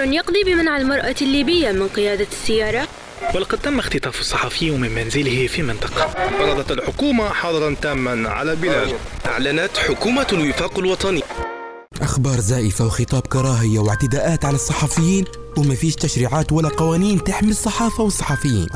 قرار 0.00 0.12
يقضي 0.12 0.44
بمنع 0.44 0.76
المرأة 0.76 1.14
الليبية 1.22 1.72
من 1.72 1.88
قيادة 1.88 2.26
السيارة. 2.32 2.88
ولقد 3.34 3.58
تم 3.58 3.78
اختطاف 3.78 4.20
الصحفي 4.20 4.70
من 4.70 4.94
منزله 4.94 5.46
في 5.46 5.62
منطقة. 5.62 6.06
فرضت 6.38 6.70
الحكومة 6.70 7.28
حظرا 7.28 7.76
تاما 7.82 8.28
على 8.28 8.52
البلاد 8.52 8.94
أعلنت 9.26 9.76
حكومة 9.76 10.26
الوفاق 10.32 10.78
الوطني. 10.78 11.22
أخبار 12.02 12.40
زائفة 12.40 12.86
وخطاب 12.86 13.22
كراهية 13.22 13.78
واعتداءات 13.78 14.44
على 14.44 14.54
الصحفيين 14.54 15.24
وما 15.56 15.74
فيش 15.74 15.94
تشريعات 15.94 16.52
ولا 16.52 16.68
قوانين 16.68 17.24
تحمي 17.24 17.50
الصحافة 17.50 18.04
والصحفيين. 18.04 18.66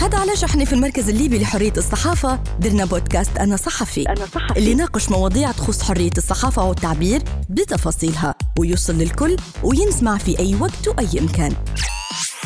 هذا 0.00 0.18
علاش 0.18 0.44
إحنا 0.44 0.64
في 0.64 0.72
المركز 0.72 1.08
الليبي 1.08 1.38
لحرية 1.38 1.72
الصحافة. 1.76 2.42
درنا 2.60 2.84
بودكاست 2.84 3.38
أنا 3.38 3.56
صحفي, 3.56 4.08
أنا 4.08 4.26
صحفي. 4.34 4.58
اللي 4.58 4.70
يناقش 4.70 5.08
مواضيع 5.08 5.52
تخص 5.52 5.82
حرية 5.82 6.10
الصحافة 6.18 6.64
والتعبير 6.64 7.22
بتفاصيلها. 7.48 8.31
ويوصل 8.58 8.94
للكل 8.94 9.36
وينسمع 9.62 10.18
في 10.18 10.38
أي 10.38 10.54
وقت 10.54 10.88
وأي 10.88 11.20
مكان. 11.20 11.52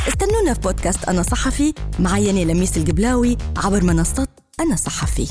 استنونا 0.09 0.55
في 0.55 0.61
بودكاست 0.61 1.05
أنا 1.05 1.23
صحفي 1.23 1.75
معي 1.99 2.31
أنا 2.31 2.53
لميس 2.53 2.77
القبلاوي 2.77 3.37
عبر 3.57 3.85
منصة 3.85 4.29
أنا 4.61 4.77
صحفي. 4.77 5.27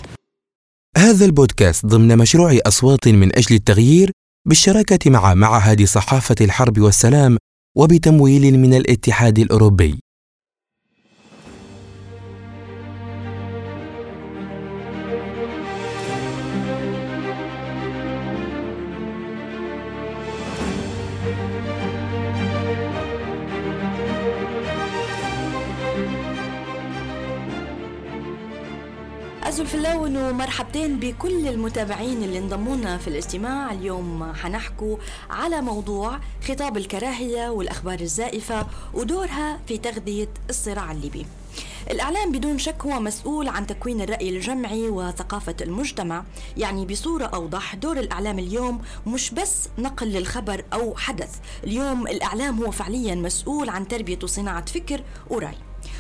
هذا 0.98 1.26
البودكاست 1.26 1.86
ضمن 1.86 2.18
مشروع 2.18 2.58
أصوات 2.66 3.08
من 3.08 3.38
أجل 3.38 3.56
التغيير 3.56 4.12
بالشراكة 4.48 5.12
مع 5.12 5.34
معهد 5.34 5.84
صحافة 5.84 6.36
الحرب 6.42 6.80
والسلام 6.80 7.38
وبتمويل 7.78 8.60
من 8.60 8.74
الاتحاد 8.74 9.40
الأوروبي. 9.40 10.05
ومرحبتين 30.36 31.00
بكل 31.00 31.48
المتابعين 31.48 32.24
اللي 32.24 32.38
انضمونا 32.40 32.98
في 32.98 33.08
الاجتماع 33.08 33.72
اليوم 33.72 34.34
حنحكوا 34.34 34.98
على 35.30 35.62
موضوع 35.62 36.20
خطاب 36.48 36.78
الكراهية 36.78 37.50
والأخبار 37.50 38.00
الزائفة 38.00 38.68
ودورها 38.94 39.60
في 39.68 39.78
تغذية 39.78 40.28
الصراع 40.50 40.92
الليبي. 40.92 41.26
الإعلام 41.92 42.32
بدون 42.32 42.58
شك 42.58 42.86
هو 42.86 43.00
مسؤول 43.00 43.48
عن 43.48 43.68
تكوين 43.68 44.02
الرأي 44.02 44.30
الجمعي 44.30 44.90
وثقافة 44.90 45.56
المجتمع 45.62 46.24
يعني 46.58 46.86
بصورة 46.86 47.26
أوضح 47.26 47.76
دور 47.76 48.00
الإعلام 48.00 48.40
اليوم 48.40 48.82
مش 49.08 49.32
بس 49.32 49.70
نقل 49.78 50.08
للخبر 50.08 50.64
أو 50.74 50.96
حدث. 50.96 51.36
اليوم 51.64 52.08
الإعلام 52.08 52.64
هو 52.64 52.72
فعليا 52.72 53.16
مسؤول 53.16 53.70
عن 53.70 53.88
تربية 53.88 54.20
وصناعة 54.24 54.66
فكر 54.66 55.02
ورأي. 55.30 55.58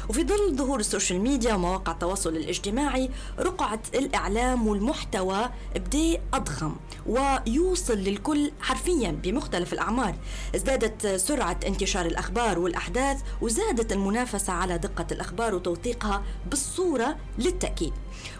وفي 0.09 0.23
ظل 0.23 0.55
ظهور 0.55 0.79
ال 0.79 0.85
social 0.85 1.21
media 1.21 1.53
ومواقع 1.53 1.91
التواصل 1.91 2.29
الاجتماعي 2.29 3.09
رقعة 3.39 3.79
الإعلام 3.95 4.67
والمحتوى 4.67 5.49
بدأ 5.75 6.19
يضخم 6.33 6.75
ويوصل 7.07 7.97
للكل 7.97 8.51
حرفيا 8.61 9.11
بمختلف 9.11 9.73
الأعمار. 9.73 10.15
ازدادت 10.55 11.07
سرعة 11.07 11.59
انتشار 11.67 12.05
الأخبار 12.05 12.59
والأحداث 12.59 13.21
وزادت 13.41 13.91
المنافسة 13.91 14.53
على 14.53 14.77
دقة 14.77 15.07
الأخبار 15.11 15.55
وتوثيقها 15.55 16.23
بالصورة 16.49 17.15
للتأكيد. 17.37 17.93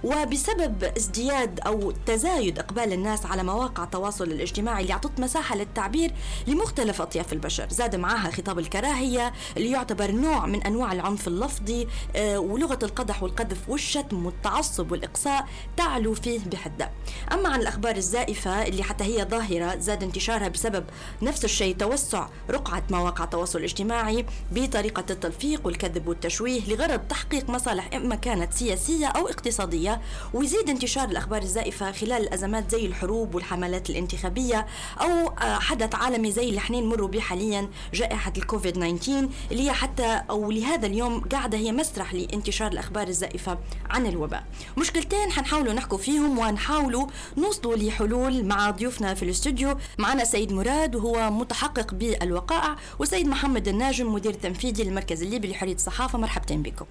وبسبب 0.03 0.83
ازدياد 0.97 1.59
أو 1.59 1.91
تزايد 1.91 2.59
إقبال 2.59 2.93
الناس 2.93 3.25
على 3.25 3.43
مواقع 3.43 3.83
التواصل 3.83 4.23
الاجتماعي 4.23 4.81
اللي 4.81 4.93
اعطت 4.93 5.19
مساحة 5.19 5.55
للتعبير 5.55 6.11
لمختلف 6.47 7.01
أطياف 7.01 7.33
البشر، 7.33 7.67
زاد 7.69 7.95
معها 7.95 8.31
خطاب 8.31 8.59
الكراهية 8.59 9.33
اللي 9.57 9.71
يعتبر 9.71 10.11
نوع 10.11 10.45
من 10.45 10.63
أنواع 10.63 10.91
العنف 10.91 11.27
اللفظي 11.27 11.87
آه، 12.15 12.39
ولغة 12.39 12.79
القدح 12.83 13.23
والقذف 13.23 13.69
والشتم 13.69 14.25
والتعصب 14.25 14.91
والإقصاء 14.91 15.47
تعلو 15.77 16.13
فيه 16.13 16.39
بحدة. 16.51 16.91
أما 17.31 17.49
عن 17.49 17.61
الأخبار 17.61 17.95
الزائفة 17.95 18.67
اللي 18.67 18.83
حتى 18.83 19.03
هي 19.03 19.25
ظاهرة 19.25 19.75
زاد 19.75 20.03
انتشارها 20.03 20.47
بسبب 20.47 20.85
نفس 21.21 21.45
الشيء 21.45 21.75
توسع 21.75 22.27
رقعة 22.49 22.83
مواقع 22.89 23.23
التواصل 23.23 23.59
الاجتماعي 23.59 24.25
بطريقة 24.51 25.05
التلفيق 25.09 25.61
والكذب 25.65 26.07
والتشويه 26.07 26.61
لغرض 26.67 26.99
تحقيق 26.99 27.49
مصالح 27.49 27.89
إما 27.93 28.15
كانت 28.15 28.53
سياسية 28.53 29.07
أو 29.07 29.27
اقتصادية 29.27 29.74
الاقتصادية 29.75 30.01
ويزيد 30.33 30.69
انتشار 30.69 31.09
الأخبار 31.09 31.41
الزائفة 31.41 31.91
خلال 31.91 32.21
الأزمات 32.21 32.71
زي 32.71 32.85
الحروب 32.85 33.35
والحملات 33.35 33.89
الانتخابية 33.89 34.65
أو 35.01 35.27
آه، 35.27 35.59
حدث 35.59 35.95
عالمي 35.95 36.31
زي 36.31 36.49
اللي 36.49 36.57
إحنا 36.57 36.79
نمر 36.79 37.05
به 37.05 37.19
حاليا 37.19 37.69
جائحة 37.93 38.33
الكوفيد 38.37 38.73
19 38.73 39.29
اللي 39.51 39.63
هي 39.63 39.71
حتى 39.71 40.21
أو 40.29 40.51
لهذا 40.51 40.87
اليوم 40.87 41.19
قاعدة 41.19 41.57
هي 41.57 41.71
مسرح 41.71 42.13
لانتشار 42.13 42.71
الأخبار 42.71 43.07
الزائفة 43.07 43.57
عن 43.89 44.07
الوباء. 44.07 44.43
مشكلتين 44.77 45.31
حنحاولوا 45.31 45.73
نحكوا 45.73 45.97
فيهم 45.97 46.39
ونحاولوا 46.39 47.07
نوصلوا 47.37 47.75
لحلول 47.75 48.45
مع 48.45 48.69
ضيوفنا 48.71 49.13
في 49.13 49.23
الاستوديو. 49.23 49.77
معنا 49.97 50.23
سيد 50.23 50.53
مراد 50.53 50.95
وهو 50.95 51.31
متحقق 51.31 51.93
بالوقائع 51.93 52.75
وسيد 52.99 53.27
محمد 53.27 53.67
الناجم 53.67 54.13
مدير 54.13 54.33
تنفيذي 54.33 54.83
للمركز 54.83 55.23
الليبي 55.23 55.47
لحرية 55.47 55.75
الصحافة. 55.75 56.19
مرحبتين 56.19 56.61
بكم. 56.61 56.85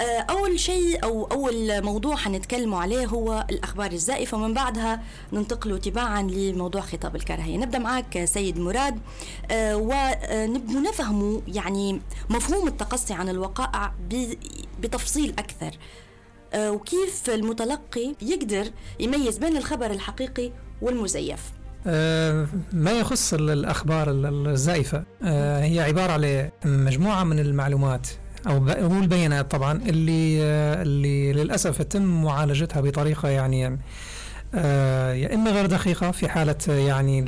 أول 0.00 0.60
شيء 0.60 1.04
أو 1.04 1.24
أول 1.24 1.82
موضوع 1.82 2.16
حنتكلموا 2.16 2.78
عليه 2.78 3.06
هو 3.06 3.46
الأخبار 3.50 3.92
الزائفة 3.92 4.36
ومن 4.36 4.54
بعدها 4.54 5.02
ننتقل 5.32 5.80
تباعا 5.80 6.22
لموضوع 6.22 6.80
خطاب 6.80 7.16
الكراهية. 7.16 7.56
نبدأ 7.56 7.78
معك 7.78 8.24
سيد 8.24 8.58
مراد. 8.58 8.98
آه، 9.50 9.76
ونبدو 9.76 10.80
نفهموا 10.80 11.40
يعني 11.48 12.00
مفهوم 12.30 12.68
التقصي 12.68 13.14
عن 13.14 13.28
الوقائع 13.28 13.94
بتفصيل 14.80 15.34
أكثر. 15.38 15.78
آه، 16.54 16.70
وكيف 16.70 17.30
المتلقي 17.30 18.14
يقدر 18.22 18.70
يميز 19.00 19.38
بين 19.38 19.56
الخبر 19.56 19.90
الحقيقي 19.90 20.52
والمزيف؟ 20.82 21.40
ما 22.72 22.90
يخص 23.00 23.34
الأخبار 23.34 24.10
الزائفة. 24.10 25.04
هي 25.62 25.80
عبارة 25.80 26.12
عن 26.12 26.50
مجموعة 26.64 27.24
من 27.24 27.38
المعلومات. 27.38 28.08
أو 28.46 28.68
هو 28.68 28.98
البيانات 28.98 29.50
طبعا 29.50 29.72
اللي 29.72 30.42
اللي 30.82 31.32
للأسف 31.32 31.80
يتم 31.80 32.22
معالجتها 32.24 32.80
بطريقة 32.80 33.28
يعني 33.28 33.78
آه، 34.54 35.12
يا 35.12 35.34
إما 35.34 35.50
غير 35.50 35.66
دقيقة 35.66 36.10
في 36.10 36.28
حالة 36.28 36.56
يعني 36.68 37.26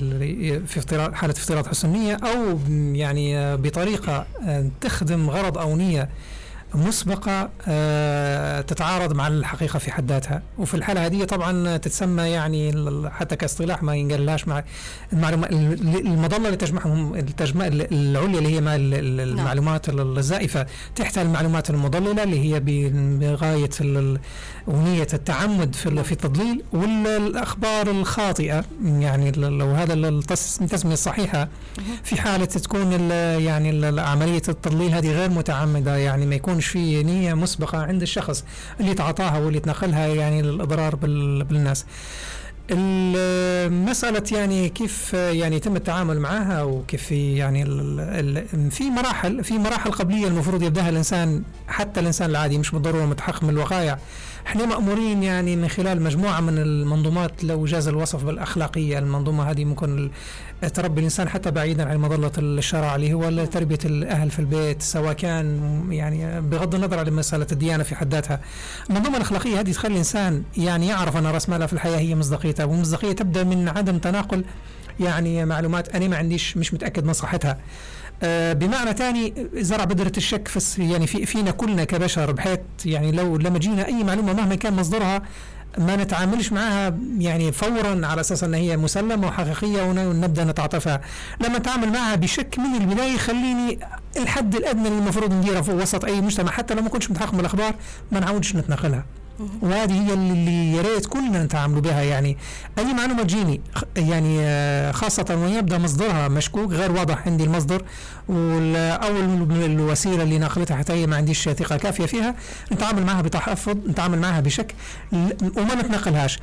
في 0.67 0.79
افتراض 0.79 1.13
حالة 1.13 1.33
افتراض 1.33 1.67
حسن 1.67 1.89
نيه 1.89 2.17
أو 2.25 2.59
يعني 2.95 3.57
بطريقة 3.57 4.27
تخدم 4.81 5.31
غرض 5.31 5.59
أو 5.59 5.77
نية 5.77 6.09
مسبقة 6.75 7.51
آه، 7.69 8.61
تتعارض 8.61 9.13
مع 9.13 9.29
الحقيقة 9.29 9.79
في 9.79 9.93
حد 9.93 10.13
ذاتها 10.13 10.43
وفي 10.59 10.75
الحالة 10.75 11.07
هذه 11.07 11.25
طبعا 11.25 11.77
تتسمى 11.77 12.23
يعني 12.23 12.75
حتى 13.11 13.37
كاصطلاح 13.37 13.83
ما 13.83 13.97
ينقالهاش 13.97 14.49
مع 14.49 14.65
المعلومات 15.13 15.53
المظلة 15.53 16.47
اللي 16.47 16.57
تجمعهم 16.57 17.15
التجمع 17.15 17.67
العليا 17.67 18.39
اللي 18.39 18.57
هي 18.57 18.61
مع 18.61 18.77
نعم. 18.77 19.21
المعلومات 19.21 19.89
الزائفة 19.89 20.67
تحت 20.97 21.19
المعلومات 21.19 21.71
المضللة 21.71 22.23
اللي 22.23 22.41
هي 22.41 22.61
بغاية 23.19 23.71
ونية 24.67 25.07
التعمد 25.13 25.75
في 25.75 26.05
في 26.05 26.13
التضليل 26.13 26.63
والأخبار 26.73 27.91
الخاطئة؟ 27.91 28.65
يعني 28.85 29.31
لو 29.31 29.67
هذا 29.67 29.95
التسمية 29.95 30.93
الصحيحة 30.93 31.49
في 32.05 32.21
حالة 32.21 32.45
تكون 32.45 33.11
يعني 33.41 34.01
عملية 34.01 34.43
التضليل 34.49 34.95
هذه 34.95 35.11
غير 35.13 35.31
متعمدة 35.31 35.97
يعني 35.97 36.27
ما 36.27 36.35
يكونش 36.35 36.67
في 36.67 37.03
نية 37.03 37.35
مسبقة 37.35 37.79
عند 37.79 38.03
الشخص 38.03 38.45
اللي 38.81 38.95
تعاطاها 38.95 39.39
واللي 39.39 39.61
تنقلها 39.61 40.07
يعني 40.07 40.43
للإضرار 40.43 40.97
بالناس. 41.45 41.85
مسألة 42.71 44.23
يعني 44.33 44.69
كيف 44.69 45.15
يعني 45.15 45.57
يتم 45.57 45.77
التعامل 45.77 46.21
معها 46.21 46.63
وكيف 46.63 47.13
يعني 47.13 47.65
في 48.71 48.91
مراحل 48.91 49.45
في 49.45 49.59
مراحل 49.59 49.93
قبلية 49.93 50.27
المفروض 50.27 50.63
يبدأها 50.63 50.89
الإنسان 50.89 51.43
حتى 51.69 52.01
الإنسان 52.01 52.31
العادي 52.31 52.59
مش 52.59 52.71
بالضرورة 52.71 53.07
متحقق 53.07 53.43
من 53.43 53.51
الوقائع 53.51 53.99
إحنا 54.47 54.67
مأمورين 54.67 55.23
يعني 55.23 55.57
من 55.57 55.69
خلال 55.69 56.03
مجموعة 56.03 56.41
من 56.41 56.59
المنظومات 56.59 57.45
لو 57.45 57.65
جاز 57.65 57.89
الوصف 57.89 58.25
بالأخلاقية 58.25 58.99
المنظومة 58.99 59.51
هذه 59.51 59.65
ممكن 59.65 60.11
تربي 60.75 60.99
الإنسان 60.99 61.29
حتى 61.29 61.51
بعيدا 61.51 61.89
عن 61.89 61.97
مظلة 61.97 62.33
الشرع 62.39 62.97
اللي 62.97 63.15
هو 63.15 63.45
تربية 63.45 63.79
الأهل 63.85 64.31
في 64.31 64.39
البيت 64.39 64.83
سواء 64.83 65.13
كان 65.13 65.61
يعني 65.91 66.41
بغض 66.41 66.75
النظر 66.75 66.99
عن 66.99 67.13
مسألة 67.13 67.47
الديانة 67.53 67.83
في 67.83 67.97
حد 67.97 68.15
ذاتها. 68.15 68.41
المنظومة 68.91 69.17
الأخلاقية 69.17 69.61
هذه 69.61 69.73
تخلي 69.73 69.93
الإنسان 69.93 70.43
يعني 70.57 70.87
يعرف 70.89 71.17
أن 71.17 71.27
رأس 71.27 71.49
ماله 71.49 71.67
في 71.67 71.73
الحياة 71.73 71.99
هي 71.99 72.15
مصداقيته 72.55 72.67
والمصداقية 72.67 73.13
تبدأ 73.13 73.45
من 73.45 73.69
عدم 73.69 73.99
تناقل 73.99 74.45
يعني 75.01 75.45
معلومات 75.45 75.89
أنا 75.89 76.09
ما 76.09 76.17
عنديش 76.17 76.57
مش 76.57 76.75
متأكد 76.75 77.05
من 77.05 77.13
صحتها 77.13 77.59
آه، 78.23 78.53
بمعنى 78.53 78.93
ثاني 78.93 79.35
زرع 79.55 79.85
بذرة 79.85 80.13
الشك 80.17 80.49
في 80.49 80.91
يعني 80.93 81.07
في 81.07 81.27
فينا 81.27 81.51
كلنا 81.51 81.85
كبشر 81.85 82.33
بحيث 82.33 82.61
يعني 82.85 83.13
لو 83.13 83.37
لما 83.37 83.59
جينا 83.59 83.87
أي 83.87 84.05
معلومة 84.05 84.33
مهما 84.33 84.55
كان 84.55 84.73
مصدرها 84.73 85.23
ما 85.79 85.97
نتعاملش 85.97 86.53
معها 86.53 86.95
يعني 87.19 87.53
فورا 87.53 88.07
على 88.07 88.21
أساس 88.21 88.45
إن 88.45 88.55
هي 88.55 88.77
مسلمة 88.77 89.27
وحقيقية 89.27 89.83
ونبدأ 89.83 90.45
نتعاطفها. 90.45 91.01
لما 91.41 91.59
نتعامل 91.59 91.93
معها 91.93 92.15
بشك 92.15 92.59
من 92.59 92.81
البداية 92.81 93.15
يخليني 93.15 93.79
الحد 94.17 94.55
الأدنى 94.55 94.89
اللي 94.89 94.99
المفروض 94.99 95.33
نديره 95.33 95.61
في 95.61 95.73
وسط 95.73 96.05
أي 96.05 96.21
مجتمع 96.21 96.51
حتى 96.51 96.75
لو 96.75 96.83
ما 96.83 96.89
كنتش 96.89 97.11
متحقق 97.11 97.35
بالأخبار 97.35 97.75
ما 98.13 98.21
نعودش 98.21 98.57
نتنقلها 98.57 99.05
وهذه 99.63 100.09
هي 100.09 100.15
اللي 100.15 100.73
يا 100.73 100.83
ريت 100.83 101.07
كلنا 101.07 101.45
نتعاملوا 101.45 101.81
بها 101.81 102.03
يعني. 102.03 102.37
أي 102.79 102.95
معلومة 102.95 103.23
تجيني 103.23 103.61
يعني 103.97 104.37
آه، 104.41 104.93
خاصة 104.93 105.39
ويبدا 105.45 105.79
مصدرها 105.79 106.29
مشكوك 106.29 106.73
غير 106.73 106.93
واضح 106.93 107.27
عندي 107.27 107.45
المصدر. 107.45 107.85
أو 108.31 109.17
الوسيلة 109.65 110.23
اللي 110.23 110.39
ناقلتها 110.39 110.77
حتى 110.77 110.93
هي 110.93 111.07
ما 111.07 111.17
عنديش 111.17 111.49
ثقة 111.49 111.77
كافية 111.77 112.07
فيها 112.07 112.35
نتعامل 112.73 113.07
معها 113.07 113.23
بتحفظ 113.23 113.77
نتعامل 113.89 114.19
معها 114.19 114.41
بشك. 114.41 114.75
وما 115.13 115.75
نتنقلهاش 115.75 116.39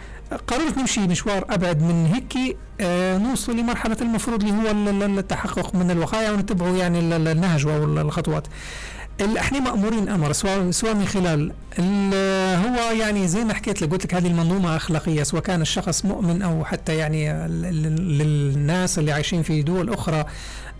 قررت 0.48 0.78
نمشي 0.78 1.00
مشوار 1.00 1.46
أبعد 1.50 1.82
من 1.82 2.06
هيك 2.14 2.58
آه 2.82 3.18
نوصل 3.18 3.58
لمرحلة 3.58 3.98
المفروض 4.02 4.44
اللي 4.44 4.70
هو 4.70 4.72
التحقق 5.20 5.76
من 5.76 5.92
الوقاية 5.92 6.32
ونتبعوا 6.32 6.78
يعني 6.78 7.00
النهج 7.00 7.66
أو 7.66 7.84
الخطوات. 7.84 8.48
إحنا 9.38 9.60
مأمورين 9.60 10.10
أمر 10.10 10.32
سواء 10.32 10.72
سواء 10.72 10.94
من 10.94 11.06
خلال 11.06 11.52
هو 12.66 12.92
يعني 12.92 13.28
زي 13.28 13.44
ما 13.44 13.54
حكيت 13.54 13.82
لك 13.82 13.92
قلت 13.92 14.06
لك 14.06 14.14
هذه 14.14 14.28
المنظومة 14.28 14.76
أخلاقية 14.76 15.24
سواء 15.24 15.42
كان 15.42 15.62
الشخص 15.62 16.06
مؤمن 16.06 16.42
أو 16.42 16.66
حتى 16.66 16.96
يعني 16.98 17.48
للناس 17.48 19.00
اللي 19.00 19.12
عايشين 19.12 19.44
في 19.44 19.62
دول 19.62 19.90
أخرى 19.90 20.26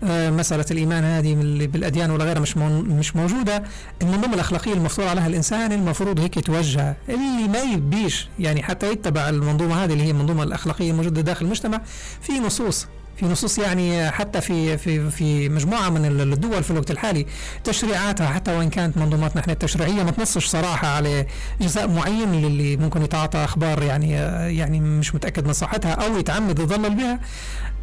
آه، 0.04 0.30
مسألة 0.30 0.64
الإيمان 0.70 1.04
هذه 1.04 1.34
بالأديان 1.66 2.10
ولا 2.10 2.24
غيرها 2.24 2.40
مش 2.40 2.56
مش 2.56 3.16
موجودة. 3.16 3.62
المنظومة 4.02 4.34
الأخلاقية 4.34 4.72
المفروض 4.72 5.06
عليها 5.06 5.26
الإنسان 5.26 5.72
المفروض 5.72 6.20
هيك 6.20 6.46
توجه 6.46 6.96
اللي 7.08 7.48
ما 7.48 7.60
يبيش 7.60 8.28
يعني 8.38 8.62
حتى 8.62 8.92
يتبع 8.92 9.28
المنظومة 9.28 9.84
هذه 9.84 9.92
اللي 9.92 10.04
هي 10.04 10.10
المنظومة 10.10 10.42
الأخلاقية 10.42 10.90
الموجودة 10.90 11.20
داخل 11.20 11.44
المجتمع 11.44 11.80
في 12.20 12.32
نصوص 12.32 12.86
في 13.16 13.26
نصوص 13.26 13.58
يعني 13.58 14.10
حتى 14.10 14.40
في 14.40 14.78
في 14.78 15.10
في 15.10 15.48
مجموعة 15.48 15.90
من 15.90 16.04
الدول 16.20 16.62
في 16.62 16.70
الوقت 16.70 16.90
الحالي 16.90 17.26
تشريعاتها 17.64 18.26
حتى 18.26 18.56
وإن 18.56 18.70
كانت 18.70 18.96
منظوماتنا 18.96 19.40
إحنا 19.40 19.52
التشريعية 19.52 20.02
ما 20.02 20.10
تنصش 20.10 20.46
صراحة 20.46 20.88
على 20.88 21.26
جزاء 21.60 21.88
معين 21.88 22.34
اللي 22.34 22.76
ممكن 22.76 23.02
يتعاطى 23.02 23.38
أخبار 23.44 23.82
يعني 23.82 24.10
يعني 24.58 24.80
مش 24.80 25.14
متأكد 25.14 25.46
من 25.46 25.52
صحتها 25.52 25.92
أو 25.92 26.18
يتعمد 26.18 26.58
يضلل 26.58 26.94
بها. 26.94 27.20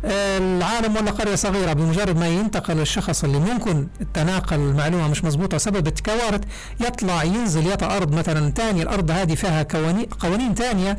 العالم 0.05 0.95
ولا 0.95 1.11
قرية 1.11 1.35
صغيرة 1.35 1.73
بمجرد 1.73 2.17
ما 2.17 2.27
ينتقل 2.27 2.79
الشخص 2.79 3.23
اللي 3.23 3.39
ممكن 3.39 3.87
تناقل 4.13 4.59
معلومة 4.59 5.07
مش 5.07 5.23
مضبوطة 5.23 5.57
سبب 5.57 5.87
التكوارث 5.87 6.41
يطلع 6.79 7.23
ينزل 7.23 7.67
يطأ 7.67 7.97
أرض 7.97 8.13
مثلا 8.13 8.51
ثانية 8.51 8.83
الأرض 8.83 9.11
هذه 9.11 9.35
فيها 9.35 9.63
قوانين 9.63 10.05
قوانين 10.05 10.53
ثانية 10.55 10.97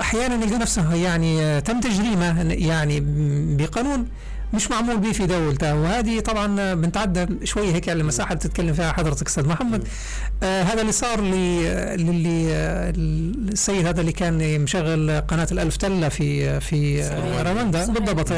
أحيانا 0.00 0.44
يلقى 0.44 0.58
نفسه 0.58 0.94
يعني 0.94 1.60
تم 1.60 1.80
تجريمه 1.80 2.42
يعني 2.52 3.00
بقانون. 3.56 4.08
مش 4.54 4.70
معمول 4.70 4.96
به 4.98 5.12
في 5.12 5.26
دولته 5.26 5.74
وهذه 5.74 6.20
طبعا 6.20 6.74
بنتعدى 6.74 7.46
شوية 7.46 7.72
هيك 7.74 7.88
على 7.88 8.00
المساحه 8.00 8.28
اللي 8.28 8.38
بتتكلم 8.38 8.72
فيها 8.74 8.92
حضرتك 8.92 9.26
أستاذ 9.26 9.48
محمد. 9.48 9.88
آه 10.42 10.62
هذا 10.62 10.80
اللي 10.80 10.92
صار 10.92 11.20
للي 11.20 12.52
السيد 13.52 13.86
هذا 13.86 14.00
اللي 14.00 14.12
كان 14.12 14.60
مشغل 14.60 15.20
قناة 15.20 15.48
الألف 15.52 15.76
تلة 15.76 16.08
في 16.08 16.60
في 16.60 17.00
رواندا. 17.46 17.86
بالضبط. 17.86 18.32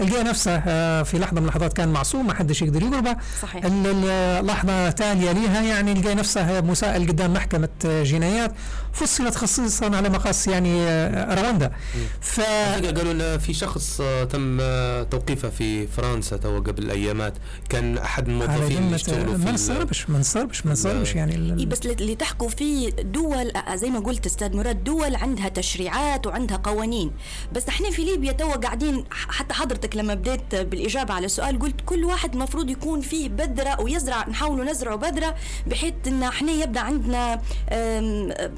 لقى 0.00 0.24
نفسه 0.24 0.62
آه، 0.66 1.02
في 1.02 1.18
لحظة 1.18 1.32
من 1.40 1.42
اللحظات 1.42 1.72
كان 1.72 1.88
معصوم 1.88 2.26
ما 2.26 2.34
حدش 2.34 2.62
يقدر 2.62 2.82
يضربه 2.82 3.16
صحيح. 3.42 3.64
اللحظه 3.64 4.88
التاليه 4.88 5.32
ليها 5.32 5.62
يعني 5.62 5.94
لقى 5.94 6.14
نفسه 6.14 6.60
مسائل 6.60 7.06
قدام 7.08 7.32
محكمة 7.32 7.68
جنايات. 7.84 8.52
فصلت 8.94 9.34
خصيصا 9.34 9.96
على 9.96 10.08
مقاس 10.08 10.46
يعني 10.48 10.80
آه، 10.80 11.34
رواندا. 11.42 11.72
ف 12.20 12.40
قالوا 12.40 13.36
في 13.38 13.54
شخص 13.54 14.00
آه، 14.00 14.24
تم 14.24 14.58
توقيفه 15.10 15.48
في 15.48 15.86
فرنسا 15.86 16.36
تو 16.36 16.58
قبل 16.58 16.90
أيامات. 16.90 17.34
كان 17.68 17.98
أحد 17.98 18.28
الموظفين 18.28 18.78
اللي 18.78 18.94
يشتغلوا 18.94 19.34
في 19.36 19.44
ما 19.44 19.52
نصربش 19.52 20.10
ما 20.10 20.18
نصربش 20.18 20.66
ما 20.66 20.72
نصربش 20.72 21.14
يعني 21.14 21.58
إيه 21.60 21.66
بس 21.66 21.86
اللي 21.86 22.14
تحكوا 22.14 22.48
فيه 22.48 22.90
دول 22.90 23.52
زي 23.74 23.90
ما 23.90 23.98
قلت 24.00 24.26
أستاذ 24.26 24.56
مراد 24.56 24.84
دول 24.84 25.14
عندها 25.14 25.48
تشريعات 25.48 26.26
وعندها 26.26 26.56
قوانين. 26.56 27.10
بس 27.52 27.68
إحنا 27.68 27.90
في 27.90 28.02
ليبيا 28.04 28.32
تو 28.32 28.50
قاعدين 28.50 29.04
حتى 29.10 29.54
حضرتك 29.54 29.96
لما 29.96 30.14
بديت 30.14 30.54
بالإجابة 30.54 31.14
على 31.14 31.26
السؤال 31.26 31.58
قلت 31.58 31.80
كل 31.86 32.04
واحد 32.04 32.36
مفروض 32.36 32.70
يكون 32.70 33.00
فيه 33.00 33.28
بذرة 33.28 33.80
ويزرع 33.80 34.28
نحاول 34.28 34.64
نزرع 34.70 34.94
بذرة 34.94 35.34
بحيث 35.66 35.94
إن 36.06 36.22
إحنا 36.22 36.52
يبدأ 36.52 36.80
عندنا 36.80 37.40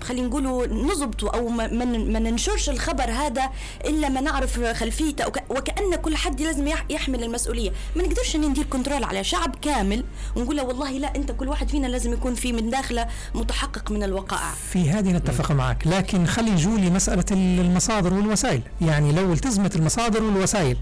خلينا 0.03 0.26
نقولوا 0.27 0.67
نضبطه 0.67 1.31
أو 1.31 1.49
ما 1.49 2.19
ننشرش 2.19 2.71
الخبر 2.71 3.11
هذا 3.11 3.51
إلا 3.85 4.09
ما 4.09 4.21
نعرف 4.21 4.61
خلفيته. 4.61 5.27
وكأن 5.51 5.97
كل 5.97 6.17
حد 6.17 6.41
لازم 6.41 6.69
يحمل 6.91 7.25
المسؤولية. 7.25 7.71
ما 7.97 8.03
نقدرش 8.03 8.37
ندير 8.37 8.65
control 8.65 9.05
على 9.05 9.25
شعب 9.25 9.57
كامل 9.63 10.05
ونقول 10.37 10.57
له 10.57 10.65
والله 10.65 10.91
لا 10.91 11.17
أنت 11.17 11.33
كل 11.33 11.49
واحد 11.49 11.69
فينا 11.69 11.87
لازم 11.87 12.13
يكون 12.13 12.35
في 12.35 12.53
من 12.53 12.71
داخله 12.71 13.07
متحقق 13.35 13.91
من 13.91 14.03
الوقائع. 14.03 14.51
في 14.73 14.91
هذه 14.91 15.13
نتفق 15.13 15.53
معك. 15.53 15.87
لكن 15.87 16.27
خلي 16.27 16.51
نجولي 16.51 16.91
مسألة 16.91 17.25
المصادر 17.31 18.15
والوسائل. 18.15 18.61
يعني 18.81 19.13
لو 19.13 19.33
التزمت 19.33 19.77
المصادر 19.77 20.23
والوسائل 20.23 20.77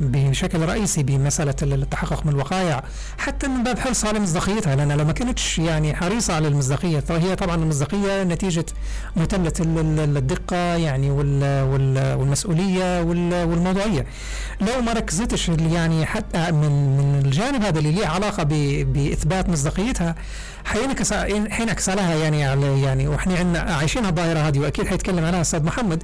بشكل 0.00 0.60
رئيسي 0.60 1.02
بمسألة 1.02 1.54
التحقق 1.62 2.26
من 2.26 2.32
الوقائع 2.32 2.84
حتى 3.18 3.48
من 3.48 3.62
باب 3.62 3.78
حرصها 3.78 4.08
على 4.08 4.20
مصداقيتها 4.20 4.76
لأن 4.76 4.92
لو 4.92 5.04
ما 5.04 5.12
كانتش 5.12 5.58
يعني 5.58 5.94
حريصة 5.94 6.34
على 6.34 6.48
المصداقية 6.48 7.00
فهي 7.00 7.36
طبعا 7.36 7.56
المصداقية 7.56 8.22
نتيجة 8.22 8.66
متمه 9.16 9.52
الدقة 9.98 10.56
يعني 10.56 11.10
والمسؤولية 12.16 13.02
والموضوعية. 13.02 14.06
لو 14.60 14.82
ما 14.82 14.92
ركزتش 14.92 15.48
يعني 15.48 16.06
حتى 16.06 16.52
من 16.52 17.22
الجانب 17.24 17.62
هذا 17.62 17.78
اللي 17.78 17.92
له 17.92 18.06
علاقة 18.06 18.42
بإثبات 18.82 19.48
مصداقيتها 19.48 20.14
حينعكس 20.64 21.12
حينعكس 21.50 21.88
عليها 21.88 22.14
يعني 22.14 22.44
على 22.44 22.82
يعني 22.82 23.08
وإحنا 23.08 23.36
عندنا 23.36 23.60
عايشين 23.60 24.06
الظاهرة 24.06 24.38
هذه 24.38 24.58
وأكيد 24.58 24.86
حيتكلم 24.86 25.24
عنها 25.24 25.36
الاستاذ 25.36 25.62
محمد 25.62 26.02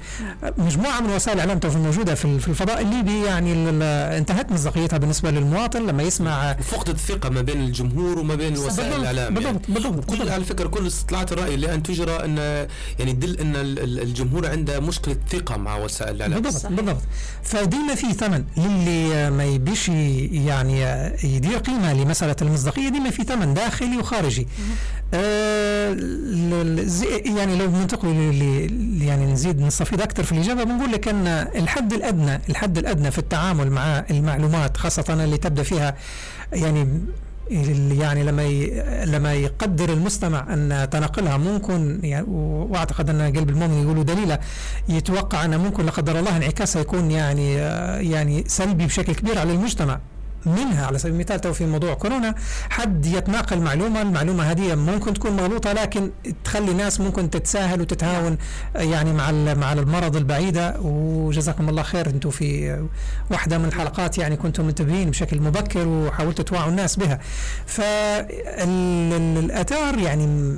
مجموعة 0.58 1.00
من 1.00 1.10
وسائل 1.10 1.40
الإعلام 1.40 1.60
الموجودة 1.64 2.14
في 2.14 2.24
الفضاء 2.24 2.80
الليبي 2.80 3.24
يعني 3.24 3.70
انتهت 4.18 4.52
مصداقيتها 4.52 4.96
بالنسبة 4.96 5.30
للمواطن 5.30 5.86
لما 5.86 6.02
يسمع 6.02 6.52
فقدت 6.52 6.88
الثقة 6.88 7.28
ما 7.28 7.40
بين 7.42 7.60
الجمهور 7.60 8.18
وما 8.18 8.34
بين 8.34 8.58
وسائل 8.58 8.92
الإعلام 9.00 9.34
بالضبط 9.34 9.68
يعني. 9.68 9.74
بالضبط 9.80 10.04
كل. 10.04 10.28
على 10.28 10.44
فكرة 10.44 10.68
كل 10.68 10.86
استطلاعات 10.86 11.32
الرأي 11.32 11.54
اللي 11.54 11.74
ان 11.74 11.82
تجرى 11.82 12.24
ان 12.24 12.38
يعني 12.98 13.12
تدل 13.12 13.40
إن 13.40 13.52
الجمهور 13.56 14.46
عنده 14.46 14.80
مشكلة 14.80 15.16
ثقة 15.30 15.56
مع 15.56 15.76
وسائل 15.76 16.16
الإعلام 16.16 16.42
بالضبط 16.42 16.62
صحيح. 16.62 16.76
بالضبط 16.76 17.02
فديما 17.42 17.94
في 17.94 18.12
ثمن 18.12 18.44
للي 18.56 19.30
ما 19.30 19.44
يبيش 19.44 19.88
يعني 19.88 20.80
يدير 21.24 21.58
قيمة 21.58 21.92
لمسألة 21.92 22.36
المصداقية 22.42 22.88
ديما 22.88 23.10
في 23.10 23.24
ثمن 23.24 23.54
داخلي 23.54 23.96
وخارجي 23.96 24.47
آه 25.14 25.96
يعني 27.24 27.56
لو 27.58 27.70
ننتقل 27.70 28.06
يعني 29.02 29.32
نزيد 29.32 29.60
نستفيد 29.60 30.00
أكثر 30.00 30.22
في 30.22 30.32
الإجابة 30.32 30.64
بنقول 30.64 30.92
لك 30.92 31.08
أن 31.08 31.26
الحد 31.54 31.92
الأدنى 31.92 32.40
الحد 32.48 32.78
الأدنى 32.78 33.10
في 33.10 33.18
التعامل 33.18 33.70
مع 33.70 34.04
المعلومات 34.10 34.76
خاصة 34.76 35.24
اللي 35.24 35.36
تبدأ 35.38 35.62
فيها 35.62 35.94
يعني 36.52 36.88
يعني 38.00 38.22
لما 38.24 38.42
لما 39.04 39.34
يقدر 39.34 39.92
المستمع 39.92 40.46
أن 40.54 40.88
تنقلها 40.90 41.36
ممكن 41.36 42.00
يعني 42.02 42.26
وأعتقد 42.28 43.10
أن 43.10 43.36
قلب 43.36 43.48
المؤمن 43.50 43.82
يقولوا 43.82 44.02
دليله 44.02 44.38
يتوقع 44.88 45.44
أن 45.44 45.56
ممكن 45.60 45.84
لا 45.86 45.90
قدر 45.90 46.18
الله 46.18 46.36
انعكاسها 46.36 46.82
يكون 46.82 47.10
يعني 47.10 47.54
يعني 48.10 48.44
سلبي 48.46 48.86
بشكل 48.86 49.14
كبير 49.14 49.38
على 49.38 49.52
المجتمع. 49.52 50.00
منها 50.46 50.86
على 50.86 50.98
سبيل 50.98 51.14
المثال 51.14 51.40
تو 51.40 51.52
في 51.52 51.66
موضوع 51.66 51.94
كورونا 51.94 52.34
حد 52.70 53.06
يتناقل 53.06 53.58
معلومة 53.60 54.02
المعلومة 54.02 54.44
هذه 54.44 54.74
ممكن 54.74 55.14
تكون 55.14 55.32
مغلوطة 55.32 55.72
لكن 55.72 56.10
تخلي 56.44 56.74
ناس 56.74 57.00
ممكن 57.00 57.30
تتساهل 57.30 57.80
وتتهاون 57.80 58.38
يعني 58.74 59.12
مع 59.12 59.30
مع 59.54 59.72
المرض 59.72 60.16
البعيدة. 60.16 60.80
وجزاكم 60.80 61.68
الله 61.68 61.82
خير 61.82 62.06
أنتم 62.06 62.30
في 62.30 62.78
واحدة 63.30 63.58
من 63.58 63.64
الحلقات 63.64 64.18
يعني 64.18 64.36
كنتم 64.36 64.64
منتبهين 64.64 65.10
بشكل 65.10 65.40
مبكر 65.40 65.88
وحاولتوا 65.88 66.44
توعوا 66.44 66.70
الناس 66.70 66.96
بها. 66.96 67.20
فالاثار 68.58 69.98
يعني 69.98 70.54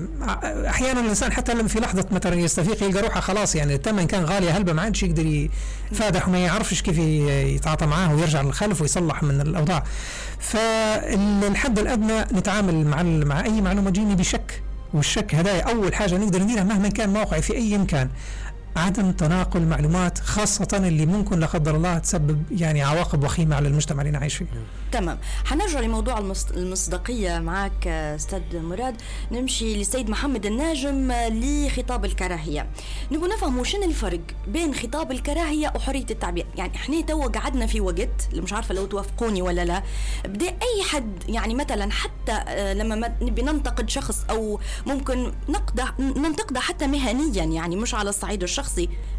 أحيانا 0.68 1.00
الإنسان 1.00 1.32
حتى 1.32 1.54
لما 1.54 1.68
في 1.68 1.80
لحظة 1.80 2.06
مثلا 2.10 2.34
يستفيق 2.34 2.82
يلقى 2.82 3.02
روحه 3.02 3.20
خلاص 3.20 3.54
يعني 3.54 3.75
الثمن 3.75 4.06
كان 4.06 4.25
غالي 4.25 4.50
هلبة 4.50 4.72
ما 4.72 4.82
عادش 4.82 5.02
يقدر 5.02 5.49
يفادح 5.92 6.28
وما 6.28 6.38
يعرفش 6.38 6.82
كيف 6.82 6.99
يتعاطى 6.99 7.87
معاه 7.87 8.14
ويرجع 8.14 8.42
للخلف 8.42 8.80
ويصلح 8.80 9.22
من 9.22 9.40
فالحد 10.39 11.79
الأدنى 11.79 12.21
نتعامل 12.21 12.87
مع 12.87 13.03
مع 13.03 13.45
أي 13.45 13.61
معلومة 13.61 13.91
تجيني 13.91 14.15
بشك 14.15 14.62
والشك 14.95 15.35
هذا 15.35 15.61
أول 15.61 15.95
حاجة 15.95 16.17
نقدر 16.17 16.43
نديرها 16.43 16.65
مهما 16.65 16.89
كان 16.89 17.12
موقعي 17.12 17.43
في 17.43 17.55
أي 17.55 17.79
مكان. 17.79 18.09
عدم 18.77 19.12
تناقل 19.12 19.61
معلومات 19.62 20.19
خاصة 20.19 20.69
اللي 20.75 21.07
ممكن 21.07 21.41
لا 21.41 21.47
قدر 21.47 21.77
الله 21.77 21.99
تسبب 21.99 22.43
يعني 22.53 22.83
عواقب 22.83 23.25
وخيمة 23.25 23.57
على 23.57 23.69
المجتمع 23.69 24.00
اللي 24.03 24.12
نعيش 24.12 24.35
فيه. 24.37 24.47
تمام. 24.93 25.19
حنرجع 25.45 25.81
لموضوع 25.81 26.19
المص- 26.19 26.50
المصداقية 26.50 27.39
معك 27.39 27.87
أستاذ 27.89 28.41
مراد. 28.55 28.97
نمشي 29.33 29.77
للسيد 29.77 30.11
محمد 30.11 30.47
الناجم 30.47 31.12
لخطاب 31.12 32.05
الكراهية. 32.05 32.67
نبغى 33.12 33.29
نفهم 33.29 33.65
شنو 33.65 33.85
الفرق 33.85 34.21
بين 34.49 34.75
خطاب 34.75 35.12
الكراهية 35.12 35.73
وحرية 35.77 36.07
التعبير. 36.11 36.47
يعني 36.57 36.77
إحنا 36.77 37.00
توا 37.00 37.27
قعدنا 37.27 37.67
في 37.67 37.81
وقت 37.81 38.29
اللي 38.31 38.43
مش 38.43 38.53
عارفة 38.53 38.75
لو 38.75 38.87
توافقوني 38.87 39.43
ولا 39.43 39.65
لا. 39.65 39.83
بدأ 40.25 40.49
أي 40.49 40.83
حد 40.91 41.12
يعني 41.29 41.55
مثلا 41.55 41.91
حتى 41.93 42.33
آه، 42.33 42.75
لما 42.75 42.95
ما 42.95 43.12
نبي 43.23 43.43
ننتقد 43.43 43.91
شخص 43.91 44.25
أو 44.31 44.61
ممكن 44.87 45.33
نقده 45.49 45.95
ننتقده 45.99 46.61
حتى 46.61 46.87
مهنيا 46.87 47.45
يعني 47.45 47.77
مش 47.77 47.95
على 47.95 48.09
الصعيد 48.11 48.43
الشخصي 48.43 48.60
آه، 48.61 48.88
آه، 48.88 49.10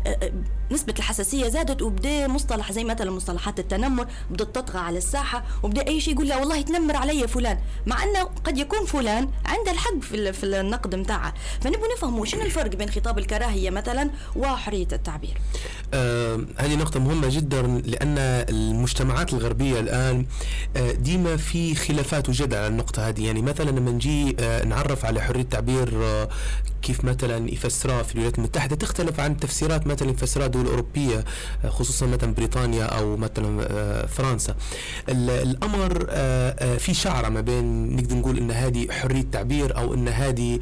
نسبة 0.72 0.94
الحساسية 1.00 1.48
زادت 1.48 1.82
وبدأ 1.82 2.28
مصطلح 2.28 2.72
زي 2.72 2.84
مثلا 2.84 3.12
مصطلحات 3.12 3.60
التنمر 3.60 4.08
بدأت 4.30 4.56
تطغى 4.56 4.80
على 4.80 4.98
الساحة 4.98 5.44
وبدأ 5.64 5.88
أي 5.88 6.02
شيء 6.02 6.14
يقول 6.14 6.28
لا 6.28 6.38
والله 6.38 6.58
يتنمر 6.58 6.96
علي 6.96 7.28
فلان 7.28 7.58
مع 7.86 8.04
أنه 8.04 8.24
قد 8.24 8.58
يكون 8.58 8.86
فلان 8.86 9.30
عنده 9.46 9.72
الحق 9.72 10.00
في, 10.02 10.34
في 10.34 10.44
النقد 10.44 10.96
متاعه. 10.96 11.34
فنبغى 11.62 11.88
نفهموا 11.98 12.26
شنو 12.26 12.42
الفرق 12.42 12.76
بين 12.76 12.90
خطاب 12.90 13.18
الكراهية 13.18 13.70
مثلا 13.70 14.10
وحرية 14.36 14.88
التعبير. 14.92 15.38
آه 15.94 16.46
هذه 16.58 16.76
نقطة 16.76 17.00
مهمة 17.00 17.28
جدا 17.30 17.62
لأن 17.62 18.18
المجتمعات 18.50 19.34
الغربية 19.34 19.80
الآن 19.80 20.26
آه 20.78 20.92
ديما 20.92 21.38
في 21.38 21.76
خلافات 21.76 22.30
وجدل 22.30 22.58
على 22.58 22.68
النقطة 22.68 23.08
هذه. 23.08 23.26
يعني 23.26 23.42
مثلا 23.42 23.70
لما 23.70 23.92
نجي 23.92 24.36
آه 24.40 24.66
نعرف 24.66 25.06
على 25.06 25.22
حرية 25.22 25.42
التعبير 25.42 26.04
آه 26.04 26.30
كيف 26.82 27.06
مثلا 27.06 27.52
يفسرها 27.52 28.04
في 28.04 28.14
الولايات 28.14 28.38
المتحدة 28.38 28.76
تختلف 28.76 29.20
عن 29.20 29.38
تفسيرات 29.38 29.88
مثلا 29.92 30.10
يفسرها 30.12 30.48
دول 30.48 30.66
أوروبية 30.68 31.24
آه 31.66 31.70
خصوصا 31.70 32.06
مثلا 32.06 32.34
بريطانيا 32.34 32.84
أو 32.86 33.18
مثلا 33.18 33.68
آه 33.72 34.06
فرنسا. 34.06 34.56
ال- 35.10 35.30
الأمر 35.30 36.06
آه 36.10 36.78
في 36.78 36.94
شعرة 36.94 37.30
ما 37.30 37.42
بين 37.42 37.96
نقدر 37.96 38.16
نقول 38.16 38.38
أن 38.38 38.52
هذه 38.52 38.88
حرية 38.92 39.26
تعبير 39.32 39.78
أو 39.78 39.94
أن 39.94 40.08
هذه 40.08 40.60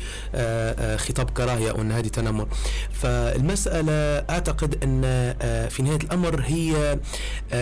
خطاب 0.97 1.29
كراهية 1.29 1.71
أو 1.71 1.81
أن 1.81 1.91
هذه 1.91 2.07
تنمر. 2.07 2.47
فالمسألة 2.93 3.91
أعتقد 4.29 4.83
أن 4.83 5.01
آه 5.05 5.67
في 5.67 5.83
نهاية 5.83 5.97
الأمر 5.97 6.43
هي 6.45 6.99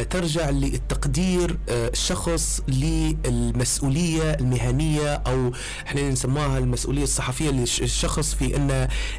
ترجع 0.10 0.50
للتقدير 0.50 1.58
الشخص 1.70 2.62
للمسؤولية 2.68 4.32
المهنية 4.34 5.14
أو 5.14 5.52
إحنا 5.88 6.10
نسموها 6.10 6.58
المسؤولية 6.58 7.04
الصحفية 7.04 7.50
للشخص 7.50 8.34
في 8.36 8.56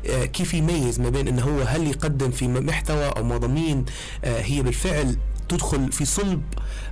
آه 0.06 0.24
كيف 0.24 0.54
يميز 0.54 1.00
ما 1.00 1.08
بين 1.08 1.28
أنه 1.28 1.42
هو 1.42 1.62
هل 1.62 1.86
يقدم 1.88 2.30
في 2.38 2.48
محتوى 2.48 3.06
أو 3.16 3.24
مضامين 3.24 3.84
آه 4.24 4.40
هي 4.40 4.62
بالفعل 4.62 5.16
تدخل 5.48 5.92
في 5.92 6.04
صلب 6.04 6.42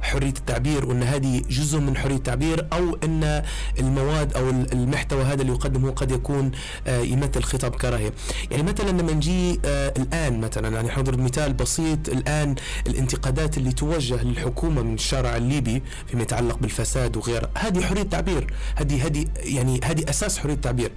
حرية 0.02 0.28
التعبير 0.28 0.86
وأن 0.86 1.02
هذه 1.02 1.42
جزء 1.50 1.78
من 1.78 1.96
حرية 1.96 2.16
التعبير 2.16 2.66
أو 2.72 2.98
أن 3.04 3.42
المواد 3.78 4.34
أو 4.34 4.50
المحتوى 4.50 5.22
هذا 5.22 5.42
اللي 5.42 5.52
يقدمه 5.52 5.90
قد 5.90 6.10
يكون 6.10 6.50
آه، 6.86 7.00
يمثل 7.00 7.42
خطاب 7.42 7.74
كراهية. 7.74 8.12
يعني 8.50 8.62
مثلا 8.62 8.90
لما 8.90 9.12
نجي 9.12 9.60
آه، 9.64 9.94
الآن 9.96 10.40
مثلا 10.40 10.68
يعني 10.68 10.90
حضرب 10.90 11.18
مثال 11.18 11.52
بسيط 11.52 12.08
الآن 12.08 12.54
الانتقادات 12.86 13.58
اللي 13.58 13.72
توجه 13.72 14.22
للحكومة 14.22 14.82
من 14.82 14.94
الشارع 14.94 15.36
الليبي 15.36 15.82
فيما 16.06 16.22
يتعلق 16.22 16.58
بالفساد 16.58 17.16
وغيره 17.16 17.50
هذه 17.58 17.80
حرية 17.80 18.02
تعبير 18.02 18.54
هذه 18.74 19.06
هذه 19.06 19.24
يعني 19.38 19.80
هذه 19.84 20.10
أساس 20.10 20.38
حرية 20.38 20.54
التعبير. 20.54 20.92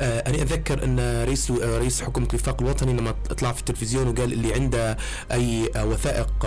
آه، 0.00 0.18
أنا 0.20 0.42
أتذكر 0.42 0.84
أن 0.84 1.24
رئيس 1.24 1.50
رئيس 1.50 2.02
حكومة 2.02 2.26
الوفاق 2.30 2.62
الوطني 2.62 2.92
لما 2.92 3.14
طلع 3.38 3.52
في 3.52 3.60
التلفزيون 3.60 4.08
وقال 4.08 4.32
اللي 4.32 4.54
عنده 4.54 4.96
آه، 5.30 5.84
وثائق 5.84 6.46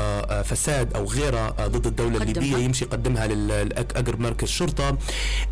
فساد 0.50 0.94
أو 0.96 1.06
غيرة 1.06 1.38
آه، 1.60 1.68
ضد 1.68 1.88
الدولة 1.88 2.20
قدمها. 2.20 2.32
الليبية 2.32 2.58
يمشي 2.58 2.86
يقدمها 2.86 3.27
لأقرب 3.27 4.20
مركز 4.20 4.48
شرطة. 4.48 4.98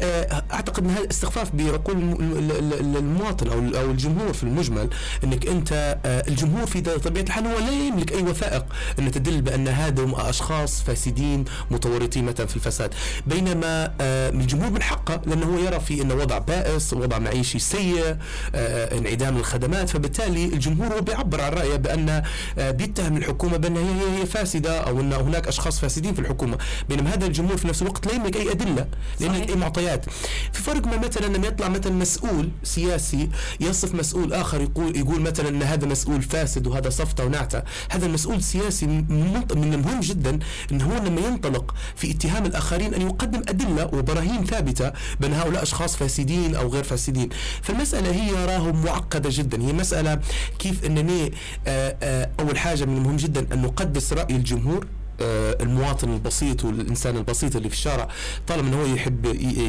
آه، 0.01 0.43
أعتقد 0.53 0.83
أن 0.83 0.89
هذا 0.91 1.09
استخفاف 1.11 1.55
بعقول 1.55 1.97
الم- 1.97 2.13
ال- 2.37 2.73
ال- 2.73 2.97
المواطن 2.97 3.47
أو 3.47 3.81
أو 3.81 3.91
الجمهور 3.91 4.33
في 4.33 4.43
المجمل 4.43 4.89
أنك 5.23 5.47
أنت 5.47 5.97
آه، 6.05 6.23
الجمهور 6.27 6.65
في 6.65 6.81
طبيعة 6.81 7.23
الحال 7.23 7.47
هو 7.47 7.59
لا 7.59 7.71
يملك 7.71 8.11
أي 8.11 8.21
وثائق 8.23 8.65
أن 8.99 9.11
تدل 9.11 9.41
بأن 9.41 9.67
هذا 9.67 10.07
أشخاص 10.15 10.81
فاسدين 10.81 11.45
متورطين 11.71 12.25
مثلا 12.25 12.45
في 12.45 12.55
الفساد. 12.55 12.93
بينما 13.27 13.93
الجمهور 14.01 14.69
من 14.71 14.81
حقه 14.81 15.21
لأنه 15.25 15.45
هو 15.45 15.57
يرى 15.59 15.79
في 15.79 16.01
إنه 16.01 16.13
وضع 16.15 16.37
بائس 16.37 16.93
وضع 16.93 17.19
معيشي 17.19 17.59
سيء 17.59 18.17
انعدام 18.55 19.37
الخدمات. 19.37 19.89
فبالتالي 19.89 20.45
الجمهور 20.45 20.93
هو 20.93 21.01
بيعبر 21.01 21.41
عن 21.41 21.51
رأيه 21.53 21.75
بأن 21.75 22.23
آه، 22.57 22.71
بيتهم 22.71 23.17
الحكومة 23.17 23.57
بأن 23.57 23.77
هي 23.77 23.83
هي 23.83 24.21
هي 24.21 24.25
فاسدة 24.25 24.86
أو 24.87 24.99
إن 24.99 25.13
هناك 25.13 25.47
أشخاص 25.47 25.79
فاسدين 25.79 26.13
في 26.13 26.19
الحكومة. 26.19 26.57
بينما 26.89 27.13
هذا 27.13 27.25
الجمهور 27.25 27.57
في 27.57 27.67
نفس 27.67 27.81
الوقت 27.81 28.07
لا 28.07 28.13
يملك 28.13 28.35
أي 28.35 28.51
أدلة 28.51 28.87
لا 29.19 29.25
يملك. 29.25 29.49
أي 29.49 29.55
معطيات. 29.55 30.05
في 30.53 30.61
فرق 30.61 30.87
ما 30.87 30.97
مثلا 30.97 31.25
لما 31.25 31.47
يطلع 31.47 31.67
مثلا 31.69 31.93
مسؤول 31.93 32.49
سياسي 32.63 33.29
يصف 33.59 33.95
مسؤول 33.95 34.33
آخر 34.33 34.61
يقول 34.61 34.97
يقول 34.97 35.21
مثلا 35.21 35.49
إن 35.49 35.63
هذا 35.63 35.87
مسؤول 35.87 36.21
فاسد 36.21 36.67
وهذا 36.67 36.89
صفته 36.89 37.25
ونعتة. 37.25 37.63
هذا 37.89 38.05
المسؤول 38.05 38.35
السياسي 38.35 38.85
من 38.85 39.43
المهم 39.73 39.99
جدا 39.99 40.39
إن 40.71 40.81
هو 40.81 40.97
لما 40.97 41.21
ينطلق 41.21 41.75
في 41.95 42.11
اتهام 42.11 42.45
الآخرين 42.45 42.93
أن 42.93 43.01
يقدم 43.01 43.41
أدلة 43.47 43.85
وبراهين 43.93 44.45
ثابتة 44.45 44.91
بان 45.19 45.33
هؤلاء 45.33 45.63
أشخاص 45.63 45.95
فاسدين 45.95 46.55
أو 46.55 46.67
غير 46.67 46.83
فاسدين. 46.83 47.29
فالمسألة 47.61 48.11
هي 48.11 48.45
راه 48.45 48.71
معقدة 48.71 49.29
جدا. 49.33 49.61
هي 49.61 49.73
مسألة 49.73 50.19
كيف 50.59 50.85
إنني 50.85 51.33
آه، 51.67 51.95
آه، 52.03 52.29
أول 52.39 52.57
حاجة 52.57 52.85
من 52.85 52.97
المهم 52.97 53.15
جدا 53.15 53.47
أن 53.53 53.61
نقدس 53.61 54.13
رأي 54.13 54.35
الجمهور 54.35 54.76
المواطن 55.21 56.13
البسيط 56.13 56.63
والإنسان 56.65 57.17
البسيط 57.17 57.55
اللي 57.55 57.69
في 57.69 57.75
الشارع 57.75 58.07
طالما 58.47 58.67
إنه 58.67 58.81
هو 58.81 58.85
يحب 58.85 59.25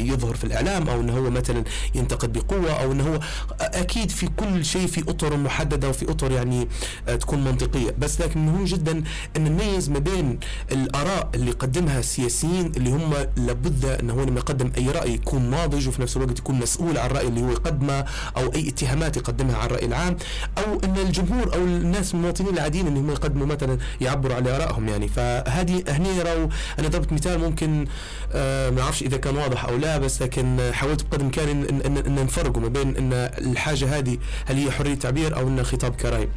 يظهر 0.07 0.35
في 0.35 0.43
الإعلام 0.43 0.89
أو 0.89 1.01
إنه 1.01 1.17
هو 1.17 1.29
مثلا 1.29 1.63
ينتقد 1.95 2.33
بقوة 2.33 2.71
أو 2.71 2.91
إنه 2.91 3.03
هو 3.13 3.19
أكيد 3.61 4.11
في 4.11 4.27
كل 4.37 4.65
شيء 4.65 4.87
في 4.87 5.01
أطر 5.01 5.37
محددة 5.37 5.89
وفي 5.89 6.11
أطر 6.11 6.31
يعني 6.31 6.67
آه، 7.07 7.15
تكون 7.15 7.43
منطقية. 7.43 7.95
بس 7.99 8.21
لكن 8.21 8.45
مهم 8.45 8.65
جدا 8.65 9.03
إن 9.37 9.43
نميز 9.43 9.89
ما 9.89 9.99
بين 9.99 10.39
الآراء 10.71 11.29
اللي 11.35 11.49
يقدمها 11.49 11.99
السياسيين 11.99 12.65
اللي 12.77 12.89
هم 12.89 13.13
لابد 13.37 13.85
إنه 13.85 14.13
هو 14.13 14.23
لما 14.23 14.39
يقدم 14.39 14.71
أي 14.77 14.91
رأي 14.91 15.13
يكون 15.13 15.41
ناضج 15.49 15.87
وفي 15.87 16.01
نفس 16.01 16.17
الوقت 16.17 16.39
يكون 16.39 16.59
مسؤول 16.59 16.97
عن 16.97 17.05
الراي 17.09 17.27
اللي 17.27 17.41
هو 17.41 17.51
يقدمه 17.51 18.05
أو 18.37 18.53
أي 18.53 18.69
اتهامات 18.69 19.17
يقدمها 19.17 19.55
على 19.57 19.65
الراي 19.65 19.85
العام. 19.85 20.17
أو 20.57 20.79
إن 20.83 20.97
الجمهور 20.97 21.53
أو 21.55 21.59
الناس 21.63 22.13
المواطنين 22.13 22.53
العاديين 22.53 22.87
ان 22.87 22.97
هم 22.97 23.09
يقدموا 23.11 23.45
مثلا 23.47 23.77
يعبروا 24.01 24.35
على 24.35 24.55
آرائهم 24.55 24.87
يعني. 24.89 25.07
فهذه 25.45 25.83
هني 25.87 26.21
راو 26.21 26.49
أنا 26.79 26.87
ضربت 26.87 27.13
مثال 27.13 27.39
ممكن 27.39 27.85
آه 28.33 28.69
ما 28.69 28.81
أعرفش 28.81 29.01
إذا 29.01 29.17
كان 29.17 29.37
واضح 29.37 29.65
أو 29.65 29.77
لا 29.77 29.97
بس 29.97 30.21
لكن 30.21 30.59
حاولت 30.73 31.03
بقدر 31.03 31.17
الإمكان 31.17 31.49
ان, 31.49 31.81
إن, 31.85 31.97
إن, 31.97 32.25
نفرقوا 32.25 32.61
ما 32.61 32.67
بين 32.67 32.97
إن 32.97 33.13
الحاجة 33.13 33.97
هذه 33.97 34.17
هل 34.45 34.55
هي 34.57 34.71
حرية 34.71 34.93
تعبير 34.95 35.37
أو 35.37 35.47
إن 35.47 35.63
خطاب 35.63 35.95
كراهيه 35.95 36.29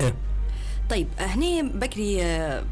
إيه. 0.00 0.14
طيب 0.90 1.08
هني 1.18 1.62
بكري 1.62 2.22
آه، 2.22 2.64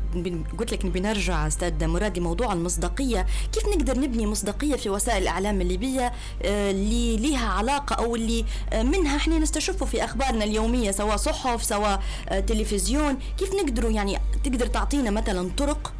قلت 0.58 0.72
لك 0.72 0.84
نبي 0.84 1.00
نرجع 1.00 1.46
أستاذ 1.46 1.86
مراد 1.86 2.18
لموضوع 2.18 2.52
المصداقية. 2.52 3.26
كيف 3.52 3.66
نقدر 3.66 4.00
نبني 4.00 4.26
مصداقية 4.26 4.76
في 4.76 4.90
وسائل 4.90 5.22
الإعلام 5.22 5.60
الليبية 5.60 6.12
آه، 6.42 6.70
اللي 6.70 7.16
ليها 7.16 7.48
علاقة 7.48 7.94
أو 7.94 8.16
اللي 8.16 8.44
آه، 8.72 8.82
منها 8.82 9.16
إحنا 9.16 9.38
نستشفه 9.38 9.86
في 9.86 10.04
أخبارنا 10.04 10.44
اليومية 10.44 10.90
سواء 10.90 11.16
صحف 11.16 11.62
سواء 11.62 12.02
تلفزيون؟ 12.46 13.18
كيف 13.38 13.54
نقدروا 13.54 13.90
يعني 13.90 14.18
تقدر 14.44 14.66
تعطينا 14.66 15.10
مثلا 15.10 15.50
طرق 15.56 15.92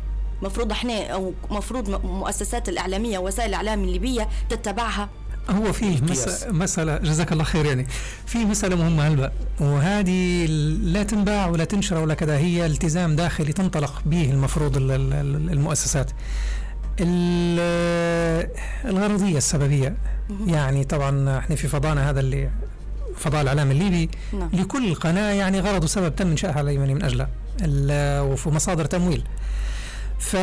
مفروض 0.43 0.71
إحنا 0.73 1.07
أو 1.07 1.33
مفروض 1.51 2.05
مؤسسات 2.05 2.69
الإعلامية 2.69 3.19
ووسائل 3.19 3.49
الإعلام 3.49 3.85
الليبية 3.85 4.29
تتبعها؟ 4.49 5.09
هو 5.51 5.73
في 5.73 6.01
مس... 6.11 6.45
مسألة 6.49 6.97
جزاك 6.97 7.33
الله 7.33 7.45
خير 7.45 7.65
يعني. 7.67 7.87
في 8.27 8.39
مسألة 8.39 8.77
مهمة 8.77 9.09
هلبا. 9.09 9.33
وهذه 9.61 10.47
لا 10.83 11.03
تنباع 11.03 11.47
ولا 11.47 11.65
تنشر 11.65 11.99
ولا 11.99 12.15
كذا 12.15 12.37
هي 12.39 12.67
التزام 12.67 13.17
داخلي 13.17 13.53
تنطلق 13.53 14.03
به 14.07 14.31
المفروض 14.31 14.77
ال- 14.77 14.91
ال- 14.91 15.13
ال- 15.13 15.51
المؤسسات. 15.53 16.11
ال- 17.01 18.51
الغرضية 18.85 19.37
السببية 19.39 19.97
يعني 20.47 20.85
طبعا 20.85 21.39
إحنا 21.39 21.57
في 21.57 21.69
فضانا 21.69 22.11
هذا 22.11 22.21
اللي 22.21 22.51
فضاء 23.17 23.43
الاعلام 23.43 23.71
الليبي. 23.71 24.11
نعم. 24.33 24.51
لكل 24.53 24.95
قناة 24.95 25.31
يعني 25.33 25.61
غرض 25.61 25.85
وسبب 25.85 26.17
تم 26.17 26.29
انشائها 26.29 26.55
على 26.59 26.79
من 26.79 27.03
أجله. 27.03 27.29
وفي 28.23 28.49
مصادر 28.49 28.85
تمويل. 28.85 29.23
ف 30.19 30.35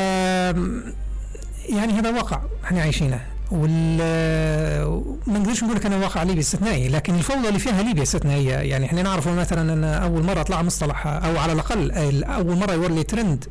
يعني 1.69 1.93
هذا 1.93 2.09
واقع 2.09 2.41
إحنا 2.63 2.81
عايشينه. 2.81 3.25
ما 3.51 5.39
نقدرش 5.39 5.63
نقول 5.63 5.75
لك 5.75 5.85
أنا 5.85 5.97
واقع 5.97 6.23
ليبي 6.23 6.39
استثنائي 6.39 6.87
لكن 6.87 7.15
الفوضى 7.15 7.47
اللي 7.47 7.59
فيها 7.59 7.81
ليبيا 7.83 8.03
استثنائية. 8.03 8.55
يعني 8.55 8.85
إحنا 8.85 9.01
نعرف 9.01 9.27
مثلا 9.27 9.73
أن 9.73 9.83
أول 9.83 10.23
مرة 10.23 10.43
طلع 10.43 10.61
مصطلح 10.61 11.07
أو 11.07 11.37
على 11.37 11.53
الأقل 11.53 12.23
أول 12.23 12.57
مرة 12.57 12.71
يوري 12.73 13.03
ترند 13.03 13.45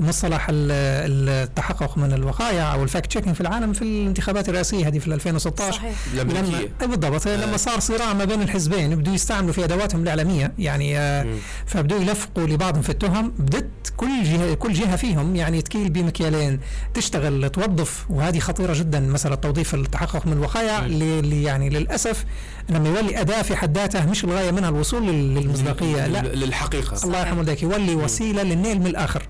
مصطلح 0.00 0.46
التحقق 0.50 1.98
من 1.98 2.12
الوقائع 2.12 2.74
أو 2.74 2.82
ال 2.82 2.87
fact 2.87 3.06
checking 3.06 3.34
في 3.34 3.40
العالم 3.40 3.72
في 3.72 3.82
الانتخابات 3.82 4.48
الرئاسية 4.48 4.88
هذه 4.88 4.98
في 4.98 5.06
2016 5.14 5.72
صحيح. 5.72 5.94
لما 6.14 6.32
بالضبط 6.80 7.26
آه. 7.26 7.36
لما 7.36 7.56
صار 7.56 7.80
صراع 7.80 8.12
ما 8.12 8.24
بين 8.24 8.42
الحزبين 8.42 8.96
بدوا 8.96 9.14
يستعملوا 9.14 9.52
في 9.52 9.64
أدواتهم 9.64 10.02
الإعلامية 10.02 10.52
يعني 10.58 10.98
آه 10.98 11.26
فبدوا 11.66 12.00
يلفقوا 12.00 12.46
لبعضهم 12.46 12.82
في 12.82 12.90
التهم 12.90 13.32
بدت 13.38 13.66
كل 13.96 14.22
جهة 14.24 14.54
كل 14.54 14.72
جهة 14.72 14.96
فيهم 14.96 15.36
يعني 15.36 15.62
تكيل 15.62 15.90
بمكيالين 15.90 16.60
تشتغل 16.94 17.50
توظف 17.50 18.04
وهذه 18.10 18.38
خطيرة 18.38 18.74
جدا 18.74 19.00
مسألة 19.00 19.34
توظيف 19.34 19.74
التحقق 19.74 20.26
من 20.26 20.32
الوقائع 20.32 20.86
اللي 20.86 21.42
يعني 21.42 21.68
للأسف 21.68 22.24
لما 22.68 22.88
يولي 22.88 23.20
أداة 23.20 23.42
في 23.42 23.56
حد 23.56 23.78
ذاته 23.78 24.06
مش 24.10 24.24
الغاية 24.24 24.50
منها 24.50 24.68
الوصول 24.68 25.06
للمصداقية 25.06 26.06
لا. 26.06 26.22
للحقيقة. 26.22 27.04
الله 27.04 27.20
يرحمه 27.20 27.42
ذاك 27.42 27.62
يولي 27.62 27.94
وسيلة 27.94 28.42
للنيل 28.42 28.80
من 28.80 28.86
الآخر. 28.86 29.22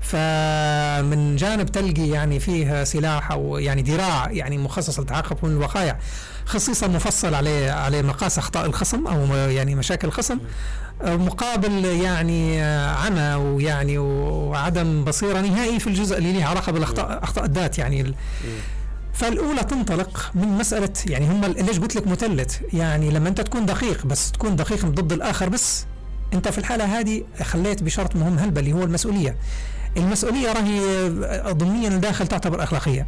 فمن 0.00 1.36
جانب 1.36 1.66
تلقي 1.66 2.08
يعني 2.08 2.40
فيه 2.40 2.84
سلاح 2.84 3.32
أو 3.32 3.58
يعني 3.58 3.82
ذراع 3.82 4.30
يعني 4.30 4.58
مخصص 4.58 4.98
للتعاقب 4.98 5.36
من 5.42 5.50
الوقائع 5.50 5.98
خصيصا 6.46 6.86
مفصل 6.86 7.34
عليه 7.34 7.70
على 7.70 8.02
مقاس 8.02 8.38
أخطاء 8.38 8.66
الخصم 8.66 9.06
أو 9.06 9.34
يعني 9.34 9.74
مشاكل 9.74 10.08
الخصم 10.08 10.38
مقابل 11.04 11.84
يعني 11.84 12.62
عمى 12.62 13.34
ويعني 13.34 13.98
وعدم 13.98 15.04
بصيرة 15.04 15.40
نهائي 15.40 15.80
في 15.80 15.86
الجزء 15.86 16.18
اللي 16.18 16.32
له 16.32 16.44
علاقة 16.44 16.72
بالأخطاء 16.72 17.24
أخطاء 17.24 17.44
الذات 17.44 17.78
يعني 17.78 18.14
فالأولى 19.14 19.64
تنطلق 19.64 20.30
من 20.34 20.48
مسألة 20.48 20.92
يعني 21.06 21.26
هم 21.26 21.44
ليش 21.44 21.78
قلت 21.78 21.96
لك 21.96 22.06
مثلث 22.06 22.56
يعني 22.72 23.10
لما 23.10 23.28
أنت 23.28 23.40
تكون 23.40 23.66
دقيق 23.66 24.06
بس 24.06 24.32
تكون 24.32 24.56
دقيق 24.56 24.86
ضد 24.86 25.12
الآخر 25.12 25.48
بس 25.48 25.86
انت 26.34 26.48
في 26.48 26.58
الحالة 26.58 26.84
هذه 27.00 27.22
خليت 27.42 27.82
بشرط 27.82 28.16
مهم 28.16 28.38
هلبة 28.38 28.60
اللي 28.60 28.72
هو 28.72 28.82
المسؤولية. 28.82 29.36
المسؤولية 29.96 30.52
راهي 30.52 31.08
ضمنيا 31.52 31.88
داخل 31.88 32.26
تعتبر 32.26 32.62
أخلاقية. 32.62 33.06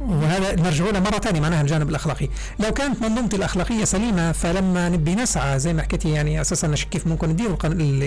وهذا 0.00 0.56
نرجع 0.56 0.84
له 0.84 1.00
مره 1.00 1.18
ثانية 1.18 1.40
معناها 1.40 1.60
الجانب 1.60 1.88
الأخلاقي 1.88 2.28
لو 2.58 2.72
كانت 2.72 3.02
منظومتي 3.02 3.36
الأخلاقية 3.36 3.84
سليمة 3.84 4.32
فلما 4.32 4.88
نبي 4.88 5.14
نسعى 5.14 5.58
زي 5.58 5.72
ما 5.72 5.82
حكيتي 5.82 6.10
يعني 6.10 6.40
أساسا 6.40 6.74
كيف 6.90 7.06
ممكن 7.06 7.28
ندير 7.28 7.56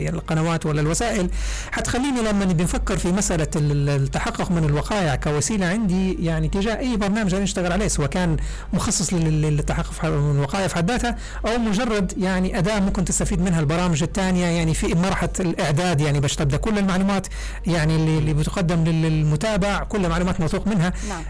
القنوات 0.10 0.66
ولا 0.66 0.82
الوسائل 0.82 1.30
حتخليني 1.72 2.22
لما 2.22 2.46
نبي 2.46 2.64
نفكر 2.64 2.98
في 2.98 3.12
مسألة 3.12 3.48
التحقق 3.56 4.52
من 4.52 4.64
الوقائع 4.64 5.16
كوسيلة 5.16 5.66
عندي 5.66 6.26
يعني 6.26 6.50
تجاه 6.50 6.78
أي 6.78 6.98
برنامج 6.98 7.36
نشتغل 7.36 7.72
عليه 7.72 7.88
سواء 7.88 8.08
كان 8.08 8.38
مخصص 8.74 9.14
للتحقق 9.14 10.06
من 10.06 10.36
الوقائع 10.36 10.68
في 10.68 10.76
حد 10.76 10.92
ذاتها 10.92 11.18
أو 11.48 11.58
مجرد 11.58 12.14
يعني 12.18 12.58
أداة 12.58 12.80
ممكن 12.80 13.06
تستفيد 13.06 13.42
منها 13.42 13.60
البرامج 13.60 14.04
الثانية 14.04 14.46
يعني 14.46 14.74
في 14.74 14.96
مرحلة 14.96 15.30
الإعداد 15.40 16.02
يعني 16.02 16.20
باش 16.20 16.36
تبدا 16.36 16.58
كل 16.58 16.78
المعلومات 16.78 17.28
يعني 17.68 17.96
اللي, 17.96 18.18
اللي 18.18 18.34
بتقدم 18.34 18.84
للمتابع 18.84 19.84
كل 19.84 20.10
معلومات 20.10 20.40
موثوق 20.42 20.68
منها 20.68 20.94
نعم. 21.10 21.24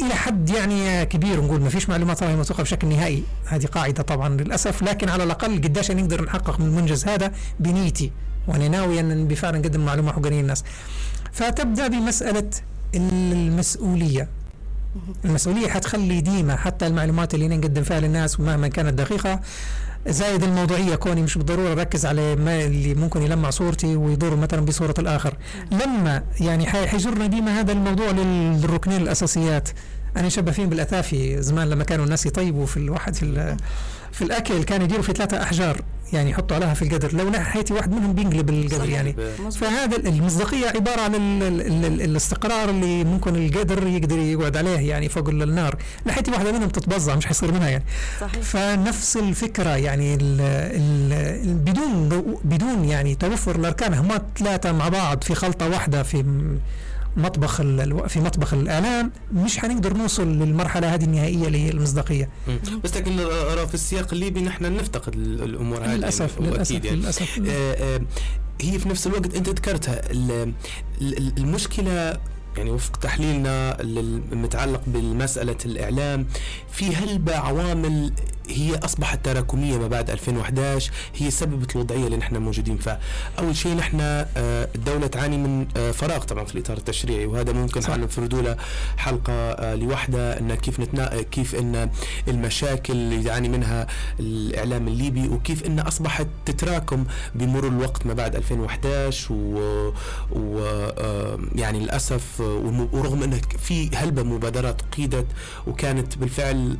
إلى 0.00 0.14
حد 0.14 0.50
يعني 0.50 1.06
كبير 1.06 1.40
نقول 1.40 1.60
ما 1.60 1.68
فيش 1.68 1.88
معلومات 1.88 2.22
راهي 2.22 2.36
موثوقه 2.36 2.62
بشكل 2.62 2.88
نهائي. 2.88 3.22
هذه 3.46 3.66
قاعدة 3.66 4.02
طبعا 4.02 4.28
للأسف 4.28 4.82
لكن 4.82 5.08
على 5.08 5.24
الأقل 5.24 5.56
قداش 5.56 5.90
نقدر 5.90 6.24
نحقق 6.24 6.60
من 6.60 6.66
المنجز 6.66 7.08
هذا 7.08 7.32
بنيتي 7.60 8.10
وأنا 8.48 8.68
ناوي 8.68 9.00
أن 9.00 9.28
بفعلا 9.28 9.58
نقدم 9.58 9.84
معلومة 9.84 10.12
حقانيه 10.12 10.40
للناس. 10.40 10.64
فتبدأ 11.32 11.88
بمسألة 11.88 12.50
المسؤولية. 12.94 14.28
المسؤولية 15.24 15.68
حتخلي 15.68 16.20
ديما 16.20 16.56
حتى 16.56 16.86
المعلومات 16.86 17.34
اللي 17.34 17.48
نقدم 17.48 17.82
فيها 17.82 18.00
للناس 18.00 18.40
ومهما 18.40 18.68
كانت 18.68 18.94
دقيقة. 18.94 19.40
زايد 20.06 20.42
الموضوعية 20.42 20.94
كوني 20.94 21.22
مش 21.22 21.38
بالضرورة 21.38 21.72
أركز 21.72 22.06
على 22.06 22.36
ما 22.36 22.64
اللي 22.64 22.94
ممكن 22.94 23.22
يلمع 23.22 23.50
صورتي 23.50 23.96
ويضر 23.96 24.36
مثلا 24.36 24.60
بصورة 24.60 24.94
الآخر. 24.98 25.34
لما 25.72 26.22
يعني 26.40 26.66
حيجرنا 26.66 27.26
ديما 27.26 27.60
هذا 27.60 27.72
الموضوع 27.72 28.10
للركنين 28.10 29.02
الأساسيات. 29.02 29.68
أنا 30.16 30.28
شبه 30.28 30.52
فيهم 30.52 30.68
بالأثافي 30.68 31.42
زمان 31.42 31.68
لما 31.70 31.84
كانوا 31.84 32.04
الناس 32.04 32.26
يطيبوا 32.26 32.66
في 32.66 32.76
الواحد 32.76 33.14
في, 33.14 33.56
في 34.12 34.22
الأكل 34.24 34.62
كانوا 34.62 34.84
يديروا 34.84 35.02
في 35.02 35.12
ثلاثة 35.12 35.42
أحجار 35.42 35.80
يعني 36.12 36.30
يحطوا 36.30 36.56
عليها 36.56 36.74
في 36.74 36.82
القدر. 36.82 37.16
لو 37.16 37.30
نحيتي 37.30 37.74
واحد 37.74 37.92
منهم 37.92 38.12
بينقلب 38.12 38.50
القدر 38.50 38.88
يعني. 38.88 39.16
فهذا 39.60 39.96
المصداقية 39.96 40.66
عبارة 40.66 41.00
عن 41.00 41.14
ال 41.14 41.42
ال 41.42 41.84
ال 41.84 42.02
الاستقرار 42.02 42.70
اللي 42.70 43.04
ممكن 43.04 43.36
القدر 43.36 43.86
يقدر 43.86 44.18
يقعد 44.18 44.56
عليه 44.56 44.78
يعني 44.78 45.08
فوق 45.08 45.28
النار. 45.28 45.76
نحيتي 46.06 46.30
واحدة 46.30 46.52
منهم 46.52 46.68
تتبظع 46.68 47.16
مش 47.16 47.26
حيصير 47.26 47.52
منها 47.52 47.68
يعني. 47.68 47.84
صحيح. 48.20 48.42
فنفس 48.42 49.16
الفكرة 49.16 49.76
يعني 49.76 50.14
ال 50.14 50.40
ال 50.40 51.54
بدون 51.54 52.08
بدون 52.44 52.84
يعني 52.84 53.14
توفر 53.14 53.56
الأركان 53.56 53.94
هم 53.94 54.08
ثلاثة 54.38 54.72
مع 54.72 54.88
بعض 54.88 55.22
في 55.24 55.34
خلطة 55.34 55.68
واحدة 55.68 56.02
في 56.02 56.24
مطبخ 57.18 57.56
في 58.06 58.20
مطبخ 58.20 58.54
الإعلام 58.54 59.12
مش 59.32 59.58
حنقدر 59.58 59.96
نوصل 59.96 60.26
للمرحلة 60.28 60.94
هذه 60.94 61.04
النهائية 61.04 61.46
اللي 61.46 61.58
هي 61.66 61.70
المصداقية 61.70 62.28
بس 62.84 62.96
لكن 62.96 63.16
في 63.66 63.74
السياق 63.74 64.12
الليبي 64.12 64.40
نحن 64.40 64.76
نفتقد 64.76 65.14
الأمور 65.14 65.84
هذه 65.84 65.94
للأسف 65.94 66.40
للاسف, 66.40 66.84
يعني. 66.84 66.96
للأسف. 66.96 67.40
آه 67.48 67.96
آه 67.96 68.00
هي 68.60 68.78
في 68.78 68.88
نفس 68.88 69.06
الوقت 69.06 69.34
أنت 69.34 69.48
ذكرتها 69.48 70.02
المشكلة 71.38 72.18
يعني 72.56 72.70
وفق 72.70 72.96
تحليلنا 72.96 73.80
المتعلق 73.80 74.82
بالمسألة 74.86 75.56
الإعلام 75.64 76.26
في 76.72 76.96
هلبة 76.96 77.36
عوامل 77.36 78.12
هي 78.50 78.76
أصبحت 78.76 79.24
تراكمية 79.24 79.78
ما 79.78 79.88
بعد 79.88 80.10
2011 80.10 80.92
هي 81.16 81.30
سببت 81.30 81.76
الوضعية 81.76 82.06
اللي 82.06 82.16
نحن 82.16 82.36
موجودين 82.36 82.76
فيها. 82.76 83.00
أول 83.38 83.56
شيء 83.56 83.76
نحن 83.76 84.00
آه، 84.00 84.68
الدولة 84.74 85.06
تعاني 85.06 85.36
من 85.36 85.66
آه، 85.76 85.90
فراغ 85.90 86.18
طبعا 86.18 86.44
في 86.44 86.54
الإطار 86.54 86.76
التشريعي 86.76 87.26
وهذا 87.26 87.52
ممكن 87.52 87.80
نفردوا 87.88 88.42
له 88.42 88.56
حلقة 88.96 89.32
آه، 89.32 89.74
لوحدها 89.74 90.40
أن 90.40 90.54
كيف 90.54 90.80
نتنا 90.80 91.22
كيف 91.22 91.54
أن 91.54 91.90
المشاكل 92.28 92.92
اللي 92.92 93.24
يعاني 93.24 93.48
منها 93.48 93.86
الإعلام 94.20 94.88
الليبي 94.88 95.28
وكيف 95.28 95.66
أن 95.66 95.80
أصبحت 95.80 96.26
تتراكم 96.46 97.04
بمرور 97.34 97.68
الوقت 97.68 98.06
ما 98.06 98.14
بعد 98.14 98.36
2011 98.36 99.34
و, 99.34 99.92
و 100.32 100.58
يعني 101.54 101.80
للأسف 101.80 102.40
ورغم 102.40 103.22
أن 103.22 103.40
في 103.58 103.96
هلبة 103.96 104.22
مبادرات 104.22 104.82
قيدت 104.96 105.26
وكانت 105.66 106.18
بالفعل 106.18 106.78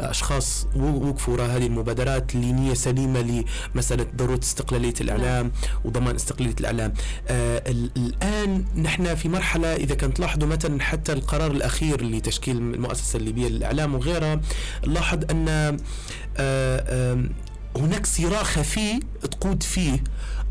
أشخاص 0.00 0.66
وقفوا 0.90 1.34
وراء 1.34 1.46
هذه 1.56 1.66
المبادرات 1.66 2.34
لنية 2.34 2.74
سليمة 2.74 3.44
لمسألة 3.74 4.06
ضرورة 4.16 4.40
استقلالية 4.42 4.94
الإعلام 5.00 5.52
وضمان 5.84 6.14
استقلالية 6.14 6.54
الإعلام. 6.60 6.92
آه 7.28 7.62
الآن 7.96 8.64
نحن 8.76 9.14
في 9.14 9.28
مرحلة 9.28 9.74
إذا 9.76 9.94
كنت 9.94 10.16
تلاحظوا 10.16 10.48
مثلا 10.48 10.82
حتى 10.82 11.12
القرار 11.12 11.50
الأخير 11.50 12.04
لتشكيل 12.04 12.56
المؤسسة 12.56 13.16
الليبية 13.16 13.48
للإعلام 13.48 13.94
وغيرها 13.94 14.40
نلاحظ 14.86 15.18
أن 15.30 15.48
آه 15.48 15.76
آه 16.36 17.24
هناك 17.76 18.06
صراع 18.06 18.42
خفي 18.42 19.00
تقود 19.30 19.62
فيه 19.62 20.04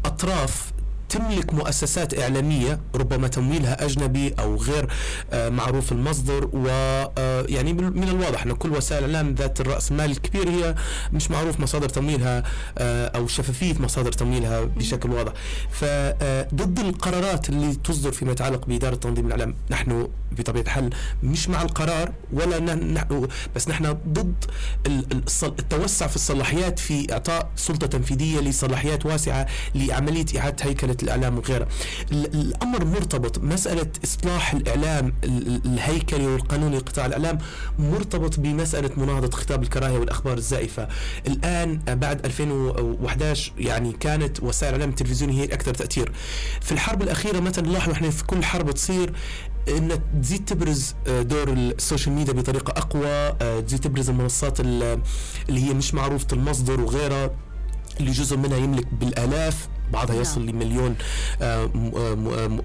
أطراف 0.05 0.71
تملك 1.11 1.53
مؤسسات 1.53 2.19
إعلامية 2.19 2.79
ربما 2.95 3.27
تمويلها 3.27 3.85
أجنبي 3.85 4.33
أو 4.39 4.55
غير 4.55 4.87
آه، 5.31 5.49
معروف 5.49 5.91
المصدر 5.91 6.49
ويعني 6.53 7.71
آه، 7.71 7.73
من 7.73 8.09
الواضح 8.09 8.43
أن 8.45 8.51
كل 8.53 8.71
وسائل 8.71 9.05
الإعلام 9.05 9.35
ذات 9.35 9.61
الرأس 9.61 9.91
مال 9.91 10.11
الكبير 10.11 10.49
هي 10.49 10.75
مش 11.13 11.31
معروف 11.31 11.59
مصادر 11.59 11.89
تمويلها 11.89 12.43
آه، 12.77 13.07
أو 13.07 13.27
شفافية 13.27 13.79
مصادر 13.79 14.11
تمويلها 14.11 14.61
بشكل 14.61 15.11
واضح. 15.11 15.33
فضد 15.71 16.79
القرارات 16.79 17.49
اللي 17.49 17.75
تصدر 17.75 18.11
فيما 18.11 18.31
يتعلق 18.31 18.65
بإدارة 18.65 18.95
تنظيم 18.95 19.25
الإعلام 19.25 19.55
نحن 19.69 20.07
بطبيعة 20.31 20.63
الحال 20.63 20.89
مش 21.23 21.49
مع 21.49 21.61
القرار 21.61 22.11
ولا 22.33 22.59
نحن 22.59 23.27
بس 23.55 23.67
نحن 23.69 23.97
ضد 24.07 24.45
التوسع 25.43 26.07
في 26.07 26.15
الصلاحيات 26.15 26.79
في 26.79 27.13
إعطاء 27.13 27.49
سلطة 27.55 27.87
تنفيذية 27.87 28.39
لصلاحيات 28.39 29.05
واسعة 29.05 29.47
لعملية 29.75 30.25
إعادة 30.37 30.65
هيكلة 30.65 30.97
الإعلام 31.03 31.37
وغيرها 31.37 31.67
الأمر 32.11 32.85
مرتبط 32.85 33.39
مسألة 33.39 33.87
إصلاح 34.03 34.53
الإعلام 34.53 35.13
الهيكلي 35.65 36.25
والقانوني 36.27 36.77
لقطاع 36.77 37.05
الإعلام 37.05 37.37
مرتبط 37.79 38.39
بمسألة 38.39 38.89
مناهضة 38.97 39.37
خطاب 39.37 39.63
الكراهية 39.63 39.97
والأخبار 39.97 40.37
الزائفة. 40.37 40.87
الآن 41.27 41.77
بعد 41.87 42.25
2011 42.25 43.51
يعني 43.57 43.91
كانت 43.91 44.43
وسائل 44.43 44.73
الإعلام 44.75 44.89
التلفزيونية 44.89 45.41
هي 45.41 45.45
الأكثر 45.45 45.73
تأثير. 45.73 46.11
في 46.61 46.71
الحرب 46.71 47.01
الأخيرة 47.01 47.39
مثلا 47.39 47.67
نلاحظ 47.67 47.91
إحنا 47.91 48.09
في 48.09 48.23
كل 48.23 48.43
حرب 48.43 48.71
تصير 48.71 49.13
إن 49.69 49.99
تزيد 50.21 50.45
تبرز 50.45 50.95
دور 51.07 51.49
ال 51.53 51.62
social 51.62 52.15
media 52.15 52.33
بطريقة 52.33 52.71
أقوى 52.77 53.31
تزيد 53.61 53.79
تبرز 53.79 54.09
المنصات 54.09 54.59
اللي 54.59 54.99
هي 55.49 55.73
مش 55.73 55.93
معروفة 55.93 56.27
المصدر 56.33 56.81
وغيرها 56.81 57.31
اللي 57.99 58.11
جزء 58.11 58.37
منها 58.37 58.57
يملك 58.57 58.87
بالآلاف. 58.93 59.67
بعضها 59.93 60.13
نعم. 60.13 60.21
يصل 60.21 60.45
لمليون 60.45 60.95
آه، 61.41 61.63
آه، 61.95 62.15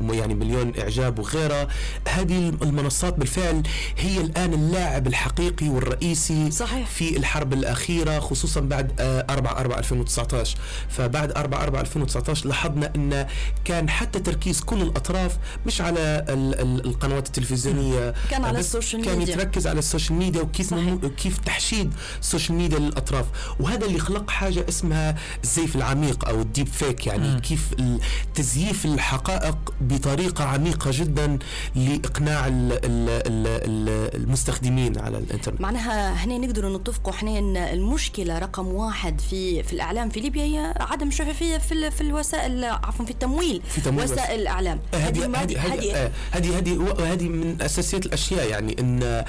م- 0.00 0.12
يعني 0.12 0.34
مليون 0.34 0.72
إعجاب 0.78 1.18
وغيرها 1.18 1.68
هذه 2.08 2.48
المنصات 2.62 3.14
بالفعل 3.18 3.62
هي 3.98 4.20
الآن 4.20 4.54
اللاعب 4.54 5.06
الحقيقي 5.06 5.68
والرئيسي 5.68 6.50
صحيح. 6.50 6.88
في 6.88 7.16
الحرب 7.16 7.52
الأخيرة 7.52 8.20
خصوصا 8.20 8.60
بعد 8.60 8.92
آه، 9.00 9.26
4 9.30 9.58
4 9.60 9.78
2019 9.78 10.56
فبعد 10.88 11.32
4 11.32 11.62
4 11.62 11.80
2019 11.80 12.46
لاحظنا 12.48 12.92
إن 12.96 13.26
كان 13.64 13.90
حتى 13.90 14.18
تركيز 14.20 14.60
كل 14.60 14.82
الأطراف 14.82 15.36
مش 15.66 15.80
على 15.80 16.24
ال- 16.28 16.60
ال- 16.60 16.86
القنوات 16.86 17.26
التلفزيونية 17.26 18.14
كان 18.30 18.44
على 18.44 18.58
ال 18.59 18.65
social 18.65 19.05
كان 19.04 19.18
ميديا. 19.18 19.34
يتركز 19.34 19.66
على 19.66 19.78
ال 19.79 19.84
social 19.84 20.18
media 20.18 20.42
وكيف 20.42 20.74
كيف 21.16 21.38
تحشيد 21.38 21.92
ال 22.20 22.26
social 22.26 22.59
media 22.59 22.79
للأطراف 22.78 23.24
وهذا 23.60 23.86
اللي 23.86 23.98
خلق 23.98 24.30
حاجة 24.30 24.66
اسمها 24.68 25.16
الزيف 25.44 25.76
العميق 25.76 26.28
أو 26.28 26.40
ال 26.40 26.46
deep 26.46 26.66
fake 26.66 27.07
يعني 27.06 27.15
مم. 27.20 27.38
كيف 27.38 27.72
ال- 27.79 28.00
تزييف 28.35 28.85
الحقائق 28.85 29.74
بطريقة 29.81 30.44
عميقة 30.44 30.90
جدا 30.94 31.38
لإقناع 31.74 32.46
ال- 32.46 32.72
ال- 32.72 33.09
ال- 33.09 33.46
ال- 33.46 34.16
المستخدمين 34.22 34.98
على 34.98 35.18
الإنترنت. 35.18 35.61
معناها 35.61 36.12
هنا 36.24 36.38
نقدروا 36.38 36.79
نتفقوا 36.79 37.12
إحنا 37.12 37.38
إن 37.38 37.57
المشكلة 37.57 38.38
رقم 38.38 38.66
واحد 38.66 39.20
في 39.20 39.62
في 39.62 39.72
الإعلام 39.72 40.09
في 40.09 40.20
ليبيا 40.20 40.42
هي 40.44 40.74
عدم 40.81 41.09
الشفافيه 41.09 41.59
في 41.59 41.90
في 41.90 42.00
الوسائل 42.00 42.64
عفوا 42.64 43.05
في 43.05 43.11
التمويل 43.11 43.62
في 43.68 43.81
تمويل 43.81 44.05
وسائل 44.12 44.40
الإعلام. 44.40 44.81
هذه 44.94 45.20
المادة- 45.24 45.37
هذه 45.59 45.74
هذه 45.74 45.94
آه، 45.96 46.11
هذه 46.31 46.59
هذه 46.59 46.94
هذه 47.12 47.29
من 47.29 47.62
أساسيات 47.62 48.07
الأشياء 48.07 48.48
يعني 48.50 48.76
ان 48.81 49.24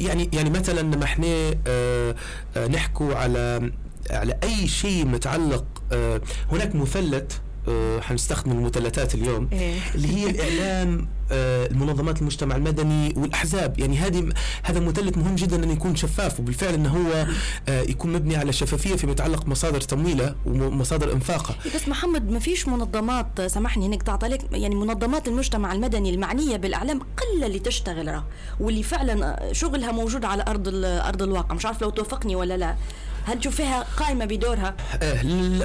يعني 0.00 0.30
يعني 0.32 0.50
مثلا 0.50 0.80
لما 0.80 1.04
إحنا 1.04 1.26
آه، 1.66 2.14
آه، 2.56 2.66
نحكوا 2.66 3.14
على 3.14 3.70
على 4.10 4.38
أي 4.42 4.68
شيء 4.68 5.06
متعلق 5.06 5.64
آه، 5.92 6.20
هناك 6.52 6.74
مثلث 6.74 7.32
آه، 7.68 8.00
حنستخدم 8.00 8.52
المثلثات 8.52 9.14
اليوم 9.14 9.48
إيه. 9.52 9.78
اللي 9.94 10.08
هي 10.08 10.30
الإعلام 10.30 11.08
آه، 11.32 11.66
المنظمات 11.66 12.20
المجتمع 12.20 12.56
المدني 12.56 13.14
والأحزاب. 13.16 13.78
يعني 13.78 13.96
هذه 13.96 14.32
هذا 14.62 14.80
مثلث 14.80 15.18
مهم 15.18 15.34
جدا 15.34 15.64
انه 15.64 15.72
يكون 15.72 15.96
شفاف 15.96 16.40
وبالفعل 16.40 16.74
إنه 16.74 16.88
هو 16.88 17.26
يكون 17.68 18.12
مبني 18.12 18.36
على 18.36 18.52
شفافية 18.52 18.96
فيما 18.96 19.12
يتعلق 19.12 19.46
مصادر 19.46 19.80
تمويلة 19.80 20.34
ومصادر 20.46 21.12
إنفاقة. 21.12 21.54
بس 21.74 21.88
محمد 21.88 22.30
ما 22.30 22.38
فيش 22.38 22.68
منظمات 22.68 23.40
سامحني 23.40 23.86
هناك 23.86 24.02
تعطى 24.02 24.28
لك 24.28 24.40
يعني 24.52 24.74
منظمات 24.74 25.28
المجتمع 25.28 25.72
المدني 25.72 26.10
المعنية 26.10 26.56
بالإعلام 26.56 27.00
قلة 27.00 27.46
اللي 27.46 27.58
تشتغل 27.58 28.22
واللي 28.60 28.82
فعلا 28.82 29.48
شغلها 29.52 29.92
موجود 29.92 30.24
على 30.24 30.44
أرض 30.48 30.68
أرض 30.84 31.22
الواقع. 31.22 31.54
مش 31.54 31.66
عارف 31.66 31.82
لو 31.82 31.90
توافقني 31.90 32.36
ولا 32.36 32.56
لا. 32.56 32.76
هل 33.24 33.40
تشوفها 33.40 33.82
قائمة 33.96 34.24
بدورها. 34.24 34.74
آه، 35.02 35.14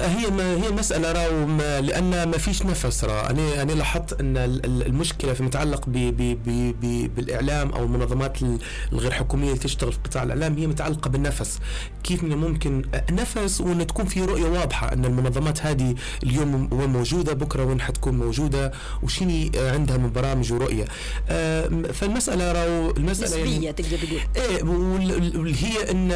هي 0.06 0.30
ما 0.30 0.54
هي 0.56 0.70
مسألة 0.70 1.12
راو 1.12 1.46
ما 1.46 1.80
لأن 1.80 2.10
ما 2.28 2.38
فيش 2.38 2.62
نفس 2.62 3.04
را 3.04 3.30
أنا 3.30 3.62
أنا 3.62 3.72
لاحظت 3.72 4.20
أن 4.20 4.36
ال- 4.36 4.64
ال- 4.66 4.86
المشكلة 4.86 5.32
فيما 5.32 5.48
يتعلق 5.48 5.86
ب 5.86 5.92
ب 5.92 6.16
ب 6.46 6.74
ب 6.80 7.14
بالإعلام 7.14 7.70
أو 7.72 7.84
المنظمات 7.84 8.42
ال- 8.42 8.58
الغير 8.92 9.10
حكومية 9.12 9.48
اللي 9.48 9.58
تشتغل 9.58 9.92
في 9.92 9.98
قطاع 10.04 10.22
الإعلام 10.22 10.56
هي 10.58 10.66
متعلقة 10.66 11.08
بالنفس. 11.10 11.58
كيف 12.04 12.22
من 12.24 12.32
الممكن 12.32 12.82
آه، 12.94 13.04
نفس 13.10 13.60
وأن 13.60 13.86
تكون 13.86 14.04
في 14.04 14.24
رؤية 14.24 14.44
واضحة 14.48 14.92
أن 14.92 15.04
المنظمات 15.04 15.66
هذه 15.66 15.94
اليوم 16.22 16.68
وين 16.72 16.88
موجودة 16.90 17.32
بكرة 17.32 17.64
وين 17.64 17.80
حتكون 17.80 18.18
موجودة 18.18 18.72
وشيني 19.02 19.52
آه، 19.58 19.72
عندها 19.72 19.96
من 19.96 20.12
برامج 20.12 20.52
ورؤية. 20.52 20.84
آه، 21.30 21.68
فالمسألة 21.92 22.52
راو 22.52 22.90
المسألة 22.90 23.36
يعني 23.36 23.50
نسبية 23.56 23.70
تقدر 23.70 23.96
تقول. 23.96 24.20
إيه 24.36 25.54
هي 25.54 25.90
أن 25.90 26.10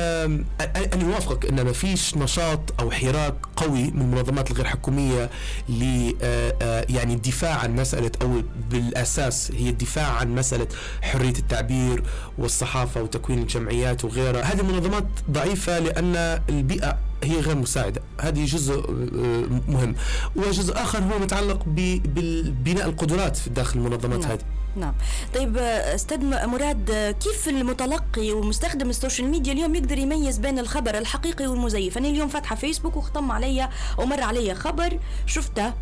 أنا 0.94 1.04
اوافقك 1.34 1.50
ان 1.50 1.64
ما 1.64 1.72
فيش 1.72 2.16
نشاط 2.16 2.80
أو 2.80 2.90
حراك 2.90 3.34
قوي 3.56 3.82
من 3.90 4.00
المنظمات 4.02 4.50
الغير 4.50 4.66
حكومية 4.66 5.30
ل 5.68 6.12
آه، 6.22 6.54
آه، 6.62 6.86
يعني 6.88 7.14
الدفاع 7.14 7.58
عن 7.58 7.76
مسألة 7.76 8.10
أو 8.22 8.42
بالأساس 8.70 9.52
هي 9.52 9.68
الدفاع 9.68 10.06
عن 10.06 10.34
مسألة 10.34 10.66
حرية 11.02 11.38
التعبير 11.38 12.02
والصحافة 12.38 13.02
وتكوين 13.02 13.38
الجمعيات 13.38 14.04
وغيرها. 14.04 14.42
هذه 14.42 14.60
المنظمات 14.60 15.06
ضعيفة 15.30 15.78
لأن 15.78 16.40
البيئة 16.48 16.98
هي 17.24 17.40
غير 17.40 17.56
مساعدة. 17.56 18.02
هذه 18.20 18.44
جزء 18.44 18.74
آه، 18.74 19.60
مهم. 19.68 19.94
وجزء 20.36 20.82
آخر 20.82 20.98
هو 20.98 21.18
متعلق 21.18 21.62
ببناء 21.66 22.88
القدرات 22.88 23.36
في 23.36 23.50
داخل 23.50 23.78
المنظمات 23.78 24.20
نعم. 24.20 24.30
هذه. 24.30 24.40
نعم. 24.76 24.94
طيب 25.34 25.56
آه، 25.56 25.94
أستاذ 25.94 26.24
مراد 26.46 26.90
آه، 26.90 27.10
كيف 27.10 27.48
المتلقي 27.48 28.32
ومستخدم 28.32 28.90
ال 28.90 28.95
social 28.95 29.28
media 29.28 29.52
اليوم 29.52 29.74
يقدر 29.74 29.98
يميز 29.98 30.38
بين 30.38 30.58
الخبر 30.58 30.98
الحقيقي 30.98 31.46
والمزيف؟ 31.46 31.98
أنا 31.98 32.08
اليوم 32.08 32.28
فاتحة 32.28 32.56
فيسبوك 32.56 32.96
وختم 32.96 33.32
علي 33.32 33.68
ومر 33.98 34.20
علي 34.20 34.54
خبر 34.54 34.98
شفته. 35.26 35.72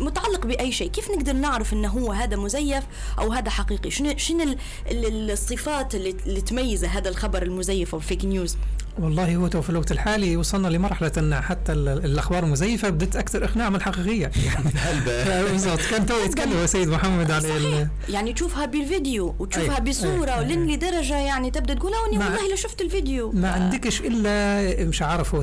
متعلق 0.00 0.46
بأي 0.46 0.72
شيء. 0.72 0.90
كيف 0.90 1.10
نقدر 1.10 1.32
نعرف 1.32 1.72
إنه 1.72 1.88
هو 1.88 2.12
هذا 2.12 2.36
مزيف 2.36 2.84
أو 3.18 3.32
هذا 3.32 3.50
حقيقي؟ 3.50 3.90
شنو 3.90 4.14
شنو 4.16 4.42
ال- 4.42 4.56
ال- 4.90 5.30
الصفات 5.30 5.94
اللي, 5.94 6.16
اللي 6.26 6.40
تميز 6.40 6.84
هذا 6.84 7.08
الخبر 7.08 7.42
المزيف 7.42 7.92
أو 7.94 7.98
ال 7.98 8.03
fake 8.03 8.24
news 8.24 8.56
والله 8.98 9.36
هو 9.36 9.46
تو 9.48 9.62
في 9.62 9.70
الوقت 9.70 9.92
الحالي 9.92 10.36
وصلنا 10.36 10.68
لمرحلة 10.68 11.12
أن 11.18 11.40
حتى 11.40 11.72
ال- 11.72 11.88
الأخبار 11.88 12.44
المزيفه 12.44 12.88
بدت 12.90 13.16
أكثر 13.16 13.44
إقناع 13.44 13.68
من 13.70 13.76
الحقيقية. 13.76 14.30
هلبة 14.74 15.42
بالضبط. 15.52 15.80
كان 15.90 16.06
تو 16.06 16.14
يتكلم 16.24 16.66
سيد 16.66 16.88
محمد 16.88 17.30
على 17.30 17.88
يعني 18.08 18.32
تشوفها 18.32 18.66
بالفيديو 18.66 19.34
وتشوفها 19.38 19.76
أي. 19.76 19.80
بصورة 19.80 20.30
أي. 20.30 20.40
ولين 20.40 20.66
لدرجة 20.70 21.16
يعني 21.18 21.50
تبدأ 21.50 21.74
تقول 21.74 21.94
"أو 21.94 22.06
اني 22.08 22.18
مع- 22.18 22.26
والله 22.30 22.50
لو 22.50 22.56
شفت 22.56 22.80
الفيديو. 22.82 23.32
ما 23.32 23.50
عندكش 23.50 24.00
إلا 24.00 24.84
مش 24.84 25.02
عارف 25.02 25.34
هو 25.34 25.42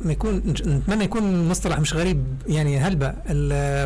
ما 0.00 0.12
يكون 0.12 0.36
نتمنى 0.66 1.04
يكون 1.04 1.22
المصطلح 1.22 1.78
مش 1.80 1.94
غريب 1.94 2.24
يعني 2.46 2.78
هلبة 2.78 3.14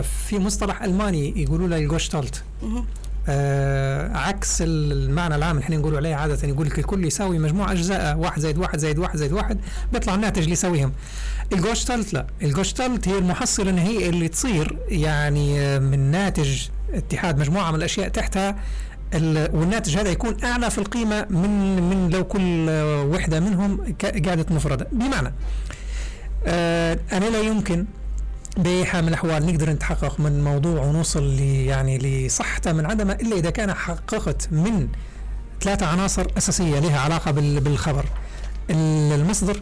في 0.02 0.38
مصطلح 0.38 0.82
ألماني 0.82 1.42
يقولوا 1.42 1.68
له 1.68 1.76
الجوشتالت. 1.76 2.42
آه 3.30 4.16
عكس 4.16 4.62
المعنى 4.62 5.34
العام 5.34 5.50
اللي 5.56 5.64
إحنا 5.64 5.76
نقولوا 5.76 5.98
عليه 5.98 6.14
عادة 6.14 6.48
يقول 6.48 6.66
لك 6.66 6.78
الكل 6.78 7.04
يساوي 7.04 7.38
مجموع 7.38 7.72
أجزاء 7.72 8.16
واحد 8.18 8.40
زائد 8.40 8.58
واحد 8.58 8.78
زائد 8.78 8.98
واحد 8.98 9.16
زائد 9.16 9.32
واحد 9.32 9.58
بيطلع 9.92 10.14
الناتج 10.14 10.38
اللي 10.42 10.52
يساويهم. 10.52 10.92
الجوشتالت 11.52 12.12
لا. 12.14 12.26
الجوشتالت 12.42 13.08
هي 13.08 13.18
المحصلة 13.18 13.70
النهائية 13.70 14.08
اللي 14.10 14.28
تصير 14.28 14.78
يعني 14.88 15.60
آه، 15.60 15.78
من 15.78 15.98
ناتج 16.10 16.62
اتحاد 16.94 17.38
مجموعة 17.38 17.70
من 17.70 17.76
الأشياء 17.76 18.08
تحتها 18.08 18.56
ال- 19.14 19.56
والناتج 19.56 19.96
هذا 19.98 20.10
يكون 20.10 20.36
أعلى 20.44 20.70
في 20.70 20.78
القيمة 20.78 21.26
من 21.30 21.76
من 21.90 22.10
لو 22.10 22.24
كل 22.24 22.66
آه، 22.68 23.02
وحدة 23.02 23.40
منهم 23.40 23.94
قاعدة 24.02 24.46
مفردة. 24.50 24.86
بمعنى 24.92 25.32
آه 26.46 26.98
أنا 27.12 27.24
لا 27.24 27.40
يمكن 27.40 27.84
بأي 28.56 28.84
حال 28.84 29.02
من 29.02 29.08
الأحوال 29.08 29.46
نقدر 29.46 29.70
نتحقق 29.70 30.20
من 30.20 30.44
موضوع 30.44 30.82
ونوصل 30.82 31.22
ل 31.36 31.40
يعني 31.40 31.98
لصحته 31.98 32.72
من 32.72 32.86
عدمه 32.86 33.12
إلا 33.12 33.36
إذا 33.36 33.50
كان 33.50 33.74
حققت 33.74 34.48
من 34.52 34.88
ثلاثة 35.60 35.86
عناصر 35.86 36.26
أساسية 36.38 36.78
لها 36.78 37.00
علاقة 37.00 37.30
بال- 37.30 37.60
بالخبر. 37.60 38.04
ال- 38.70 39.12
المصدر 39.12 39.60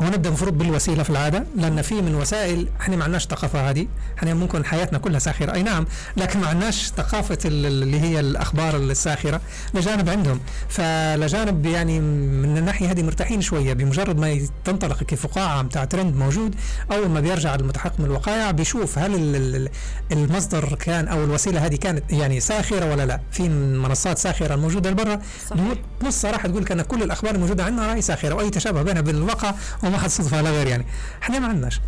هو 0.00 0.06
نبدا 0.06 0.28
المفروض 0.28 0.58
بالوسيلة 0.58 1.02
في 1.02 1.10
العادة 1.10 1.44
لأن 1.56 1.82
في 1.82 1.94
من 2.02 2.14
وسائل 2.14 2.68
إحنا 2.80 2.96
ما 2.96 3.04
عندناش 3.04 3.24
الثقافه 3.24 3.70
هذه 3.70 3.86
إحنا 4.18 4.34
ممكن 4.34 4.64
حياتنا 4.64 4.98
كلها 4.98 5.18
ساخرة. 5.18 5.52
أي 5.54 5.62
نعم 5.62 5.86
لكن 6.16 6.40
ما 6.40 6.46
عندناش 6.46 6.86
ثقافة 6.96 7.38
ال- 7.44 7.66
اللي 7.82 8.00
هي 8.00 8.20
الأخبار 8.20 8.76
الساخرة 8.76 9.40
لجانب 9.74 10.08
عندهم. 10.08 10.40
فلجانب 10.68 11.66
يعني 11.66 12.00
من 12.00 12.58
الناحية 12.58 12.90
هذه 12.90 13.02
مرتاحين 13.02 13.40
شوية 13.40 13.72
بمجرد 13.72 14.18
ما 14.18 14.40
تنطلق 14.64 15.02
كفقاعه 15.02 15.62
بتاع 15.62 15.84
ترند 15.84 16.16
موجود 16.16 16.54
أول 16.92 17.08
ما 17.08 17.20
بيرجع 17.20 17.54
المتحقق 17.54 18.00
من 18.00 18.04
الوقائع 18.04 18.50
بيشوف 18.50 18.98
هل 18.98 19.14
ال- 19.14 19.36
ال- 19.56 19.68
المصدر 20.12 20.74
كان 20.74 21.08
أو 21.08 21.24
الوسيلة 21.24 21.66
هذه 21.66 21.76
كانت 21.76 22.12
يعني 22.12 22.40
ساخرة 22.40 22.90
ولا 22.90 23.06
لا. 23.06 23.20
في 23.32 23.48
منصات 23.48 24.18
ساخرة 24.18 24.54
الموجوده 24.54 24.92
برا 24.92 25.20
صحيح. 25.50 25.62
بص 26.06 26.20
صراحة 26.20 26.48
تقول 26.48 26.62
لك 26.62 26.72
أن 26.72 26.82
كل 26.82 27.02
الأخبار 27.02 27.34
الموجودة 27.34 27.64
عندنا 27.64 27.86
رأي 27.86 28.02
ساخرة 28.02 28.34
وأي 28.34 28.50
تشابه 28.50 28.82
بينها 28.82 29.00
بالواقع 29.02 29.54
وما 29.82 30.08
صدفه 30.08 30.40
لا 30.40 30.50
غير 30.50 30.66
يعني. 30.66 30.86
إحنا 31.22 31.38
ما 31.38 31.46
عندناش. 31.46 31.80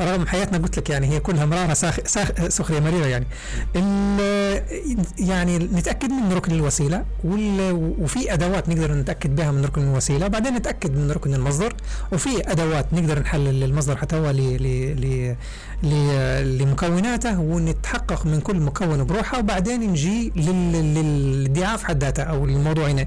ورغم 0.00 0.26
حياتنا 0.26 0.58
قلت 0.58 0.78
لك 0.78 0.90
يعني 0.90 1.06
هي 1.06 1.20
كلها 1.20 1.44
مرارة 1.46 1.74
ساخ... 1.74 1.96
ساخ... 2.06 2.28
سخرية 2.48 2.80
مريرة 2.80 3.06
يعني. 3.06 3.26
يعني 5.18 5.58
نتأكد 5.58 6.10
من 6.10 6.32
ركن 6.32 6.52
الوسيلة 6.52 7.04
وال... 7.24 7.72
وفي 8.00 8.32
أدوات 8.32 8.68
نقدر 8.68 8.92
نتأكد 8.94 9.36
بها 9.36 9.50
من 9.50 9.64
ركن 9.64 9.82
الوسيلة. 9.82 10.28
بعدين 10.28 10.54
نتأكد 10.54 10.96
من 10.96 11.10
ركن 11.10 11.34
المصدر 11.34 11.74
وفي 12.12 12.50
أدوات 12.50 12.86
نقدر 12.92 13.20
نحلل 13.20 13.64
المصدر 13.64 13.96
حتى 13.96 14.16
هو. 14.16 14.30
لمكوناته 16.42 17.40
ونتحقق 17.40 18.26
من 18.26 18.40
كل 18.40 18.56
مكون 18.56 19.04
بروحه. 19.04 19.38
وبعدين 19.38 19.80
نجي 19.80 20.32
لل... 20.36 20.72
للادعاء 20.72 21.76
في 21.76 21.86
حد 21.86 22.04
ذاته 22.04 22.22
أو 22.22 22.44
الموضوع 22.44 22.90
هنا. 22.90 23.06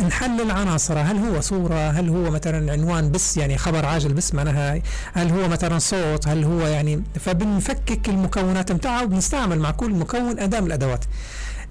نحلل 0.00 0.50
عناصره. 0.50 1.00
هل 1.00 1.16
هو 1.18 1.40
صورة؟ 1.40 1.90
هل 1.90 2.08
هو 2.08 2.30
مثلا 2.30 2.72
عنوان 2.72 3.10
بس 3.10 3.36
يعني 3.36 3.58
خبر 3.58 3.86
عاجل 3.86 4.12
بس 4.12 4.34
معناها؟ 4.34 4.82
هل 5.12 5.30
هو 5.30 5.48
مثلا 5.48 5.78
صوت؟ 5.78 6.21
هل 6.28 6.44
هو 6.44 6.60
يعني 6.66 7.02
فبنفكك 7.20 8.08
المكونات 8.08 8.72
بتاعها 8.72 9.02
وبنستعمل 9.02 9.58
مع 9.58 9.70
كل 9.70 9.90
مكون 9.90 10.38
أداة 10.38 10.60
من 10.60 10.66
الأدوات. 10.66 11.04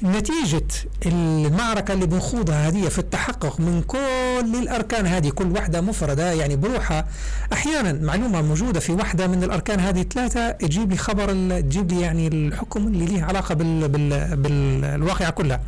نتيجة 0.04 0.68
المعركة 1.06 1.94
اللي 1.94 2.06
بنخوضها 2.06 2.68
هذه 2.68 2.88
في 2.88 3.00
التحقق 3.00 3.60
من 3.60 3.82
كل 3.88 4.56
الأركان 4.62 5.06
هذه 5.08 5.30
كل 5.30 5.52
واحدة 5.52 5.82
مفردة 5.82 6.34
يعني 6.34 6.56
بروحها 6.56 7.08
أحيانا 7.54 7.94
معلومة 7.94 8.42
موجودة 8.42 8.80
في 8.80 8.92
واحدة 8.92 9.28
من 9.28 9.44
الأركان 9.44 9.80
هذه 9.80 10.02
ثلاثة 10.02 10.52
تجيب 10.52 10.92
لي 10.92 10.98
خبر 10.98 11.32
تجيب 11.60 11.92
لي 11.92 12.02
يعني 12.02 12.28
الحكم 12.28 12.88
اللي 12.88 13.06
له 13.06 13.24
علاقة 13.24 13.56
بال 13.56 13.88
بال 13.90 14.38
بالواقعة 14.38 15.30
كلها. 15.30 15.62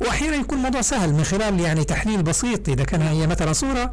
وأحيانا 0.00 0.36
يكون 0.36 0.58
الموضوع 0.58 0.80
سهل 0.80 1.12
من 1.12 1.24
خلال 1.24 1.60
يعني 1.60 1.84
تحليل 1.84 2.22
بسيط 2.22 2.68
إذا 2.68 2.84
كان 2.84 3.02
هي 3.02 3.26
مثلا 3.26 3.52
صورة 3.52 3.90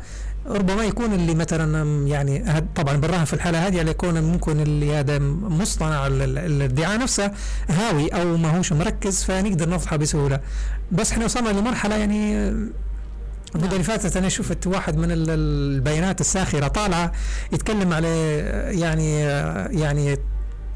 ربما 0.47 0.83
يكون 0.83 1.13
اللي 1.13 1.35
مثلا 1.35 2.07
يعني 2.07 2.63
طبعا 2.75 2.97
بالراهن 2.97 3.25
في 3.25 3.33
الحالة 3.33 3.67
هذه 3.67 3.89
يكون 3.89 4.23
ممكن 4.23 4.59
اللي 4.59 4.95
هذا 4.95 5.19
مصطنع 5.19 6.07
الادعاء 6.07 6.99
نفسه 6.99 7.31
هاوي 7.69 8.07
أو 8.07 8.37
ما 8.37 8.57
هوش 8.57 8.73
مركز 8.73 9.23
فنقدر 9.23 9.69
نفضحها 9.69 9.97
بسهولة. 9.97 10.39
بس 10.91 11.11
إحنا 11.11 11.25
وصلنا 11.25 11.49
لمرحلة 11.49 11.95
يعني 11.95 12.35
المده 13.55 13.71
اللي 13.71 13.83
فاتت 13.83 14.17
أنا 14.17 14.29
شفت 14.29 14.67
واحد 14.67 14.97
من 14.97 15.07
البيانات 15.11 16.21
الساخرة 16.21 16.67
طالعة 16.67 17.11
يتكلم 17.51 17.93
على 17.93 18.37
يعني 18.79 19.19
يعني 19.81 20.17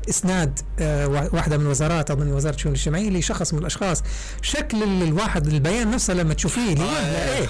إسناد 0.10 0.60
آه، 0.80 1.08
واحدة 1.08 1.58
من 1.58 1.68
وزارات 1.68 2.12
أو 2.12 2.18
من 2.18 2.34
وزارة 2.34 2.56
الشؤون 2.56 2.74
الاجتماعية 2.74 3.10
لشخص 3.10 3.54
من 3.54 3.60
الأشخاص. 3.60 4.04
شكل 4.42 4.84
الواحد 4.84 5.48
البيان 5.48 5.92
نفسه 5.92 6.14
لما 6.14 6.34
تشوفيه 6.34 6.78
آه 6.78 7.38
إيه. 7.38 7.48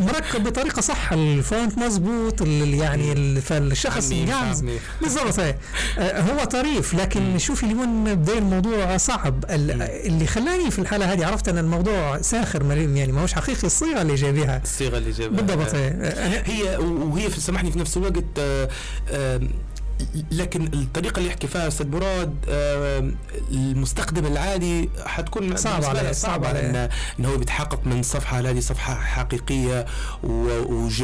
مركب 0.00 0.44
بطريقة 0.44 0.80
صح 0.80 1.12
الفونت 1.12 1.78
مظبوط 1.78 2.40
يعني 2.40 3.40
فالشخص 3.40 4.12
بالضبط 5.00 5.38
إيه. 5.38 5.58
آه 5.98 6.20
هو 6.20 6.44
طريف 6.44 6.94
لكن 6.94 7.38
شوفي 7.38 7.66
لوين 7.66 8.14
بدا 8.14 8.38
الموضوع 8.38 8.96
صعب. 8.96 9.44
اللي 9.50 10.26
خلاني 10.26 10.70
في 10.70 10.78
الحالة 10.78 11.12
هذه 11.12 11.26
عرفت 11.26 11.48
أن 11.48 11.58
الموضوع 11.58 12.20
ساخر 12.20 12.62
يعني 12.72 13.12
ما 13.12 13.22
هوش 13.22 13.32
حقيقي 13.32 13.64
الصيغة 13.64 14.02
اللي 14.02 14.14
جايبها 14.14 14.60
الصيغة 14.62 14.98
اللي 14.98 15.10
جايبها 15.10 15.42
بالضبط 15.42 15.74
إيه. 15.74 16.42
هي 16.46 16.76
وهي 16.76 17.30
سامحني 17.30 17.72
في 17.72 17.78
نفس 17.78 17.96
الوقت 17.96 18.24
آه، 18.38 18.68
لكن 20.30 20.64
الطريقة 20.64 21.18
اللي 21.18 21.28
يحكي 21.28 21.46
فيها 21.46 21.68
أستاذ 21.68 21.88
مراد 21.88 22.34
آه، 22.48 23.10
المستخدم 23.50 24.26
العادي 24.26 24.90
حتكون 25.06 25.56
صعب 25.56 25.84
عليه 25.84 26.12
صعب 26.12 26.44
انه 26.44 26.88
إن 27.20 27.24
هو 27.24 27.36
بيتحقق 27.36 27.86
من 27.86 28.02
صفحة 28.02 28.40
هذه 28.40 28.60
صفحة 28.60 28.94
حقيقية 28.94 29.86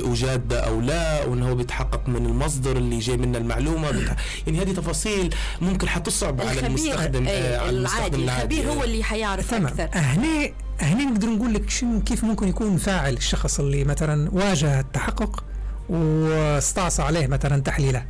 وجادة 0.04 0.60
أو 0.60 0.80
لا 0.80 1.24
وإنه 1.24 1.48
هو 1.50 1.54
بيتحقق 1.54 2.08
من 2.08 2.26
المصدر 2.26 2.76
اللي 2.76 2.98
جاي 2.98 3.16
منه 3.16 3.38
المعلومة. 3.38 4.16
يعني 4.46 4.60
هذه 4.62 4.72
تفاصيل 4.72 5.34
ممكن 5.60 5.88
حتصعب 5.88 6.40
على 6.40 6.66
المستخدم 6.66 7.26
آه 7.28 7.58
على 7.58 7.70
المستخدم 7.70 8.22
العادي 8.22 8.60
الخبير 8.60 8.78
هو 8.78 8.84
اللي 8.84 9.04
حيعرف 9.04 9.54
أكثر. 9.54 9.88
هنا 9.92 10.48
هنا 10.80 11.04
نقدر 11.04 11.28
نقول 11.28 11.54
لك 11.54 11.64
كيف 12.06 12.24
ممكن 12.24 12.48
يكون 12.48 12.76
فاعل 12.76 13.14
الشخص 13.14 13.60
اللي 13.60 13.84
مثلا 13.84 14.30
واجه 14.32 14.80
التحقق 14.80 15.44
واستعصى 15.88 17.02
عليه 17.02 17.26
مثلا 17.26 17.62
تحليله. 17.62 18.04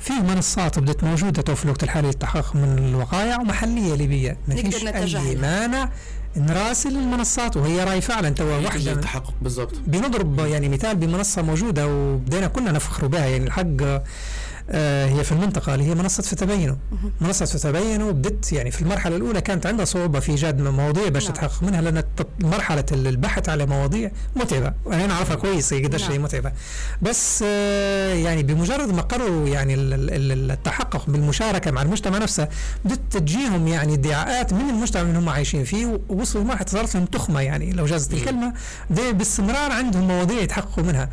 في 0.00 0.12
منصات 0.12 0.78
بدت 0.78 1.04
موجودة 1.04 1.42
تو 1.42 1.54
في 1.54 1.64
الوقت 1.64 1.82
الحالي 1.82 2.08
للتحقق 2.08 2.56
من 2.56 2.78
الوقائع 2.78 3.40
ومحلية 3.40 3.94
ليبية. 3.94 4.38
ما 4.48 4.54
فيش 4.54 5.16
أي 5.16 5.36
مانع. 5.36 5.88
نراسل 6.36 6.96
المنصات 6.96 7.56
وهي 7.56 7.84
راي 7.84 8.00
فعلا. 8.00 8.30
تو 8.30 8.44
واحدة 8.44 8.92
التحقق 8.92 9.34
بالضبط. 9.42 9.74
بنضرب 9.86 10.38
يعني 10.38 10.68
مثال 10.68 10.96
بمنصة 10.96 11.42
موجودة 11.42 11.86
وبدينا 11.86 12.46
كنا 12.46 12.72
نفخر 12.72 13.06
بها. 13.06 13.26
يعني 13.26 13.44
الحق 13.44 14.02
هي 14.70 15.24
في 15.24 15.32
المنطقة 15.32 15.74
اللي 15.74 15.84
هي 15.84 15.94
منصة 15.94 16.22
فتبينوا 16.22 16.76
منصة 17.20 17.44
فتبينوا 17.44 18.12
بدت 18.12 18.52
يعني 18.52 18.70
في 18.70 18.82
المرحلة 18.82 19.16
الأولى 19.16 19.40
كانت 19.40 19.66
عندها 19.66 19.84
صعوبة 19.84 20.20
في 20.20 20.30
إيجاد 20.30 20.60
مواضيع 20.60 21.08
باش 21.08 21.24
نعم. 21.24 21.32
تتحقق 21.32 21.62
منها 21.62 21.80
لأن 21.80 22.02
مرحلة 22.40 22.84
البحث 22.92 23.48
على 23.48 23.66
مواضيع 23.66 24.10
متعبة. 24.36 24.72
وأنا 24.84 25.06
نعرفها 25.06 25.36
كويس 25.36 25.72
هي 25.72 25.84
قديش 25.84 26.04
هي 26.04 26.08
نعم. 26.08 26.22
متعبة. 26.22 26.52
بس 27.02 27.44
آه، 27.46 28.14
يعني 28.14 28.42
بمجرد 28.42 28.94
ما 28.94 29.02
قرروا 29.02 29.48
يعني 29.48 29.74
التحقق 29.74 31.10
بالمشاركة 31.10 31.70
مع 31.70 31.82
المجتمع 31.82 32.18
نفسه 32.18 32.48
بدت 32.84 33.00
تجيهم 33.10 33.68
يعني 33.68 33.94
ادعاءات 33.94 34.52
من 34.52 34.70
المجتمع 34.70 35.02
اللي 35.02 35.18
هم 35.18 35.28
عايشين 35.28 35.64
فيه 35.64 36.00
ووصلوا 36.08 36.44
لمرحلة 36.44 36.66
صارت 36.66 36.94
لهم 36.94 37.04
تخمة 37.04 37.40
يعني. 37.40 37.72
لو 37.72 37.86
جازت 37.86 38.12
الكلمة 38.12 38.52
باستمرار 38.90 39.72
عندهم 39.72 40.08
مواضيع 40.08 40.40
يتحققوا 40.42 40.84
منها. 40.84 41.08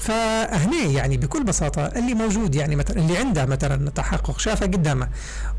فهني 0.00 0.94
يعني 0.94 1.16
بكل 1.16 1.44
بساطة 1.44 1.86
اللي 1.86 2.14
موجود 2.14 2.54
يعني 2.54 2.76
مثلا 2.76 2.96
اللي 2.96 3.18
عنده 3.18 3.44
مثلا 3.46 3.90
تحقق 3.90 4.38
شافه 4.38 4.66
قدامه. 4.66 5.08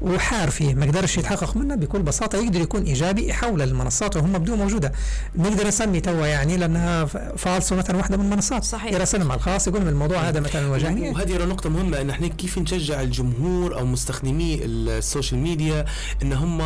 وحار 0.01 0.49
فيه. 0.49 0.73
ما 0.73 0.85
قدرش 0.85 1.17
يتحقق 1.17 1.57
منه 1.57 1.75
بكل 1.75 2.01
بساطة. 2.01 2.37
يقدر 2.37 2.61
يكون 2.61 2.83
إيجابي 2.83 3.27
يحول 3.29 3.61
المنصات 3.61 4.17
وهم 4.17 4.33
بدون 4.33 4.57
موجودة. 4.57 4.91
نقدر 5.35 5.67
نسمي 5.67 5.99
توا 6.01 6.27
يعني 6.27 6.57
لأنها 6.57 7.05
فالصو 7.37 7.75
مثلا 7.75 7.97
واحدة 7.97 8.17
من 8.17 8.25
المنصات. 8.25 8.63
صحيح. 8.63 8.93
يراسلهم 8.93 9.31
على 9.31 9.37
الخاص 9.37 9.67
يقول 9.67 9.81
من 9.81 9.87
الموضوع 9.87 10.17
هذا 10.17 10.39
مثلا 10.39 10.67
واجهني 10.67 11.09
وهذه 11.09 11.45
نقطة 11.45 11.69
مهمة 11.69 12.01
أن 12.01 12.09
إحنا 12.09 12.27
كيف 12.27 12.57
نشجع 12.57 13.01
الجمهور 13.01 13.79
أو 13.79 13.85
مستخدمي 13.85 14.59
ال 14.65 14.76
social 14.76 15.39
media 15.39 15.85
أن 16.21 16.33
هم 16.33 16.61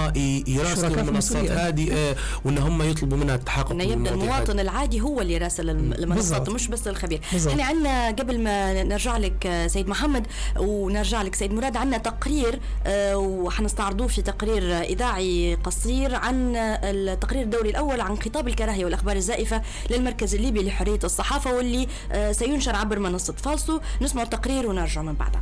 يراسلوا 0.47 1.01
المنصات 1.01 1.51
هذه 1.51 1.93
آه، 1.93 2.15
وأن 2.45 2.57
هم 2.57 2.81
يطلبوا 2.81 3.17
منها 3.17 3.35
التحقق 3.35 3.71
أن 3.71 3.81
يبدأ 3.81 4.11
المواطن. 4.11 4.59
العادي 4.59 5.01
هو 5.01 5.21
اللي 5.21 5.33
يراسل 5.33 5.69
المنصات 5.69 6.49
مش 6.49 6.67
بس 6.67 6.87
الخبير. 6.87 7.21
إحنا 7.47 7.63
عندنا 7.63 8.07
قبل 8.07 8.39
ما 8.39 8.83
نرجع 8.83 9.17
لك 9.17 9.65
سيد 9.67 9.87
محمد 9.87 10.27
ونرجع 10.57 11.21
لك 11.21 11.35
سيد 11.35 11.53
مراد 11.53 11.77
عندنا 11.77 11.97
تقرير 11.97 12.59
آه، 12.85 13.17
وحنستعرضوه 13.25 14.07
في 14.07 14.21
تقرير 14.21 14.81
إذاعي 14.81 15.55
قصير 15.55 16.15
عن 16.15 16.55
التقرير 16.55 17.41
الدوري 17.41 17.69
الأول 17.69 18.01
عن 18.01 18.17
خطاب 18.17 18.47
الكراهية 18.47 18.85
والأخبار 18.85 19.15
الزائفة 19.15 19.61
للمركز 19.91 20.35
الليبي 20.35 20.63
لحرية 20.63 20.99
الصحافة 21.03 21.55
واللي 21.55 21.87
آه، 22.11 22.31
سينشر 22.31 22.75
عبر 22.75 22.99
منصة 22.99 23.33
فالسو. 23.33 23.79
نسمع 24.01 24.21
التقرير 24.21 24.67
ونرجع 24.67 25.01
من 25.01 25.13
بعدها 25.13 25.41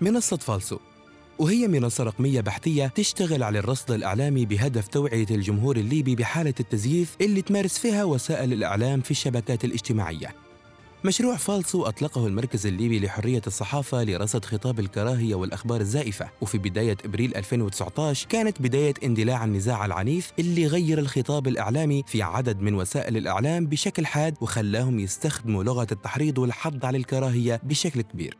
منصة 0.00 0.36
فالسو 0.36 0.78
وهي 1.38 1.68
منصة 1.68 2.04
رقمية 2.04 2.40
بحثية 2.40 2.86
تشتغل 2.86 3.42
على 3.42 3.58
الرصد 3.58 3.90
الإعلامي 3.90 4.46
بهدف 4.46 4.88
توعية 4.88 5.26
الجمهور 5.30 5.76
الليبي 5.76 6.14
بحالة 6.14 6.54
التزييف 6.60 7.16
اللي 7.20 7.42
تمارس 7.42 7.78
فيها 7.78 8.04
وسائل 8.04 8.52
الإعلام 8.52 9.00
في 9.00 9.10
الشبكات 9.10 9.64
الاجتماعية. 9.64 10.34
مشروع 11.04 11.36
فالسو 11.36 11.82
أطلقه 11.82 12.26
المركز 12.26 12.66
الليبي 12.66 13.00
لحرية 13.00 13.42
الصحافة 13.46 14.04
لرصد 14.04 14.44
خطاب 14.44 14.80
الكراهية 14.80 15.34
والأخبار 15.34 15.80
الزائفة. 15.80 16.28
وفي 16.40 16.58
بداية 16.58 16.96
إبريل 17.04 17.36
2019 17.36 18.26
كانت 18.28 18.62
بداية 18.62 18.94
اندلاع 19.04 19.44
النزاع 19.44 19.84
العنيف 19.84 20.32
اللي 20.38 20.66
غير 20.66 20.98
الخطاب 20.98 21.48
الإعلامي 21.48 22.04
في 22.06 22.22
عدد 22.22 22.60
من 22.60 22.74
وسائل 22.74 23.16
الإعلام 23.16 23.66
بشكل 23.66 24.06
حاد 24.06 24.34
وخلاهم 24.40 24.98
يستخدموا 24.98 25.64
لغة 25.64 25.86
التحريض 25.92 26.38
والحض 26.38 26.84
على 26.84 26.98
الكراهية 26.98 27.60
بشكل 27.62 28.00
كبير. 28.00 28.36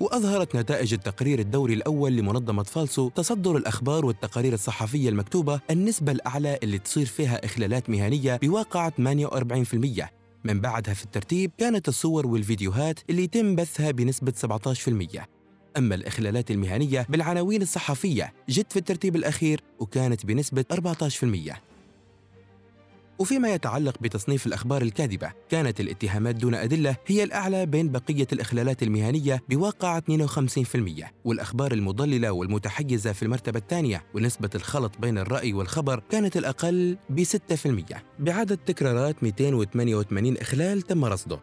وأظهرت 0.00 0.56
نتائج 0.56 0.92
التقرير 0.92 1.38
الدوري 1.38 1.74
الأول 1.74 2.12
لمنظمة 2.12 2.62
فالسو 2.62 3.08
تصدر 3.08 3.56
الأخبار 3.56 4.06
والتقارير 4.06 4.52
الصحفية 4.52 5.08
المكتوبة 5.08 5.60
النسبة 5.70 6.12
الأعلى 6.12 6.58
اللي 6.62 6.78
تصير 6.78 7.06
فيها 7.06 7.44
إخلالات 7.44 7.90
مهنية 7.90 8.36
بواقعة 8.36 8.92
48% 8.98 10.19
من 10.44 10.60
بعدها 10.60 10.94
في 10.94 11.04
الترتيب 11.04 11.50
كانت 11.58 11.88
الصور 11.88 12.26
والفيديوهات 12.26 13.00
اللي 13.10 13.22
يتم 13.24 13.56
بثها 13.56 13.90
بنسبة 13.90 14.32
17% 15.16 15.20
أما 15.76 15.94
الإخلالات 15.94 16.50
المهنية 16.50 17.06
بالعناوين 17.08 17.62
الصحفية 17.62 18.32
جت 18.48 18.72
في 18.72 18.78
الترتيب 18.78 19.16
الأخير 19.16 19.60
وكانت 19.78 20.26
بنسبة 20.26 20.64
14% 20.72 21.69
وفيما 23.20 23.54
يتعلق 23.54 23.98
بتصنيف 24.00 24.46
الأخبار 24.46 24.82
الكاذبة 24.82 25.32
كانت 25.48 25.80
الاتهامات 25.80 26.34
دون 26.34 26.54
أدلة 26.54 26.96
هي 27.06 27.22
الأعلى 27.22 27.66
بين 27.66 27.92
بقية 27.92 28.26
الإخلالات 28.32 28.82
المهنية 28.82 29.42
بواقع 29.48 30.00
52% 30.00 30.02
والأخبار 31.24 31.72
المضللة 31.72 32.32
والمتحيزة 32.32 33.12
في 33.12 33.22
المرتبة 33.22 33.58
الثانية 33.58 34.04
ونسبة 34.14 34.50
الخلط 34.54 34.92
بين 34.98 35.18
الرأي 35.18 35.52
والخبر 35.52 36.02
كانت 36.10 36.36
الأقل 36.36 36.96
ب 37.10 37.24
6% 37.24 37.28
بعدد 38.18 38.56
تكرارات 38.56 39.22
288 39.22 40.36
إخلال 40.36 40.82
تم 40.82 41.04
رصده. 41.04 41.40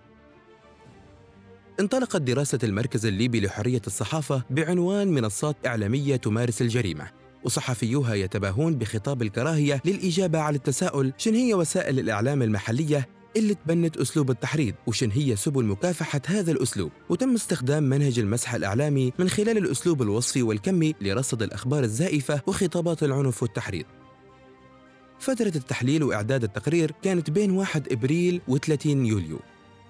انطلقت 1.79 2.21
دراسة 2.21 2.59
المركز 2.63 3.05
الليبي 3.05 3.41
لحرية 3.41 3.81
الصحافة 3.87 4.43
بعنوان 4.49 5.07
منصات 5.07 5.55
إعلامية 5.65 6.15
تمارس 6.15 6.61
الجريمة. 6.61 7.26
وصحفيوها 7.43 8.13
يتباهون 8.13 8.76
بخطاب 8.76 9.21
الكراهية 9.21 9.82
للإجابة 9.86 10.39
على 10.39 10.56
التساؤل 10.56 11.13
شن 11.17 11.34
هي 11.34 11.54
وسائل 11.54 12.00
الإعلام 12.00 12.41
المحلية 12.41 13.08
اللي 13.38 13.54
تبنت 13.54 13.97
أسلوب 13.97 14.32
التحريض 14.32 14.73
وشن 14.88 15.12
هي 15.12 15.36
سبل 15.36 15.65
مكافحة 15.65 16.21
هذا 16.26 16.52
الأسلوب؟ 16.52 16.91
وتم 17.10 17.34
استخدام 17.34 17.84
منهج 17.84 18.19
المسح 18.19 18.54
الإعلامي 18.54 19.13
من 19.19 19.30
خلال 19.30 19.58
الأسلوب 19.58 20.02
الوصفي 20.02 20.41
والكمي 20.41 20.95
لرصد 21.02 21.41
الأخبار 21.41 21.84
الزائفة 21.84 22.41
وخطابات 22.47 23.04
العنف 23.04 23.43
والتحريض. 23.43 23.86
فترة 25.19 25.52
التحليل 25.56 26.04
وإعداد 26.04 26.43
التقرير 26.43 26.91
كانت 27.04 27.30
بين 27.30 27.52
1 27.52 27.91
إبريل 27.91 28.41
و30 28.50 28.86
يوليو. 28.86 29.39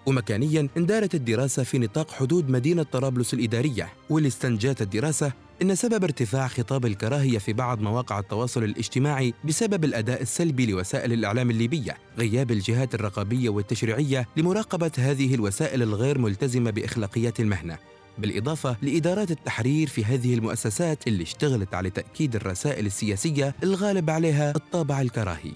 ومكانيا 0.06 0.68
اندارت 0.78 1.16
الدراسة 1.16 1.64
في 1.64 1.80
نطاق 1.80 2.12
حدود 2.12 2.50
مدينة 2.50 2.84
طرابلس 2.84 3.34
الإدارية 3.34 3.94
واللي 4.10 4.28
استنجات 4.28 4.82
الدراسة 4.82 5.34
إن 5.62 5.76
سبب 5.76 6.04
ارتفاع 6.04 6.48
خطاب 6.48 6.86
الكراهية 6.86 7.38
في 7.38 7.54
بعض 7.54 7.82
مواقع 7.82 8.20
التواصل 8.20 8.64
الاجتماعي 8.64 9.34
بسبب 9.44 9.84
الأداء 9.84 10.22
السلبي 10.22 10.66
لوسائل 10.66 11.14
الإعلام 11.14 11.50
الليبية، 11.50 11.98
غياب 12.18 12.52
الجهات 12.52 12.96
الرقابية 12.96 13.50
والتشريعية 13.50 14.28
لمراقبة 14.38 14.92
هذه 14.98 15.36
الوسائل 15.36 15.82
الغير 15.82 16.18
ملتزمة 16.18 16.72
بأخلاقيات 16.72 17.40
المهنة. 17.40 17.78
بالإضافة 18.18 18.78
لإدارات 18.82 19.32
التحرير 19.32 19.88
في 19.88 20.06
هذه 20.06 20.34
المؤسسات 20.34 21.08
اللي 21.08 21.24
اشتغلت 21.24 21.74
على 21.74 21.90
تأكيد 21.90 22.36
الرسائل 22.36 22.86
السياسية 22.86 23.56
الغالب 23.64 24.10
عليها 24.10 24.54
الطابع 24.56 25.02
الكراهي 25.02 25.52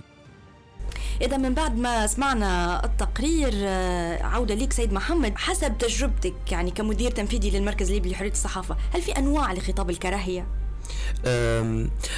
إذا 1.22 1.38
من 1.38 1.54
بعد 1.54 1.78
ما 1.78 2.08
سمعنا 2.08 2.82
التقرير 2.86 3.52
آه، 3.56 4.24
عودة 4.24 4.56
ليك 4.56 4.74
سيد 4.74 4.94
محمد 4.94 5.34
حسب 5.38 5.78
تجربتك 5.78 6.34
يعني 6.52 6.72
كمدير 6.72 7.12
تنفيذي 7.12 7.50
للمركز 7.50 7.88
الليبي 7.88 8.10
لحرية 8.10 8.32
الصحافة 8.32 8.78
هل 8.94 9.02
في 9.02 9.12
أنواع 9.12 9.54
لخطاب 9.54 9.90
الكراهية؟ 9.90 10.61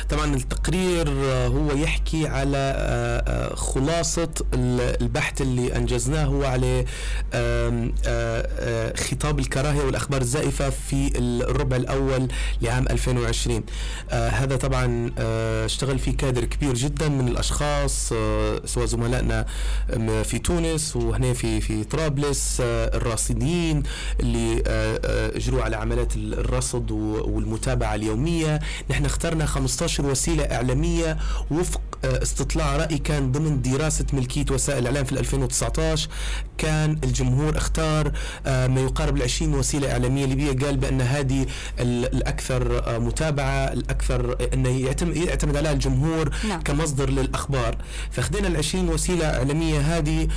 طبعا 0.10 0.36
التقرير 0.36 1.08
آه، 1.10 1.48
هو 1.48 1.72
يحكي 1.72 2.28
على 2.28 2.58
آه، 2.58 3.24
آه، 3.28 3.56
خلاصة 3.56 4.30
البحث 5.02 5.42
اللي 5.42 5.76
أنجزناه 5.76 6.26
هو 6.26 6.44
على 6.44 6.86
خطاب 8.98 9.40
الكراهية 9.40 9.84
والأخبار 9.86 10.22
الزائفة 10.22 10.70
في 10.70 11.12
الربع 11.18 11.76
الأول 11.76 12.28
لعام 12.62 12.88
2020 12.90 13.64
هذا 14.12 14.56
طبعا 14.56 15.12
اشتغل 15.66 16.00
فيه 16.00 16.18
كادر 16.18 16.46
كبير 16.46 16.74
جدا 16.74 17.08
من 17.10 17.28
الأشخاص 17.28 18.10
سواء 18.66 18.86
زملائنا 18.86 19.46
في 20.24 20.40
تونس 20.40 20.96
وهنا 20.96 21.34
في 21.34 21.62
في 21.62 21.84
طرابلس 21.84 22.58
الراصدين 22.62 23.84
اللي 24.20 24.64
اجروا 25.36 25.64
على 25.64 25.76
عمليات 25.76 26.16
الرصد 26.16 26.92
والمتابعة 26.92 27.96
اليومية. 27.96 28.60
نحن 28.90 29.06
اخترنا 29.06 29.46
15 29.46 30.06
وسيلة 30.06 30.44
إعلامية 30.44 31.18
وفق 31.52 31.82
آه، 32.06 32.24
استطلاع 32.24 32.78
رأي 32.78 32.98
كان 32.98 33.32
ضمن 33.32 33.62
دراسة 33.62 34.06
ملكية 34.14 34.46
وسائل 34.52 34.80
الإعلام 34.80 35.06
في 35.06 35.12
2019 35.12 36.10
كان 36.58 37.00
الجمهور 37.04 37.58
اختار 37.58 38.12
آه، 38.46 38.68
ما 38.68 38.82
يقارب 38.82 39.18
ال 39.18 39.22
20 39.24 39.54
وسيلة 39.54 39.92
إعلامية 39.92 40.26
ليبية. 40.26 40.66
قال 40.66 40.78
بأن 40.78 41.02
هذه 41.02 41.46
الأكثر 41.80 42.84
آه، 42.96 42.98
متابعة 42.98 43.74
الأكثر 43.74 44.38
أنه 44.54 44.70
يعتمد 45.26 45.58
عليها 45.58 45.72
الجمهور 45.72 46.36
نعم. 46.50 46.62
كمصدر 46.62 47.10
للأخبار. 47.10 47.78
فاخذنا 48.12 48.48
ال 48.48 48.58
20 48.58 48.90
وسيلة 48.90 49.26
إعلامية 49.26 49.80
هذه 49.80 50.28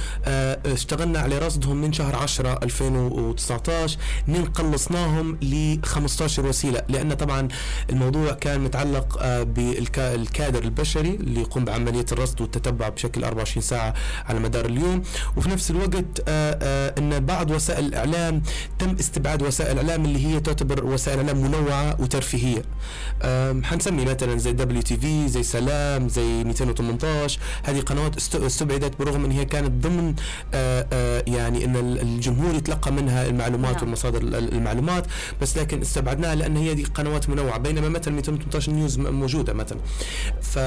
اشتغلنا 0.66 1.18
على 1.18 1.38
رصدهم 1.38 1.76
من 1.76 1.92
شهر 1.92 2.16
10 2.16 2.58
2019 2.62 3.98
نقلصناهم 4.28 5.38
ل 5.42 5.78
15 5.84 6.46
وسيلة 6.46 6.82
لأن 6.88 7.14
طبعا 7.14 7.48
الموضوع 7.90 8.05
كان 8.40 8.60
متعلق 8.60 9.42
بالكادر 9.42 10.62
البشري 10.62 11.14
اللي 11.14 11.40
يقوم 11.40 11.64
بعملية 11.64 12.06
الرصد 12.12 12.40
والتتبع 12.40 12.88
بشكل 12.88 13.24
24 13.24 13.62
ساعة 13.62 13.94
على 14.26 14.38
مدار 14.38 14.66
اليوم. 14.66 15.02
وفي 15.36 15.48
نفس 15.48 15.70
الوقت 15.70 16.04
آه، 16.28 16.58
آه، 16.62 16.94
أن 16.98 17.26
بعض 17.26 17.50
وسائل 17.50 17.84
الإعلام 17.84 18.42
تم 18.78 18.96
استبعاد 19.00 19.42
وسائل 19.42 19.72
الإعلام 19.72 20.04
اللي 20.04 20.26
هي 20.26 20.40
تعتبر 20.40 20.84
وسائل 20.84 21.18
إعلام 21.18 21.36
منوعة 21.36 21.96
وترفيهية. 22.00 22.62
حنسمي 23.62 24.04
مثلا 24.04 24.38
زي 24.38 24.52
WTV 24.52 25.28
زي 25.28 25.42
سلام 25.42 26.08
زي 26.08 26.44
218 26.44 27.40
هذه 27.62 27.80
قنوات 27.80 28.16
استبعدت 28.34 28.98
برغم 28.98 29.24
أن 29.24 29.30
هي 29.30 29.44
كانت 29.44 29.86
ضمن 29.86 30.14
آه، 30.54 31.24
يعني 31.26 31.64
أن 31.64 31.76
الجمهور 31.76 32.54
يتلقى 32.54 32.92
منها 32.92 33.26
المعلومات 33.26 33.74
نعم. 33.74 33.82
والمصادر 33.82 34.20
المعلومات. 34.22 35.06
بس 35.42 35.58
لكن 35.58 35.80
استبعدناها 35.80 36.34
لأن 36.34 36.56
هي 36.56 36.74
دي 36.74 36.84
قنوات 36.84 37.30
منوعة. 37.30 37.58
بينما 37.58 37.88
مثلا 37.96 38.14
218 38.14 38.72
نيوز 38.72 38.98
موجودة 38.98 39.52
مثلا. 39.52 39.78
ف 40.42 40.58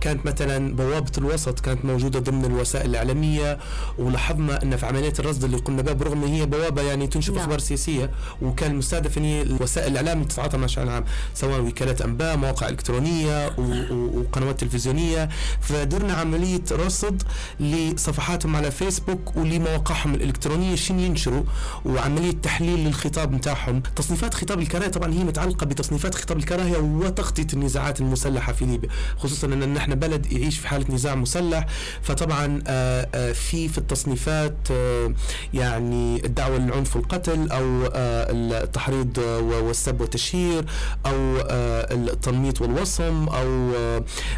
كانت 0.00 0.26
مثلا 0.26 0.76
بوابة 0.76 1.12
الوسط 1.18 1.60
كانت 1.60 1.84
موجودة 1.84 2.18
ضمن 2.18 2.44
الوسائل 2.44 2.90
الإعلامية 2.90 3.58
ولاحظنا 3.98 4.62
أن 4.62 4.76
في 4.76 4.86
عملية 4.86 5.12
الرصد 5.18 5.44
اللي 5.44 5.56
قلنا 5.56 5.82
بها 5.82 5.92
برغم 5.92 6.22
أن 6.24 6.28
هي 6.28 6.46
بوابة 6.46 6.82
يعني 6.82 7.06
تنشر 7.06 7.32
نعم. 7.32 7.42
أخبار 7.42 7.58
سياسية 7.58 8.10
وكان 8.42 8.70
المستهدف 8.70 9.18
أن 9.18 9.24
هي 9.24 9.46
وسائل 9.60 9.90
الإعلام 9.92 10.18
اللي 10.18 10.28
تتعاطى 10.28 10.56
مع 10.56 10.64
الشأن 10.64 10.84
العام 10.84 11.04
سواء 11.34 11.60
وكالات 11.60 12.02
أنباء 12.02 12.36
مواقع 12.36 12.68
إلكترونية 12.68 13.46
وقنوات 13.90 14.60
تلفزيونية. 14.60 15.28
فدرنا 15.60 16.12
عملية 16.12 16.62
رصد 16.72 17.22
لصفحاتهم 17.60 18.56
على 18.56 18.70
فيسبوك 18.70 19.36
ولمواقعهم 19.36 20.14
الإلكترونية 20.14 20.74
شن 20.74 20.98
ينشروا 21.00 21.42
وعملية 21.84 22.32
تحليل 22.42 22.84
للخطاب 22.84 23.32
نتاعهم 23.32 23.82
تصنيفات 23.96 24.34
خطاب 24.34 24.58
الكراهية 24.60 24.88
طبعا 24.88 25.12
هي 25.12 25.24
متعلقة 25.24 25.66
بتصنيفات 25.66 26.14
خطاب 26.14 26.36
الكراهية 26.44 26.78
وتغطية 26.78 27.46
النزاعات 27.52 28.00
المسلحة 28.00 28.52
في 28.52 28.64
ليبيا 28.64 28.88
خصوصا 29.18 29.46
أن 29.46 29.74
نحن 29.74 29.94
بلد 29.94 30.32
يعيش 30.32 30.58
في 30.58 30.68
حالة 30.68 30.94
نزاع 30.94 31.14
مسلح. 31.14 31.66
فطبعا 32.02 32.62
آه، 32.66 33.08
آه، 33.14 33.32
في 33.32 33.68
في 33.68 33.78
التصنيفات 33.78 34.56
آه، 34.70 35.14
يعني 35.54 36.26
الدعوة 36.26 36.58
للعنف 36.58 36.96
والقتل 36.96 37.50
أو 37.50 37.90
التحريض 37.94 39.18
والسب 39.64 40.00
والتشهير 40.00 40.64
أو 41.06 41.12
التنميط 41.90 42.60
والوصم 42.60 43.28
أو 43.28 43.72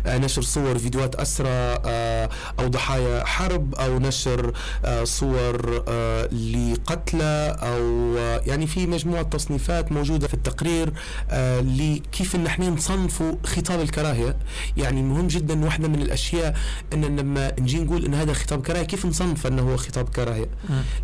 نشر 0.07 0.43
صور 0.43 0.79
فيديوهات 0.79 1.15
أسرى 1.15 1.79
أو 2.61 2.69
ضحايا 2.69 3.25
حرب 3.25 3.75
أو 3.75 3.99
نشر 3.99 4.53
صور 5.05 5.83
لقتلى 6.33 7.57
أو 7.63 8.15
يعني 8.47 8.67
في 8.67 8.87
مجموعة 8.87 9.23
تصنيفات 9.23 9.93
موجودة 9.93 10.29
في 10.29 10.35
التقرير 10.35 10.93
لكيف 11.97 12.37
إن 12.37 12.47
إحنا 12.47 12.71
نصنفوا 12.71 13.35
خطاب 13.45 13.81
الكراهية؟ 13.81 14.37
يعني 14.77 15.03
مهم 15.03 15.27
جدا 15.27 15.65
واحدة 15.65 15.89
من 15.89 16.03
الأشياء 16.03 16.57
أن 16.93 17.05
لما 17.05 17.53
نجي 17.61 17.79
نقول 17.79 18.05
أن 18.05 18.15
هذا 18.15 18.33
خطاب 18.33 18.63
كراهية 18.63 18.83
كيف 18.83 19.07
نصنف 19.07 19.47
أنه 19.47 19.63
هو 19.63 19.77
خطاب 19.77 20.09
كراهية؟ 20.09 20.49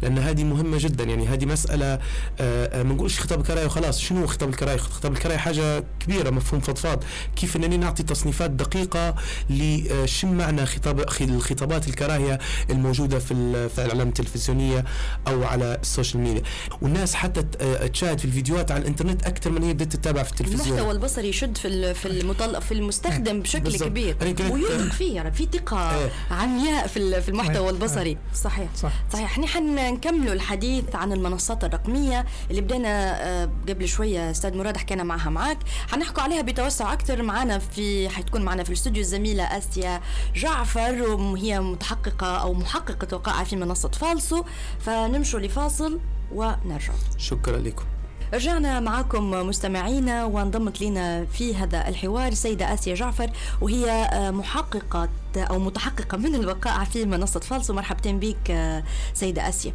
لأن 0.02 0.18
هذه 0.18 0.44
مهمة 0.44 0.78
جدا. 0.80 1.04
يعني 1.04 1.26
هذه 1.28 1.46
مسألة 1.46 1.86
آه، 1.86 2.00
آه، 2.40 2.82
ما 2.82 2.94
نقولش 2.94 3.20
خطاب 3.20 3.42
كراهية 3.46 3.66
وخلاص. 3.66 4.00
شنو 4.00 4.20
هو 4.20 4.26
خطاب 4.26 4.48
الكراهية؟ 4.48 4.76
خطاب 4.76 5.12
الكراهية 5.12 5.38
حاجة 5.38 5.84
كبيرة 6.00 6.30
مفهوم 6.30 6.60
فضفاض. 6.60 7.04
كيف 7.36 7.56
أنني 7.56 7.76
نعطي 7.76 8.02
تصنيفات 8.02 8.50
دقيقة 8.50 9.14
لشن 9.50 10.34
معنى 10.34 10.66
خطاب 10.66 11.00
الخطابات 11.20 11.88
الكراهية 11.88 12.38
الموجودة 12.70 13.18
في 13.18 13.68
في 13.68 13.84
الإعلام 13.84 14.08
التلفزيونية 14.08 14.84
أو 15.28 15.44
على 15.44 15.78
ال 15.82 15.88
social 15.88 16.22
media؟ 16.22 16.42
والناس 16.80 17.14
حتى 17.14 17.44
آه، 17.60 17.86
تشاهد 17.86 18.18
في 18.18 18.24
الفيديوهات 18.24 18.70
على 18.70 18.80
الإنترنت 18.82 19.26
أكثر 19.26 19.50
من 19.50 19.62
هي 19.62 19.72
بدها 19.74 19.86
تتابع 19.86 20.22
في 20.22 20.30
التلفزيون. 20.30 20.78
المحتوى 20.82 20.92
البصري 21.02 21.28
يشد 21.28 21.56
في 21.56 21.94
في 21.94 22.60
في 22.60 22.72
المستخدم 22.74 23.40
بشكل 23.42 23.62
بالزبط. 23.62 23.88
كبير. 23.88 24.16
ويثق 24.50 24.92
فيه 24.92 25.16
يعني 25.16 25.32
في 25.32 25.48
ثقة 25.52 25.90
إيه. 26.00 26.10
عمياء 26.30 26.86
في 26.86 27.22
في 27.22 27.28
المحتوى 27.28 27.70
البصري 27.70 28.10
إيه. 28.10 28.18
صحيح. 28.34 28.68
صح. 28.76 28.92
صحيح. 29.12 29.24
إحنا 29.30 29.46
حنكملوا 29.46 30.32
الحديث 30.32 30.84
عن 30.96 31.12
المنصات 31.12 31.64
الرقمية 31.64 32.24
اللي 32.50 32.60
بدينا 32.60 33.22
آه، 33.22 33.50
قبل 33.68 33.88
شوية 33.88 34.30
أستاذ 34.30 34.56
مراد 34.56 34.76
حكينا 34.76 35.02
معها 35.02 35.30
معك 35.30 35.58
حنحكوا 35.88 36.22
عليها 36.22 36.42
بتوسع 36.42 36.92
أكثر 36.92 37.22
معنا 37.22 37.58
في 37.58 38.08
حتكون 38.08 38.42
معنا 38.42 38.62
في 38.62 38.68
الاستوديو 38.68 39.02
الزميلة 39.02 39.44
آسيا 39.44 40.00
جعفر 40.34 41.02
وهي 41.02 41.60
متحققة 41.60 42.26
أو 42.36 42.54
محققة 42.54 43.16
وقائع 43.16 43.44
في 43.44 43.56
منصة 43.56 43.88
فالسو. 43.88 44.44
فنمشوا 44.80 45.40
لفاصل 45.40 46.00
ونرجع. 46.32 46.92
شكرا 47.18 47.58
لكم. 47.58 47.84
رجعنا 48.34 48.80
معكم 48.80 49.30
مستمعينا 49.30 50.24
وانضمت 50.24 50.80
لنا 50.80 51.24
في 51.24 51.54
هذا 51.54 51.88
الحوار 51.88 52.28
السيدة 52.28 52.74
آسيا 52.74 52.94
جعفر 52.94 53.30
وهي 53.60 53.90
آه، 53.90 54.30
محققة 54.30 55.08
أو 55.36 55.58
متحققة 55.58 56.18
من 56.18 56.34
الوقائع 56.34 56.84
في 56.84 57.04
منصة 57.04 57.40
فالسو 57.40 57.72
مرحبتين 57.74 58.18
بك 58.18 58.50
آه، 58.50 58.84
سيدة 59.14 59.48
آسيا. 59.48 59.72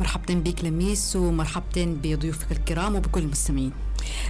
مرحبتين 0.00 0.40
بك 0.42 0.64
لميس 0.64 1.16
ومرحبتين 1.16 1.94
بضيوفك 1.94 2.52
الكرام 2.52 2.94
وبكل 2.96 3.20
المستمعين. 3.20 3.72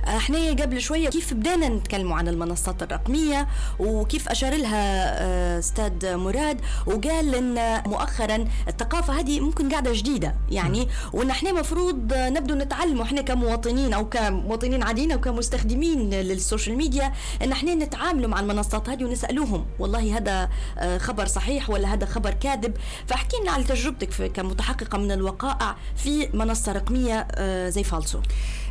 إحنا 0.05 0.51
قبل 0.51 0.81
شوية 0.81 1.09
كيف 1.09 1.35
بدينا 1.35 1.69
نتكلموا 1.69 2.17
عن 2.17 2.29
المنصات 2.29 2.83
الرقمية 2.83 3.49
وكيف 3.79 4.29
أشار 4.29 4.57
لها 4.57 4.81
آه، 5.23 5.59
أستاذ 5.59 6.17
مراد 6.17 6.61
وقال 6.87 7.35
إن 7.35 7.83
مؤخرا 7.87 8.45
الثقافة 8.69 9.21
هذه 9.21 9.41
ممكن 9.41 9.69
قاعدة 9.71 9.93
جديدة. 9.95 10.35
يعني 10.51 10.89
وإن 11.13 11.31
إحنا 11.31 11.53
مفروض 11.53 12.13
نبدو 12.15 12.55
نتعلم 12.55 13.01
إحنا 13.01 13.23
كمواطنين 13.23 13.93
أو 13.93 14.09
كمواطنين 14.09 14.83
عاديين 14.83 15.13
أو 15.13 15.21
كمستخدمين 15.21 16.11
لل 16.11 16.27
social 16.27 16.77
media 16.77 17.13
إن 17.43 17.53
إحنا 17.53 17.75
نتعاملوا 17.75 18.29
مع 18.29 18.41
المنصات 18.41 18.89
هذه 18.89 19.05
ونسألوهم. 19.05 19.67
والله 19.79 20.17
هذا 20.17 20.49
آه، 20.79 20.99
خبر 20.99 21.27
صحيح 21.27 21.71
ولا 21.71 21.95
هذا 21.95 22.07
خبر 22.07 22.31
كاذب؟ 22.31 22.77
فاحكي 23.07 23.37
لنا 23.43 23.51
على 23.51 23.65
تجربتك 23.65 24.33
كمتحققة 24.33 24.99
من 24.99 25.13
الوقائع 25.13 25.77
في 25.97 26.29
منصة 26.35 26.73
رقمية 26.73 27.27
آه، 27.31 27.69
زي 27.69 27.85
فالسو. 27.85 28.19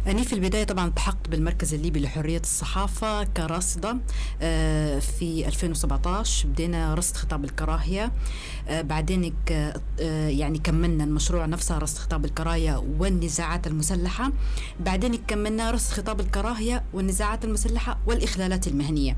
أني 0.08 0.24
في 0.24 0.34
البداية 0.34 0.64
طبعا 0.64 0.88
التحقت 0.88 1.30
بالمركز 1.30 1.74
الليبي 1.74 2.00
لحرية 2.00 2.40
الصحافة 2.40 3.24
كراصدة 3.24 3.98
آه، 4.42 5.00
في 5.00 5.48
2017 5.48 6.48
بدينا 6.48 6.94
رصد 6.94 7.16
خطاب 7.16 7.44
الكراهية. 7.44 8.12
آه، 8.68 8.82
بعدين 8.82 9.34
يعني 10.28 10.60
كملنا 10.60 11.04
المشروع 11.04 11.46
نفسه 11.46 11.78
رصد 11.78 11.98
خطاب 11.98 12.26
الكراهية 12.26 12.84
والنزاعات 13.00 13.68
المسلحة. 13.68 14.32
بعدين 14.80 15.16
كملنا 15.16 15.72
رصد 15.72 15.94
خطاب 15.94 16.20
الكراهية 16.20 16.84
والنزاعات 16.94 17.46
المسلحة 17.46 17.98
والإخلالات 18.08 18.68
المهنية. 18.68 19.18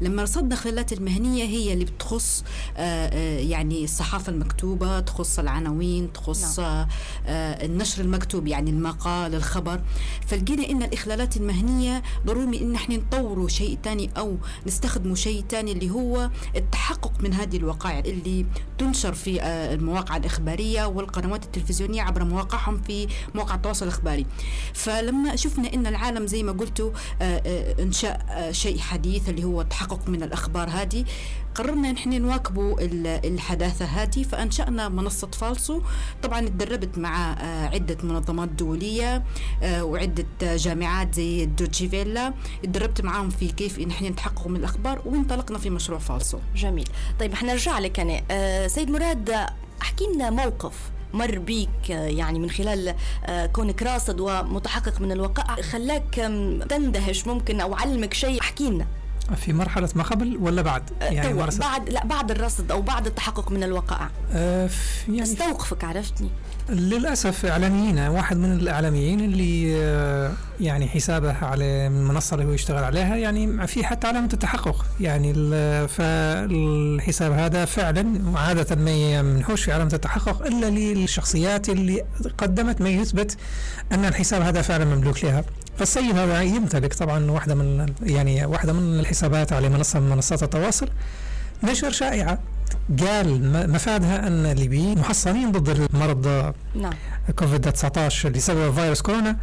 لما 0.00 0.22
رصدنا 0.22 0.46
الإخلالات 0.46 0.92
المهنية 0.92 1.44
هي 1.44 1.72
اللي 1.72 1.84
بتخص 1.84 2.44
يعني 3.36 3.84
الصحافة 3.84 4.32
المكتوبة 4.32 5.00
تخص 5.00 5.38
العناوين 5.38 6.12
تخص 6.12 6.60
نعم. 6.60 6.86
النشر 7.26 8.02
المكتوب 8.02 8.46
يعني 8.46 8.70
المقال 8.70 9.34
الخبر. 9.34 9.80
فلقينا 10.26 10.70
إن 10.70 10.82
الإخلالات 10.82 11.36
المهنية 11.36 12.02
ضروري 12.26 12.60
إن 12.60 12.74
إحنا 12.74 12.96
نطوروا 12.96 13.48
شيء 13.48 13.78
ثاني 13.84 14.10
أو 14.18 14.36
نستخدموا 14.66 15.14
شيء 15.14 15.44
ثاني 15.48 15.72
اللي 15.72 15.90
هو 15.90 16.30
التحقق 16.56 17.12
من 17.20 17.34
هذه 17.34 17.56
الوقائع 17.56 17.98
اللي 17.98 18.46
تنشر 18.78 19.12
في 19.12 19.42
آه، 19.42 19.74
المواقع 19.74 20.16
الإخبارية 20.16 20.84
والقنوات 20.84 21.44
التلفزيونية 21.44 22.02
عبر 22.02 22.24
مواقعهم 22.24 22.82
في 22.82 23.08
مواقع 23.34 23.54
التواصل 23.54 23.86
الإخباري. 23.86 24.26
فلما 24.74 25.36
شفنا 25.36 25.74
إن 25.74 25.86
العالم 25.86 26.26
زي 26.26 26.42
ما 26.42 26.52
قلتوا 26.52 26.90
آه، 27.22 27.42
آه، 27.46 27.82
إنشاء 27.82 28.48
شيء 28.52 28.78
حديث 28.78 29.28
اللي 29.28 29.44
هو 29.44 29.60
التحقق 29.60 30.08
من 30.08 30.22
الأخبار 30.22 30.68
هذه 30.70 31.04
قررنا 31.54 31.92
نحن 31.92 32.22
نواكبوا 32.22 32.76
الحداثة 33.24 33.84
هذه 33.84 34.22
فأنشأنا 34.22 34.88
منصة 34.88 35.30
فالسو. 35.30 35.80
طبعا 36.22 36.40
تدربت 36.40 36.98
مع 36.98 37.38
عدة 37.68 37.96
منظمات 38.02 38.48
دولية 38.48 39.22
وعدة 39.64 40.26
جامعات 40.42 41.14
زي 41.14 41.46
دوتشي 41.46 41.88
فيلا. 41.88 42.34
تدربت 42.62 43.00
معاهم 43.00 43.30
في 43.30 43.48
كيف 43.48 43.78
إن 43.78 43.90
إحنا 43.90 44.08
نتحققوا 44.08 44.50
من 44.50 44.56
الأخبار 44.56 45.02
وانطلقنا 45.04 45.58
في 45.58 45.70
مشروع 45.70 45.98
فالسو. 45.98 46.38
جميل. 46.56 46.88
طيب 47.20 47.32
إحنا 47.32 47.52
نرجع 47.52 47.78
لك 47.78 48.00
أنا. 48.00 48.22
أه 48.30 48.66
سيد 48.66 48.90
مراد 48.90 49.30
أحكي 49.82 50.04
لنا 50.14 50.30
موقف 50.30 50.74
مر 51.14 51.38
بيك 51.38 51.90
يعني 51.90 52.38
من 52.38 52.50
خلال 52.50 52.94
آه، 53.24 53.46
كونك 53.46 53.82
راصد 53.82 54.20
ومتحقق 54.20 55.00
من 55.00 55.12
الوقائع 55.12 55.62
خلاك 55.62 56.14
تندهش 56.68 57.26
ممكن 57.26 57.60
أو 57.60 57.74
علمك 57.74 58.14
شيء. 58.14 58.40
أحكي 58.40 58.70
لنا. 58.70 58.86
في 59.36 59.52
مرحلة 59.52 59.88
ما 59.94 60.02
قبل 60.02 60.36
ولا 60.36 60.62
بعد؟ 60.62 60.90
أه، 61.02 61.04
يعني 61.04 61.32
بعد 61.58 61.90
لا 61.90 62.06
بعد 62.06 62.30
الرصد 62.30 62.72
أو 62.72 62.82
بعد 62.82 63.06
التحقق 63.06 63.50
من 63.50 63.62
الوقائع. 63.62 64.10
أه 64.32 64.70
يعني 65.08 65.22
استوقفك 65.22 65.84
عرفتني. 65.84 66.30
للأسف 66.68 67.46
إعلاميين 67.46 67.98
واحد 67.98 68.36
من 68.36 68.52
الإعلاميين 68.52 69.20
اللي 69.20 69.76
أه، 69.76 70.32
يعني 70.60 70.88
حسابه 70.88 71.44
على 71.44 71.64
المنصه 71.64 72.34
اللي 72.34 72.46
هو 72.46 72.52
يشتغل 72.52 72.84
عليها 72.84 73.16
يعني 73.16 73.66
في 73.66 73.84
حتى 73.84 74.06
علامة 74.06 74.28
التحقق 74.32 74.86
يعني 75.00 75.34
فالحساب 75.88 77.32
هذا 77.32 77.64
فعلا 77.64 78.38
عادة 78.38 78.76
ما 78.76 78.90
يمنحوش 78.90 79.64
في 79.64 79.72
علامة 79.72 79.90
التحقق 79.92 80.46
إلا 80.46 80.70
للشخصيات 80.70 81.68
اللي 81.68 82.04
قدمت 82.38 82.80
ما 82.80 82.88
يثبت 82.88 83.36
أن 83.92 84.04
الحساب 84.04 84.42
هذا 84.42 84.62
فعلا 84.62 84.84
مملوك 84.84 85.24
لها. 85.24 85.44
فالسيد 85.78 86.18
هذا 86.18 86.42
يمتلك 86.42 86.94
طبعا 86.94 87.30
واحدة 87.30 87.54
من 87.54 87.86
يعني 88.02 88.46
واحدة 88.46 88.72
من 88.72 89.00
الحسابات 89.00 89.52
على 89.52 89.68
منصة 89.68 90.00
من 90.00 90.10
منصات 90.10 90.42
التواصل 90.42 90.88
نشر 91.64 91.90
شائعة. 91.90 92.38
قال 93.00 93.70
مفادها 93.70 94.26
أن 94.26 94.46
الليبيين 94.46 94.98
محصنين 94.98 95.52
ضد 95.52 95.68
المرض 95.68 96.52
نعم. 96.74 96.92
كوفيد 97.38 97.72
19 97.72 98.28
اللي 98.28 98.40
سبب 98.40 98.74
فيروس 98.74 99.02
كورونا. 99.02 99.36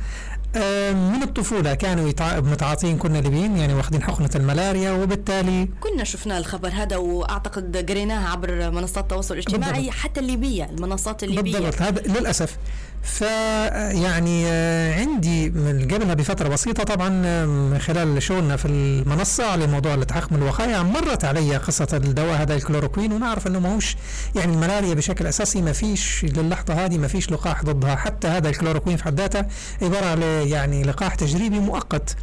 آه، 0.55 0.91
من 0.91 1.23
الطفولة 1.23 1.73
كانوا 1.73 2.11
متعاطين 2.41 2.97
كنا 2.97 3.17
ليبيين 3.17 3.57
يعني 3.57 3.73
واخدين 3.73 4.03
حقنة 4.03 4.29
الملاريا 4.35 4.91
وبالتالي 4.91 5.69
كنا 5.79 6.03
شفنا 6.03 6.37
الخبر 6.37 6.69
هذا 6.69 6.97
وأعتقد 6.97 7.89
قريناها 7.89 8.29
عبر 8.29 8.71
منصات 8.71 9.03
التواصل 9.03 9.33
الاجتماعي 9.33 9.73
بالضبط. 9.73 9.93
حتى 9.93 10.19
الليبية 10.19 10.65
المنصات 10.65 11.23
الليبية. 11.23 11.59
بالضبط. 11.59 11.81
هذا 11.81 12.01
للأسف 12.01 12.57
فيعني 13.03 14.45
آه، 14.47 14.99
عندي 14.99 15.49
من 15.49 15.87
قبلها 15.91 16.13
بفترة 16.13 16.49
بسيطة 16.49 16.83
طبعا 16.83 17.09
من 17.45 17.79
خلال 17.79 18.23
شغلنا 18.23 18.55
في 18.55 18.67
المنصة 18.67 19.51
على 19.51 19.67
موضوع 19.67 19.95
من 20.31 20.37
الوقايع 20.37 20.83
مرت 20.83 21.25
علي 21.25 21.57
قصة 21.57 21.87
الدواء 21.93 22.41
هذا 22.41 22.55
الكلوروكوين 22.55 23.13
ونعرف 23.13 23.47
إنه 23.47 23.59
ماهوش 23.59 23.95
يعني 24.35 24.53
الملاريا 24.53 24.93
بشكل 24.93 25.27
أساسي 25.27 25.61
ما 25.61 25.71
فيش 25.71 26.25
للحظة 26.25 26.73
هذه 26.85 26.97
ما 26.97 27.07
فيش 27.07 27.31
لقاح 27.31 27.63
ضدها. 27.63 27.95
حتى 27.95 28.27
هذا 28.27 28.49
الكلوروكوين 28.49 28.97
في 28.97 29.03
حد 29.03 29.19
ذاته 29.19 29.45
عبارة 29.81 30.25
يعني 30.43 30.83
لقاح 30.83 31.15
تجريبي 31.15 31.59
مؤقت. 31.59 32.15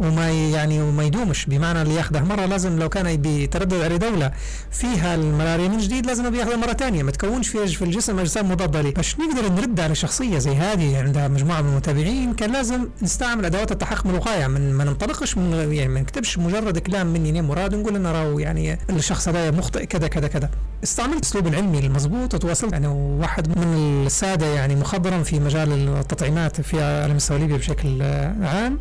وما 0.00 0.30
يعني 0.30 0.82
وما 0.82 1.04
يدومش. 1.04 1.46
بمعنى 1.46 1.82
اللي 1.82 1.94
ياخذه 1.94 2.24
مرة 2.24 2.46
لازم 2.46 2.78
لو 2.78 2.88
كان 2.88 3.16
بيتردد 3.16 3.82
على 3.82 3.98
دولة 3.98 4.30
فيها 4.70 5.14
الملاريا 5.14 5.68
من 5.68 5.78
جديد 5.78 6.06
لازم 6.06 6.30
بياخذها 6.30 6.56
مرة 6.56 6.72
ثانية 6.72 7.02
ما 7.02 7.10
تكونش 7.10 7.48
في 7.48 7.82
الجسم 7.82 8.18
أجسام 8.18 8.50
مضادة. 8.50 8.80
له 8.80 8.90
باش 8.90 9.16
نقدر 9.18 9.52
نرد 9.52 9.80
على 9.80 9.94
شخصية 9.94 10.38
زي 10.38 10.54
هذه 10.54 10.98
عندها 10.98 11.28
مجموعة 11.28 11.62
من 11.62 11.68
المتابعين 11.68 12.34
كان 12.34 12.52
لازم 12.52 12.88
نستعمل 13.02 13.44
أدوات 13.44 13.72
التحقق 13.72 14.06
من 14.06 14.10
الوقايع. 14.10 14.46
من 14.46 14.72
ما 14.72 14.84
ننطلقش 14.84 15.36
من 15.36 15.72
يعني 15.72 15.88
ما 15.88 16.00
نكتبش 16.00 16.38
مجرد 16.38 16.78
كلام 16.78 17.06
مني 17.06 17.32
نيم 17.32 17.48
مراد 17.48 17.74
نقول 17.74 17.96
أنا 17.96 18.12
راهو 18.12 18.38
يعني 18.38 18.78
الشخص 18.90 19.28
هذا 19.28 19.50
مخطئ 19.50 19.86
كذا 19.86 20.08
كذا 20.08 20.28
كذا. 20.28 20.50
استعملت 20.84 21.16
الاسلوب 21.16 21.46
العلمي 21.46 21.78
المضبوط 21.78 22.34
وتواصلت. 22.34 22.72
يعني 22.72 22.86
واحد 23.20 23.58
من 23.58 23.74
السادة 24.06 24.46
يعني 24.46 24.76
مخضرم 24.76 25.22
في 25.22 25.40
مجال 25.40 25.88
التطعيمات 25.88 26.60
في 26.60 26.82
علم 26.82 27.18
ليبيا 27.30 27.56
بشكل 27.56 28.02
عام. 28.42 28.78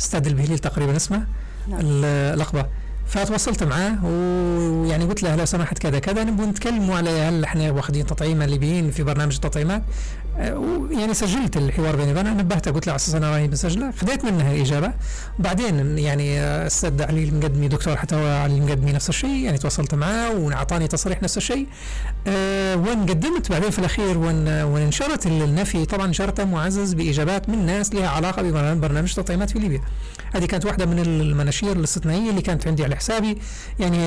أستاذ 0.00 0.26
البهليل 0.26 0.58
تقريبا 0.58 0.96
اسمه 0.96 1.26
نعم. 1.68 1.80
اللقبه 1.82 2.66
فتواصلت 3.06 3.62
معاه 3.62 4.04
ويعني 4.04 5.04
قلت 5.04 5.22
له 5.22 5.36
لو 5.36 5.44
سمحت 5.44 5.78
كذا 5.78 5.98
كذا 5.98 6.24
نبغى 6.24 6.46
نتكلموا 6.46 6.96
على 6.96 7.10
هل 7.10 7.44
إحنا 7.44 7.70
واخدين 7.70 8.06
تطعيمه 8.06 8.46
ليبيين 8.46 8.90
في 8.90 9.02
برنامج 9.02 9.34
التطعيمات. 9.34 9.82
يعني 10.90 11.14
سجلت 11.14 11.56
الحوار 11.56 11.96
بيني 11.96 12.12
وبينه 12.12 12.34
نبهته 12.34 12.70
قلت 12.70 12.86
له 12.86 12.92
على 12.92 12.96
أساس 12.96 13.14
أنا 13.14 13.30
راني 13.30 13.48
مسجله 13.48 13.90
خذيت 13.90 14.24
منها 14.24 14.52
الإجابة. 14.52 14.92
بعدين 15.38 15.98
يعني 15.98 16.40
أستاذ 16.40 17.02
علي 17.02 17.24
المقدمي 17.24 17.68
دكتور 17.68 17.96
حتى 17.96 18.14
هو 18.14 18.26
علي 18.42 18.54
المقدمي 18.54 18.92
نفس 18.92 19.08
الشيء 19.08 19.44
يعني 19.44 19.58
تواصلت 19.58 19.94
معاه 19.94 20.30
واعطاني 20.30 20.88
تصريح 20.88 21.22
نفس 21.22 21.36
الشيء. 21.36 21.66
أه 22.26 22.76
وان 22.76 23.06
قدمت 23.06 23.50
بعدين 23.50 23.70
في 23.70 23.78
الأخير 23.78 24.18
وان 24.18 24.48
انشرت 24.76 25.26
النفي. 25.26 25.84
طبعا 25.86 26.06
نشرته 26.06 26.44
معزز 26.44 26.94
بإجابات 26.94 27.48
من 27.48 27.66
ناس 27.66 27.94
لها 27.94 28.08
علاقة 28.08 28.42
ببرنامج 28.42 29.08
التطعيمات 29.08 29.50
في 29.50 29.58
ليبيا. 29.58 29.80
هذه 30.34 30.44
كانت 30.44 30.64
واحدة 30.64 30.86
من 30.86 30.98
المناشير 30.98 31.72
الاستثنائية 31.72 32.30
اللي 32.30 32.42
كانت 32.42 32.66
عندي 32.66 32.84
على 32.84 32.96
حسابي. 32.96 33.38
يعني 33.78 33.98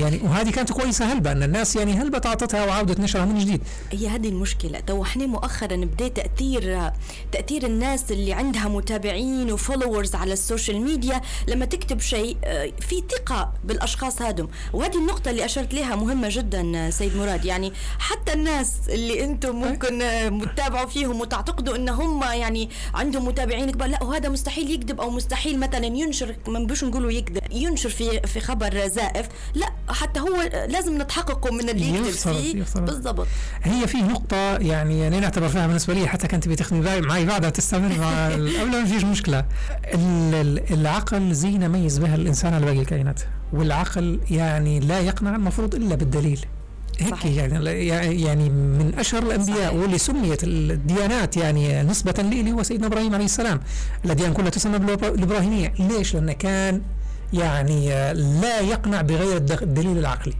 يعني 0.00 0.20
وهذه 0.24 0.50
كانت 0.50 0.72
كويسة 0.72 1.12
هلبة 1.12 1.32
أن 1.32 1.42
الناس 1.42 1.76
يعني 1.76 1.92
هلبة 1.92 2.20
اعطتها 2.26 2.64
وعودت 2.64 3.00
نشرها 3.00 3.24
من 3.24 3.38
جديد. 3.38 3.60
هي 3.90 4.08
هذه 4.08 4.28
المشكلة. 4.28 4.80
تو 4.80 5.02
إحنا 5.02 5.26
مؤخرا 5.26 5.49
بدأ 5.62 6.08
تأثير 6.08 6.90
تأثير 7.32 7.66
الناس 7.66 8.12
اللي 8.12 8.32
عندها 8.32 8.68
متابعين 8.68 9.52
و 9.52 9.58
followers 9.58 10.14
على 10.14 10.32
ال 10.32 10.39
social 10.39 10.80
media 10.80 11.20
لما 11.48 11.64
تكتب 11.64 12.00
شيء 12.00 12.36
آه، 12.44 12.72
في 12.80 13.02
ثقة 13.10 13.52
بالأشخاص 13.64 14.22
هذم 14.22 14.48
وهذه 14.72 14.98
النقطة 14.98 15.30
اللي 15.30 15.44
أشرت 15.44 15.74
لها 15.74 15.96
مهمة 15.96 16.28
جدا 16.30 16.90
سيد 16.90 17.16
مراد. 17.16 17.44
يعني 17.44 17.72
حتى 17.98 18.32
الناس 18.32 18.72
اللي 18.88 19.24
أنتم 19.24 19.56
ممكن 19.56 19.98
متابعوا 20.30 20.86
فيهم 20.86 21.20
وتعتقدوا 21.20 21.76
إن 21.76 21.88
هم 21.88 22.22
يعني 22.22 22.70
عندهم 22.94 23.24
متابعين 23.24 23.70
كبار 23.70 23.88
لا 23.88 24.02
وهذا 24.02 24.28
مستحيل 24.28 24.70
يكذب 24.70 25.00
أو 25.00 25.10
مستحيل 25.10 25.58
مثلا 25.58 25.86
ينشر 25.86 26.36
ما 26.48 26.58
بيش 26.58 26.84
نقولوا 26.84 27.10
يكذب 27.10 27.42
ينشر 27.52 27.88
في 27.88 28.20
في 28.20 28.40
خبر 28.40 28.86
زائف. 28.88 29.28
لا 29.54 29.72
حتى 29.88 30.20
هو 30.20 30.42
لازم 30.68 31.02
نتحقق 31.02 31.52
من 31.52 31.68
اللي 31.68 31.88
يكتب 31.88 32.10
فيه. 32.10 32.64
بالضبط. 32.80 33.26
هي 33.62 33.86
في 33.86 33.96
نقطة 33.96 34.56
يعني 34.56 35.08
أنا 35.08 35.28
نعتبر 35.40 35.52
فيها 35.52 35.66
بالنسبة 35.66 35.94
لي 35.94 36.08
حتى 36.08 36.28
كنت 36.28 36.48
بتخدمي 36.48 37.00
معي 37.00 37.24
بعدها 37.26 37.50
تستمر 37.50 37.98
مع 37.98 38.28
ما 38.64 38.84
فيش 38.84 39.04
مشكلة 39.04 39.44
العقل 40.70 41.34
زينه 41.34 41.68
ميز 41.68 41.98
بها 41.98 42.14
الإنسان 42.14 42.54
على 42.54 42.66
باقي 42.66 42.78
الكائنات 42.78 43.20
والعقل 43.52 44.20
يعني 44.30 44.80
لا 44.80 45.00
يقنع 45.00 45.36
المفروض 45.36 45.74
إلا 45.74 45.94
بالدليل 45.94 46.46
هيك 46.98 47.14
صحيح. 47.14 47.44
يعني 47.44 48.22
يعني 48.22 48.50
من 48.50 48.94
أشهر 48.98 49.22
الأنبياء 49.22 49.68
صحيح. 49.68 49.72
واللي 49.72 49.98
سميت 49.98 50.44
الديانات 50.44 51.36
يعني 51.36 51.82
نسبة 51.82 52.14
لي 52.22 52.52
هو 52.52 52.62
سيدنا 52.62 52.86
إبراهيم 52.86 53.14
عليه 53.14 53.24
السلام 53.24 53.60
الأديان 54.04 54.32
كلها 54.32 54.50
تسمى 54.50 54.78
بالإبراهيمية 54.78 55.72
ليش؟ 55.78 56.14
لأنه 56.14 56.32
كان 56.32 56.82
يعني 57.32 57.88
لا 58.12 58.60
يقنع 58.60 59.02
بغير 59.02 59.36
الدليل 59.36 59.98
العقلي 59.98 60.34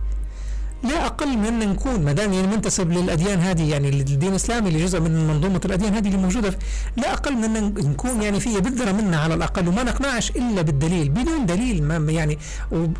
لا 0.82 1.06
أقل 1.06 1.38
من 1.38 1.46
أن 1.46 1.68
نكون 1.68 2.04
ما 2.04 2.12
دام 2.12 2.32
يعني 2.32 2.46
منتسب 2.46 2.92
للأديان 2.92 3.38
هذه 3.38 3.70
يعني 3.70 3.88
الدين 3.88 4.30
الإسلامي 4.30 4.68
اللي 4.68 4.84
جزء 4.84 5.00
من 5.00 5.26
منظومة 5.26 5.60
الأديان 5.64 5.94
هذه 5.94 6.06
اللي 6.06 6.18
موجودة 6.18 6.58
لا 6.96 7.12
أقل 7.12 7.36
من 7.36 7.56
أن 7.56 7.74
نكون 7.90 8.22
يعني 8.22 8.40
في 8.40 8.60
بذره 8.60 8.92
منا 8.92 9.16
على 9.16 9.34
الأقل 9.34 9.68
وما 9.68 9.82
نقنعش 9.82 10.30
إلا 10.30 10.62
بالدليل 10.62 11.08
بدون 11.08 11.46
دليل 11.46 11.82
ما 11.82 12.12
يعني 12.12 12.38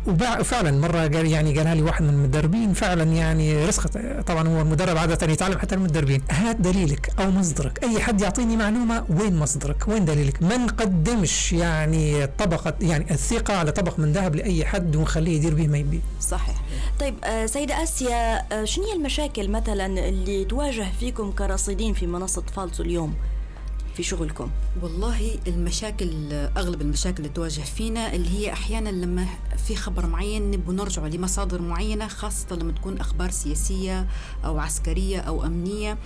وفعلا 0.07 0.71
مرة 0.71 0.99
قال 0.99 1.25
يعني 1.25 1.57
قالها 1.57 1.75
لي 1.75 1.81
واحد 1.81 2.03
من 2.03 2.09
المدربين 2.09 2.73
فعلا 2.73 3.03
يعني 3.03 3.65
رسخت 3.65 3.97
طبعا 4.27 4.47
هو 4.47 4.61
المدرب 4.61 4.97
عادة 4.97 5.33
يتعلم 5.33 5.57
حتى 5.59 5.75
المدربين 5.75 6.21
هات 6.31 6.55
دليلك 6.55 7.11
أو 7.19 7.31
مصدرك 7.31 7.83
أي 7.83 7.99
حد 7.99 8.21
يعطيني 8.21 8.57
معلومة 8.57 9.05
وين 9.09 9.35
مصدرك؟ 9.35 9.87
وين 9.87 10.05
دليلك؟ 10.05 10.43
ما 10.43 10.57
نقدمش 10.57 11.53
يعني 11.53 12.27
طبقة 12.27 12.73
يعني 12.81 13.11
الثقة 13.11 13.57
على 13.57 13.71
طبق 13.71 13.99
من 13.99 14.11
ذهب 14.11 14.35
لأي 14.35 14.65
حد 14.65 14.95
ونخليه 14.95 15.35
يدير 15.35 15.53
به 15.53 15.67
ما 15.67 15.77
يبي 15.77 16.01
صحيح. 16.21 16.55
طيب 16.99 17.15
آه 17.23 17.45
سيدة 17.71 17.83
آسيا 17.83 18.53
آه 18.53 18.65
شنو 18.65 18.85
هي 18.85 18.93
المشاكل 18.93 19.49
مثلا 19.49 19.85
اللي 19.85 20.45
تواجه 20.45 20.91
فيكم 20.99 21.31
كراصدين 21.31 21.93
في 21.93 22.07
منصة 22.07 22.41
فالسو 22.41 22.83
اليوم 22.83 23.13
في 23.95 24.03
شغلكم؟ 24.03 24.49
والله 24.81 25.39
المشاكل 25.47 26.33
أغلب 26.33 26.81
المشاكل 26.81 27.17
اللي 27.17 27.29
تواجه 27.29 27.61
فينا 27.61 28.15
اللي 28.15 28.29
هي 28.29 28.53
أحيانا 28.53 28.89
لما 28.89 29.25
في 29.67 29.75
خبر 29.75 30.05
معين 30.05 30.51
نبغى 30.51 30.75
نرجع 30.75 31.07
لمصادر 31.07 31.61
معينة 31.61 32.07
خاصة 32.07 32.55
لما 32.55 32.71
تكون 32.71 32.97
أخبار 32.97 33.31
سياسية 33.31 34.07
أو 34.45 34.59
عسكرية 34.59 35.19
أو 35.19 35.45
أمنية. 35.45 35.97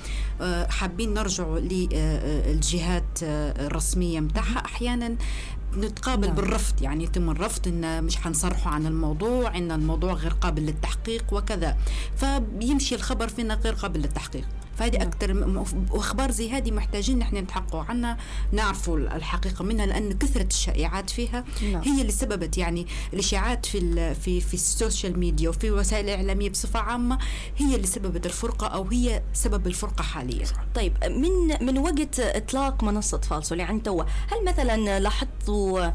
آه، 0.42 0.68
حابين 0.68 1.14
نرجع 1.14 1.48
للجهات 1.48 3.24
آه، 3.24 3.68
الرسمية 3.68 4.20
متاعها 4.20 4.66
أحيانا 4.66 5.16
نتقابل 5.78 6.28
نعم. 6.28 6.36
بالرفض 6.36 6.82
يعني 6.82 7.04
يتم 7.04 7.30
الرفض 7.30 7.68
إن 7.68 8.04
مش 8.04 8.18
حنصرحوا 8.18 8.72
عن 8.72 8.86
الموضوع 8.86 9.58
إن 9.58 9.72
الموضوع 9.72 10.14
غير 10.14 10.34
قابل 10.34 10.62
للتحقيق 10.62 11.34
وكذا 11.34 11.78
فبيمشي 12.16 12.96
الخبر 12.96 13.28
فينا 13.28 13.54
غير 13.54 13.74
قابل 13.74 14.00
للتحقيق 14.00 14.46
فهذه 14.76 14.98
نعم. 14.98 15.08
أكثر 15.08 15.66
وأخبار 15.92 16.32
زي 16.32 16.52
هذه 16.52 16.72
محتاجين 16.72 17.20
نحن 17.20 17.38
نتحققوا 17.38 17.84
عنها 17.84 18.18
نعرفوا 18.52 18.98
الحقيقة 18.98 19.64
منها 19.64 19.86
لأن 19.86 20.14
كثرة 20.14 20.48
الشائعات 20.48 21.10
فيها 21.10 21.44
نعم. 21.72 21.82
هي 21.82 22.02
اللي 22.02 22.12
سببت 22.12 22.58
يعني 22.58 22.88
الإشاعات 23.14 23.66
في 23.66 24.14
في 24.16 24.42
في 24.42 24.54
ال 24.54 24.63
social 24.63 25.20
media 25.20 25.50
وفي 25.50 25.68
الوسائل 25.68 26.06
الاعلاميه 26.06 26.50
بصفة 26.50 26.80
عامة 26.80 27.18
هي 27.58 27.76
اللي 27.76 27.88
سببت 27.88 28.26
الفرقة 28.26 28.68
أو 28.68 28.88
هي 28.88 29.24
سبب 29.34 29.68
الفرقة 29.68 30.02
حاليا 30.02 30.46
طيب 30.76 30.94
من 31.04 31.66
من 31.66 31.78
وقت 31.78 32.20
إطلاق 32.20 32.84
منصة 32.84 33.18
فالسو 33.18 33.56
إلى 33.56 33.64
عند 33.64 33.84
توا 33.84 34.04
هل 34.04 34.46
مثلا 34.46 35.00
لاحظتوا 35.00 35.92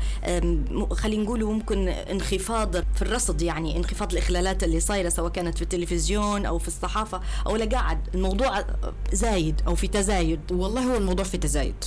خلينا 0.94 1.24
نقول 1.24 1.44
ممكن 1.44 1.88
انخفاض 1.88 2.76
في 2.76 3.02
الرصد 3.02 3.42
يعني 3.42 3.76
انخفاض 3.76 4.12
الإخلالات 4.12 4.64
اللي 4.64 4.80
صايرة 4.80 5.08
سواء 5.08 5.32
كانت 5.32 5.56
في 5.56 5.62
التلفزيون 5.62 6.46
أو 6.46 6.58
في 6.58 6.68
الصحافة 6.68 7.20
أو 7.46 7.56
لا 7.56 7.64
قاعد 7.64 8.08
الموضوع 8.14 8.64
زايد 9.12 9.62
أو 9.66 9.74
في 9.74 9.88
تزايد. 9.88 10.52
والله 10.52 10.92
هو 10.92 10.96
الموضوع 10.96 11.24
في 11.24 11.38
تزايد. 11.38 11.84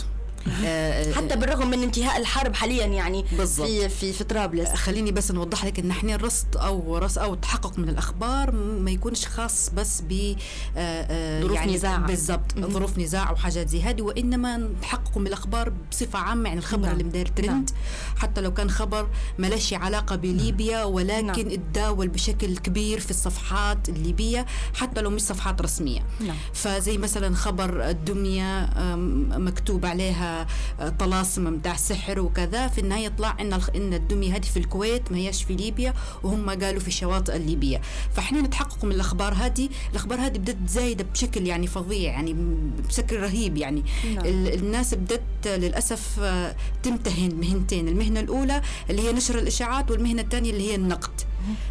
حتى 1.16 1.36
بالرغم 1.36 1.70
من 1.70 1.84
انتهاء 1.84 2.18
الحرب 2.18 2.56
حاليا 2.56 2.86
يعني 2.86 3.26
بالزبط. 3.38 3.68
في 3.68 3.90
في 3.90 4.14
في 4.14 4.24
طرابلس 4.24 4.70
خليني 4.70 5.12
بس 5.12 5.32
نوضح 5.32 5.66
لك 5.66 5.80
إن 5.80 5.90
إحنا 5.90 6.16
الرصد 6.16 6.58
أو 6.58 6.98
رصد 6.98 7.18
أو 7.18 7.34
التحقق 7.34 7.80
من 7.80 7.90
الأخبار 7.90 8.52
ما 8.56 8.92
يكونش 8.92 9.26
خاص 9.26 9.70
بس 9.70 10.02
ب 10.02 10.36
آه، 10.78 11.08
آه، 11.10 11.42
ظروف 11.42 11.56
يعني 11.56 11.74
نزاع 11.76 11.98
بالضبط 11.98 12.60
ظروف 12.60 12.98
نزاع 12.98 13.32
وحاجات 13.32 13.70
زي 13.70 13.82
هذه 13.82 14.02
وإنما 14.02 14.58
نتحقق 14.58 15.18
من 15.18 15.28
الأخبار 15.28 15.74
بصفة 15.92 16.20
عامة 16.20 16.50
يعني 16.50 16.60
الخبر 16.60 16.86
نعم. 16.86 16.92
اللي 16.92 17.04
مدير 17.04 17.28
ترند 17.28 17.50
نعم. 17.50 17.66
حتى 18.16 18.42
لو 18.42 18.54
كان 18.54 18.70
خبر 18.70 19.08
ما 19.38 19.48
لش 19.48 19.74
علاقة 19.74 20.16
بليبيا 20.16 20.84
ولكن 20.84 21.26
نعم. 21.26 21.54
اتداول 21.54 22.08
بشكل 22.08 22.58
كبير 22.58 23.00
في 23.00 23.12
الصفحات 23.12 23.90
الليبية 23.90 24.46
حتى 24.74 25.02
لو 25.02 25.10
مش 25.10 25.22
صفحات 25.22 25.62
رسمية 25.62 26.06
نعم. 26.20 26.38
فزي 26.54 26.98
مثلا 26.98 27.36
خبر 27.36 27.90
الدمية 27.90 28.70
مكتوب 29.38 29.86
عليها 29.86 30.33
طلاسم 31.00 31.58
بتاع 31.58 31.76
سحر 31.76 32.20
وكذا 32.20 32.68
في 32.68 32.82
النهاية 32.82 33.08
طلع 33.08 33.36
إن 33.40 33.54
إن 33.54 33.94
الدمية 33.94 34.36
هذه 34.36 34.46
في 34.46 34.58
الكويت 34.58 35.12
ما 35.12 35.18
هيش 35.18 35.44
في 35.44 35.56
ليبيا 35.56 35.94
وهم 36.24 36.50
قالوا 36.50 36.80
في 36.80 36.88
الشواطئ 36.88 37.36
الليبيه 37.36 37.82
فإحنا 38.14 38.42
نتحقق 38.42 38.86
من 38.86 38.92
الأخبار 38.92 39.34
هذه 39.34 39.70
الأخبار 39.92 40.20
هذه 40.20 40.38
بدت 40.38 40.70
زايده 40.70 41.04
بشكل 41.04 41.48
يعني 41.48 41.68
فظيع 41.68 42.12
يعني 42.12 42.36
بشكل 42.88 43.20
رهيب 43.20 43.58
يعني. 43.58 43.84
نعم. 44.16 44.26
الناس 44.26 44.94
بدت 44.94 45.48
للأسف 45.48 46.20
تمتهن 46.84 47.36
مهنتين 47.36 47.88
المهنة 47.88 48.20
الأولى 48.20 48.62
اللي 48.90 49.02
هي 49.02 49.14
نشر 49.14 49.40
الإشاعات 49.40 49.92
والمهنة 49.92 50.22
الثانية 50.22 50.52
اللي 50.52 50.72
هي 50.72 50.76
النقد. 50.76 51.22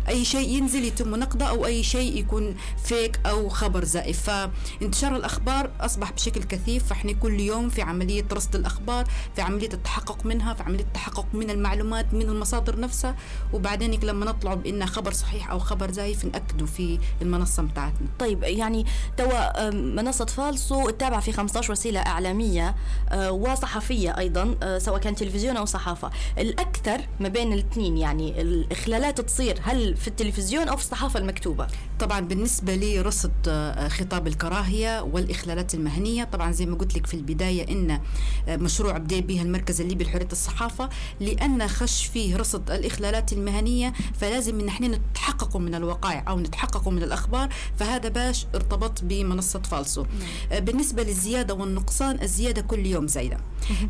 أي 0.08 0.24
شيء 0.24 0.48
ينزل 0.48 0.84
يتم 0.84 1.14
نقده 1.14 1.46
أو 1.46 1.66
أي 1.66 1.82
شيء 1.82 2.16
يكون 2.18 2.56
فيك 2.84 3.20
أو 3.26 3.48
خبر 3.48 3.84
زائف 3.84 4.30
فانتشار 4.30 5.16
الأخبار 5.16 5.70
أصبح 5.80 6.12
بشكل 6.12 6.42
كثيف. 6.42 6.84
فإحنا 6.86 7.12
كل 7.12 7.40
يوم 7.40 7.68
في 7.68 7.82
عملية 7.82 8.24
رصد 8.32 8.54
الأخبار 8.54 9.04
في 9.36 9.42
عملية 9.42 9.72
التحقق 9.72 10.26
منها 10.26 10.54
في 10.54 10.62
عملية 10.62 10.84
التحقق 10.84 11.26
من 11.32 11.50
المعلومات 11.50 12.14
من 12.14 12.22
المصادر 12.22 12.80
نفسها. 12.80 13.16
وبعدين 13.52 14.00
لما 14.02 14.26
نطلع 14.26 14.54
بإنه 14.54 14.86
خبر 14.86 15.12
صحيح 15.12 15.50
أو 15.50 15.58
خبر 15.58 15.90
زايف 15.90 16.24
ناكده 16.24 16.66
في 16.66 16.98
المنصة 17.22 17.62
بتاعتنا 17.62 18.08
طيب 18.18 18.42
يعني 18.42 18.86
توا 19.16 19.70
منصة 19.70 20.24
فالسو 20.24 20.90
تتابع 20.90 21.20
في 21.20 21.32
15 21.32 21.72
وسيلة 21.72 22.00
إعلامية 22.00 22.74
آه، 23.10 23.30
وصحفية 23.32 24.18
أيضا 24.18 24.54
آه، 24.62 24.78
سواء 24.78 24.98
كان 25.00 25.14
تلفزيون 25.14 25.56
أو 25.56 25.64
صحافة. 25.64 26.10
الأكثر 26.38 27.00
ما 27.20 27.28
بين 27.28 27.52
الاثنين 27.52 27.96
يعني 27.96 28.40
الاخلالات 28.40 29.20
تصير 29.20 29.60
هل 29.62 29.96
في 29.96 30.08
التلفزيون 30.08 30.68
أو 30.68 30.76
في 30.76 30.82
الصحافة 30.82 31.20
المكتوبة؟ 31.20 31.66
طبعا 32.00 32.20
بالنسبة 32.20 32.74
لرصد 32.74 33.32
آه، 33.48 33.88
خطاب 33.88 34.26
الكراهية 34.26 35.00
والإخلالات 35.02 35.74
المهنية 35.74 36.24
طبعا 36.24 36.52
زي 36.52 36.66
ما 36.66 36.76
قلت 36.76 36.94
لك 36.96 37.06
في 37.06 37.14
البداية 37.14 37.68
إن 37.68 38.00
آه، 38.48 38.56
مشروع 38.56 38.98
بدأ 38.98 39.20
به 39.20 39.42
المركز 39.42 39.80
الليبي 39.80 40.04
لحرية 40.04 40.28
الصحافة 40.32 40.88
لأن 41.20 41.68
خش 41.68 42.06
فيه 42.06 42.36
رصد 42.36 42.70
الإخلالات 42.70 43.32
المهنية 43.32 43.92
فلازم 44.20 44.60
إن 44.60 44.68
إحنا 44.68 44.88
نتحققوا 44.88 45.60
من 45.60 45.74
الوقائع 45.74 46.24
أو 46.28 46.40
نتحققوا 46.40 46.92
من 46.92 47.02
الأخبار 47.02 47.48
فهذا 47.76 48.08
باش 48.08 48.46
ارتبط 48.54 49.04
بمنصة 49.04 49.62
فالسو 49.62 50.02
نعم. 50.02 50.28
آه، 50.52 50.58
بالنسبة 50.58 51.02
للزيادة 51.02 51.54
والنقصان 51.54 52.18
الزيادة 52.22 52.62
كل 52.62 52.86
يوم 52.86 53.06
زايدة 53.06 53.36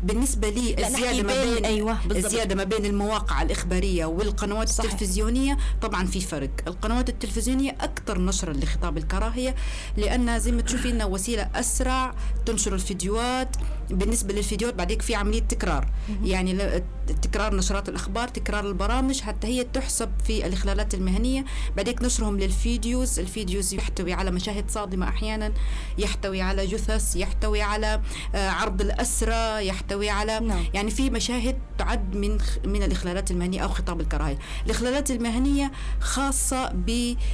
بالنسبة 0.03 0.49
لي 0.49 0.87
الزيادة 0.87 1.23
ما 1.23 1.43
بين 1.43 1.65
أيوة 1.65 1.97
الزيادة 2.11 2.55
ما 2.55 2.63
بين 2.63 2.85
المواقع 2.85 3.41
الإخبارية 3.41 4.05
والقنوات 4.05 4.69
صحيح. 4.69 4.91
التلفزيونية 4.91 5.57
طبعا 5.81 6.05
في 6.05 6.19
فرق. 6.21 6.49
القنوات 6.67 7.09
التلفزيونية 7.09 7.71
أكثر 7.81 8.21
نشرا 8.21 8.53
لخطاب 8.53 8.97
الكراهية 8.97 9.55
لأنها 9.97 10.37
زي 10.37 10.51
ما 10.51 10.61
تشوفين 10.61 11.03
وسيلة 11.03 11.49
أسرع 11.55 12.15
تنشر 12.45 12.73
الفيديوهات 12.73 13.55
بالنسبة 13.97 14.33
للفيديوهات 14.33 14.75
بعدين 14.75 14.99
في 14.99 15.15
عملية 15.15 15.39
تكرار. 15.41 15.87
يعني 16.23 16.83
تكرار 17.21 17.55
نشرات 17.55 17.89
الأخبار 17.89 18.27
تكرار 18.27 18.67
البرامج 18.67 19.21
حتى 19.21 19.47
هي 19.47 19.63
تحسب 19.63 20.11
في 20.23 20.45
الإخلالات 20.45 20.93
المهنية. 20.93 21.45
بعدين 21.77 21.95
نشرهم 22.01 22.39
للفيديوز 22.39 23.19
الفيديوز 23.19 23.73
يحتوي 23.73 24.13
على 24.13 24.31
مشاهد 24.31 24.71
صادمة 24.71 25.07
أحيانا 25.07 25.53
يحتوي 25.97 26.41
على 26.41 26.65
جثث 26.65 27.15
يحتوي 27.15 27.61
على 27.61 28.01
آه، 28.35 28.49
عرض 28.49 28.81
الأسرة 28.81 29.59
يحتوي 29.59 30.09
على 30.09 30.39
نعم. 30.39 30.65
يعني 30.73 30.91
في 30.91 31.09
مشاهد 31.09 31.57
تعد 31.77 32.15
من 32.15 32.37
من 32.65 32.83
الإخلالات 32.83 33.31
المهنية 33.31 33.59
أو 33.59 33.69
خطاب 33.69 34.01
الكراهية. 34.01 34.39
الإخلالات 34.65 35.11
المهنية 35.11 35.71
خاصة 35.99 36.71
بالمواقع 36.71 37.27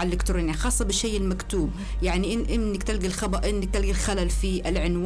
آه، 0.00 0.02
آه، 0.02 0.02
الإلكترونية 0.02 0.52
خاصة 0.52 0.84
بالشيء 0.84 1.16
المكتوب. 1.20 1.70
يعني 2.02 2.34
إن 2.34 2.44
إنك 2.44 2.82
تلقي 2.82 3.06
الخبر 3.06 3.48
إنك 3.48 3.74
تلقي 3.74 3.90
الخلل 3.90 4.30
في 4.30 4.68
العنوان 4.68 4.97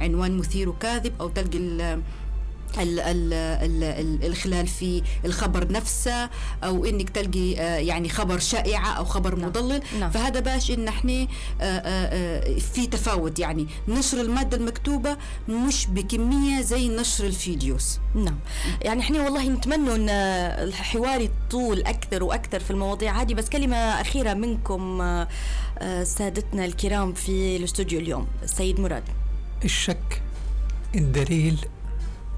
عنوان 0.00 0.38
مثير 0.38 0.68
وكاذب 0.68 1.12
أو 1.20 1.28
تلقي 1.28 1.58
ال 1.58 3.00
ال 3.00 3.32
ال 3.84 4.26
الخلال 4.26 4.66
في 4.66 5.02
الخبر 5.24 5.72
نفسه 5.72 6.30
أو 6.64 6.84
إنك 6.84 7.10
تلقي 7.10 7.60
آه، 7.60 7.78
يعني 7.78 8.08
خبر 8.08 8.38
شائعة 8.38 8.92
أو 8.92 9.04
خبر 9.04 9.34
نعم. 9.34 9.48
مضلل. 9.48 9.82
نعم. 10.00 10.10
فهذا 10.10 10.40
باش 10.40 10.70
إن 10.70 10.88
إحنا 10.88 11.26
في 12.58 12.86
تفاوت. 12.90 13.38
يعني 13.38 13.66
نشر 13.88 14.20
المادة 14.20 14.56
المكتوبة 14.56 15.16
مش 15.48 15.86
بكمية 15.86 16.60
زي 16.60 16.88
نشر 16.88 17.26
الفيديوز. 17.26 17.98
نعم. 18.14 18.38
يعني 18.82 19.00
إحنا 19.00 19.22
والله 19.24 19.48
نتمنى 19.48 19.94
إن 19.94 20.08
الحوار 20.68 21.20
يطول 21.20 21.80
أكثر 21.80 22.22
وأكثر 22.22 22.60
في 22.60 22.70
المواضيع 22.70 23.22
هذه. 23.22 23.34
بس 23.34 23.48
كلمة 23.48 23.76
أخيرة 23.76 24.34
منكم 24.34 25.00
آه، 25.00 25.28
آه، 25.78 26.04
سادتنا 26.04 26.64
الكرام 26.64 27.12
في 27.12 27.56
الاستوديو 27.56 28.00
اليوم. 28.00 28.26
السيد 28.42 28.80
مراد. 28.80 29.04
الشك 29.64 30.22
الدليل 30.94 31.58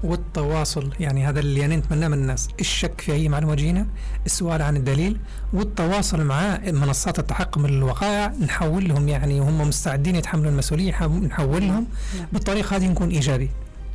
والتواصل 0.03 0.89
يعني 0.99 1.27
هذا 1.27 1.39
اللي 1.39 1.59
يعني 1.59 1.77
نتمناه 1.77 2.07
من 2.07 2.13
الناس 2.13 2.47
الشك 2.59 3.01
في 3.01 3.13
أي 3.13 3.29
معلومة 3.29 3.55
جينا 3.55 3.87
السؤال 4.25 4.61
عن 4.61 4.77
الدليل 4.77 5.17
والتواصل 5.53 6.23
مع 6.23 6.57
منصات 6.57 7.19
التحقق 7.19 7.57
من 7.57 7.65
الوقائع 7.65 8.33
نحول 8.41 8.87
لهم 8.89 9.07
يعني 9.07 9.41
وهم 9.41 9.67
مستعدين 9.67 10.15
يتحملوا 10.15 10.51
المسؤولية 10.51 11.07
نحول 11.07 11.61
لهم 11.61 11.87
نعم. 12.17 12.27
بالطريقة 12.33 12.75
هذه 12.75 12.87
نكون 12.87 13.09
إيجابي 13.09 13.49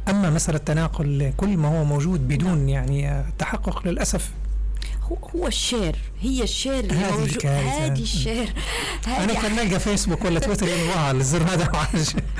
أما 0.08 0.30
مسألة 0.30 0.58
تناقل 0.58 1.32
كل 1.36 1.56
ما 1.56 1.68
هو 1.68 1.84
موجود 1.84 2.28
بدون 2.28 2.58
نعم. 2.58 2.68
يعني 2.68 3.24
تحقق 3.38 3.88
للأسف 3.88 4.30
هو 5.04 5.16
هو 5.36 5.46
ال 5.46 5.53
share. 5.53 5.96
هي 6.20 6.42
ال 6.42 6.50
share 6.50 6.92
هذه. 6.92 7.38
هذه 7.86 8.02
ال 8.02 8.09
share. 8.09 8.52
أنا 9.06 9.34
كان 9.34 9.56
نلقى 9.56 9.80
فيسبوك 9.80 10.24
ولا 10.24 10.40
تويتر 10.40 10.68
يلغى 10.68 11.10
الزر 11.10 11.42
هذا. 11.42 11.88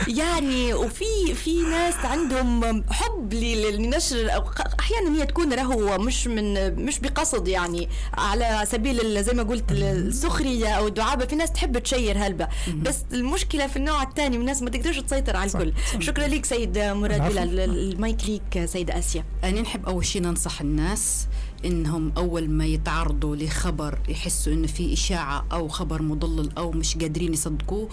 يعني 0.09 0.75
وفي 0.75 1.35
في 1.35 1.61
ناس 1.63 1.95
عندهم 1.95 2.85
حب 2.93 3.35
ل- 3.35 3.77
لنشر 3.77 4.35
أو 4.35 4.41
ق- 4.41 4.81
أحيانا 4.81 5.19
هي 5.19 5.27
تكون 5.27 5.53
له 5.53 5.97
مش 5.99 6.27
من 6.27 6.75
مش 6.85 6.99
بقصد 6.99 7.49
يعني. 7.49 7.89
على 8.15 8.65
سبيل 8.67 9.01
ال- 9.01 9.25
زي 9.25 9.33
ما 9.33 9.43
قلت 9.43 9.73
ال- 9.73 9.83
السخرية 9.83 10.69
أو 10.69 10.87
الدعابة 10.87 11.27
في 11.27 11.37
ناس 11.37 11.53
تحب 11.53 11.79
تشير 11.79 12.19
هلبة. 12.27 12.49
بس 12.83 12.97
المشكلة 13.13 13.67
في 13.67 13.77
النوع 13.77 14.03
الثاني 14.03 14.37
من 14.37 14.41
الناس 14.41 14.63
ما 14.63 14.71
تقدرش 14.71 14.99
تسيطر 14.99 15.37
على 15.37 15.51
الكل. 15.51 15.73
شكرا 15.99 16.27
لك 16.27 16.45
سيد 16.45 16.79
مراد. 16.79 17.21
بلال. 17.33 17.61
المايك 17.61 18.19
ليك 18.29 18.65
سيدة 18.65 18.99
آسيا. 18.99 19.25
أنا 19.45 19.61
نحب 19.61 19.87
أول 19.87 20.07
شيء 20.07 20.23
ننصح 20.23 20.61
الناس 20.61 21.27
إنهم 21.65 22.13
أول 22.17 22.51
ما 22.51 22.67
يتعرضوا 22.67 23.37
لخبر 23.37 23.99
يحسوا 24.09 24.53
إنه 24.53 24.67
في 24.67 24.93
إشاعة 24.93 25.45
أو 25.53 25.69
خبر 25.69 26.03
مضلل 26.03 26.51
أو 26.59 26.71
مش 26.71 26.97
قادرين 26.97 27.33
يصدقوه 27.33 27.89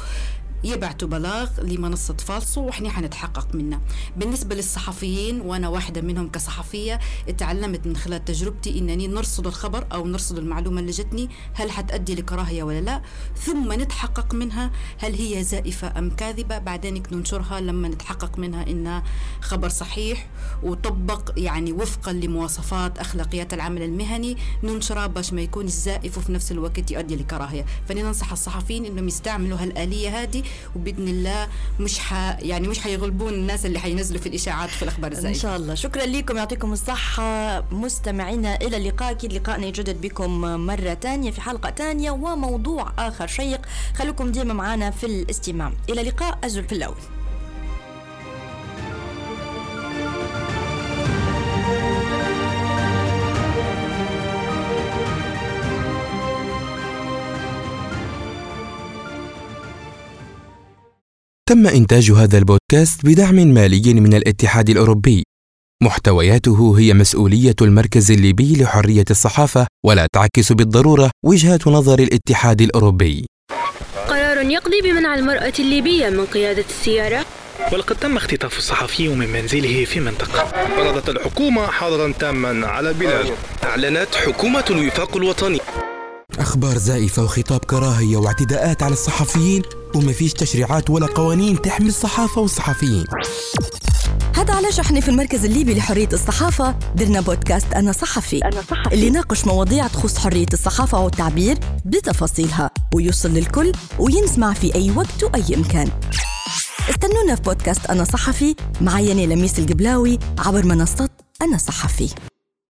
يبعتوا 0.64 1.08
بلاغ 1.08 1.62
لمنصة 1.62 2.14
فالسو 2.14 2.62
وإحنا 2.62 2.90
حنتحقق 2.90 3.56
منه. 3.56 3.82
بالنسبة 4.18 4.56
للصحفيين 4.56 5.42
وأنا 5.42 5.68
واحدة 5.68 6.02
منهم 6.02 6.30
كصحفية 6.30 7.00
تعلمت 7.38 7.88
من 7.88 7.98
خلال 7.98 8.26
تجربتي 8.26 8.80
إنني 8.80 9.08
نرصد 9.08 9.48
الخبر 9.48 9.88
أو 9.94 10.08
نرصد 10.08 10.38
المعلومة 10.38 10.80
اللي 10.80 10.92
جتني 10.92 11.30
هل 11.54 11.72
حتأدي 11.72 12.16
لكراهية 12.16 12.64
ولا 12.64 12.82
لا؟ 12.82 13.02
ثم 13.38 13.74
نتحقق 13.74 14.34
منها 14.34 14.72
هل 14.98 15.16
هي 15.16 15.44
زائفة 15.44 16.00
أم 16.00 16.10
كاذبة؟ 16.10 16.58
بعدين 16.58 17.04
ننشرها 17.12 17.60
لما 17.62 17.88
نتحقق 17.88 18.40
منها 18.40 18.68
إنها 18.68 19.04
خبر 19.42 19.70
صحيح 19.70 20.30
وطبق 20.64 21.32
يعني 21.38 21.72
وفقا 21.72 22.14
لمواصفات 22.14 22.98
أخلاقيات 22.98 23.54
العمل 23.54 23.82
المهني 23.82 24.38
ننشرها 24.64 25.08
باش 25.08 25.34
ما 25.34 25.42
يكون 25.42 25.66
الزائف 25.66 26.18
وفي 26.18 26.32
نفس 26.32 26.52
الوقت 26.52 26.92
يؤدي 26.92 27.16
لكراهية. 27.16 27.66
فأنا 27.88 28.02
ننصح 28.02 28.32
الصحفيين 28.32 28.86
إنهم 28.86 29.08
يستعملوا 29.08 29.58
هالآلية 29.58 30.22
هذه 30.22 30.44
وبإذن 30.76 31.08
الله 31.08 31.48
مش 31.80 32.00
ح... 32.00 32.14
يعني 32.40 32.68
مش 32.68 32.80
حيغلبون 32.80 33.34
الناس 33.34 33.66
اللي 33.66 33.80
حينزلوا 33.80 34.22
في 34.22 34.30
الإشاعات 34.30 34.70
في 34.70 34.84
الأخبار 34.84 35.12
إن 35.12 35.18
الزائفة 35.18 35.40
شاء 35.40 35.56
الله. 35.56 35.76
شكرا 35.76 36.06
لكم. 36.06 36.38
يعطيكم 36.38 36.74
الصحة. 36.74 37.64
مستمعينا 37.72 38.56
إلى 38.56 38.78
اللقاء. 38.78 39.12
أكيد 39.12 39.34
لقائنا 39.34 39.66
يجدد 39.66 40.02
بكم 40.02 40.42
مرة 40.42 40.94
تانية 40.94 41.32
في 41.32 41.42
حلقة 41.42 41.70
تانية 41.70 42.12
وموضوع 42.12 42.92
آخر 42.98 43.28
شيق. 43.28 43.62
خليكم 43.96 44.32
ديما 44.32 44.54
معنا 44.54 44.92
في 44.92 45.06
الاستماع. 45.06 45.74
إلى 45.90 46.02
اللقاء. 46.02 46.40
أزل 46.44 46.64
في 46.64 46.76
الأول 46.76 46.96
تم 61.52 61.68
إنتاج 61.68 62.12
هذا 62.12 62.38
البودكاست 62.38 63.06
بدعم 63.06 63.36
مالي 63.36 63.94
من 63.94 64.14
الاتحاد 64.14 64.70
الأوروبي. 64.70 65.24
محتوياته 65.84 66.80
هي 66.80 66.94
مسؤولية 66.94 67.56
المركز 67.62 68.12
الليبي 68.12 68.64
لحرية 68.64 69.06
الصحافة 69.10 69.68
ولا 69.86 70.08
تعكس 70.14 70.52
بالضرورة 70.52 71.12
وجهة 71.26 71.60
نظر 71.68 72.00
الاتحاد 72.00 72.62
الأوروبي. 72.62 73.26
قرار 74.08 74.38
يقضي 74.38 74.82
بمنع 74.82 75.16
المرأة 75.16 75.54
الليبية 75.60 76.10
من 76.10 76.26
قيادة 76.26 76.66
السيارة 76.70 77.26
ولقد 77.74 77.96
تم 77.96 78.18
اختطاف 78.18 78.58
الصحفي 78.58 79.08
من 79.08 79.30
منزله 79.30 79.86
في 79.86 80.00
منطقة 80.00 80.46
فرضت 80.76 81.10
الحكومة 81.10 81.68
حظرا 81.68 82.14
تاما 82.20 82.68
على 82.68 82.90
البلاد 82.90 83.26
أعلنت 83.64 84.16
حكومة 84.16 84.66
الوفاق 84.70 85.18
الوطني 85.18 85.60
أخبار 86.40 86.78
زائفة 86.78 87.24
وخطاب 87.24 87.60
كراهية 87.60 88.18
واعتداءات 88.18 88.84
على 88.84 88.94
الصحفيين 88.94 89.62
وما 89.96 90.12
فيش 90.12 90.34
تشريعات 90.34 90.90
ولا 90.90 91.06
قوانين 91.06 91.62
تحمي 91.62 91.88
الصحافة 91.88 92.42
والصحفيين. 92.42 93.06
هذا 94.36 94.54
علاش 94.54 94.80
إحنا 94.80 95.00
في 95.00 95.10
المركز 95.10 95.46
الليبي 95.46 95.74
لحرية 95.74 96.10
الصحافة 96.14 96.76
درنا 96.96 97.22
بودكاست 97.22 97.74
أنا 97.74 97.92
صحفي. 97.92 98.38
أنا 98.46 98.62
صحفي. 98.70 98.94
اللي 98.94 99.08
يناقش 99.08 99.46
مواضيع 99.46 99.88
تخص 99.88 100.18
حرية 100.18 100.46
الصحافة 100.54 101.00
والتعبير 101.00 101.58
بتفاصيلها 101.86 102.70
ويوصل 102.96 103.30
للكل 103.30 103.72
وينسمع 104.00 104.54
في 104.54 104.76
أي 104.76 104.92
وقت 104.92 105.24
وأي 105.24 105.56
مكان 105.58 105.90
استنونا 106.90 107.36
في 107.36 107.42
بودكاست 107.42 107.86
أنا 107.86 108.04
صحفي 108.04 108.56
معي 108.82 109.26
لميس 109.26 109.60
القبلاوي 109.60 110.20
عبر 110.40 110.66
منصة 110.66 111.10
أنا 111.42 111.58
صحفي. 111.58 112.10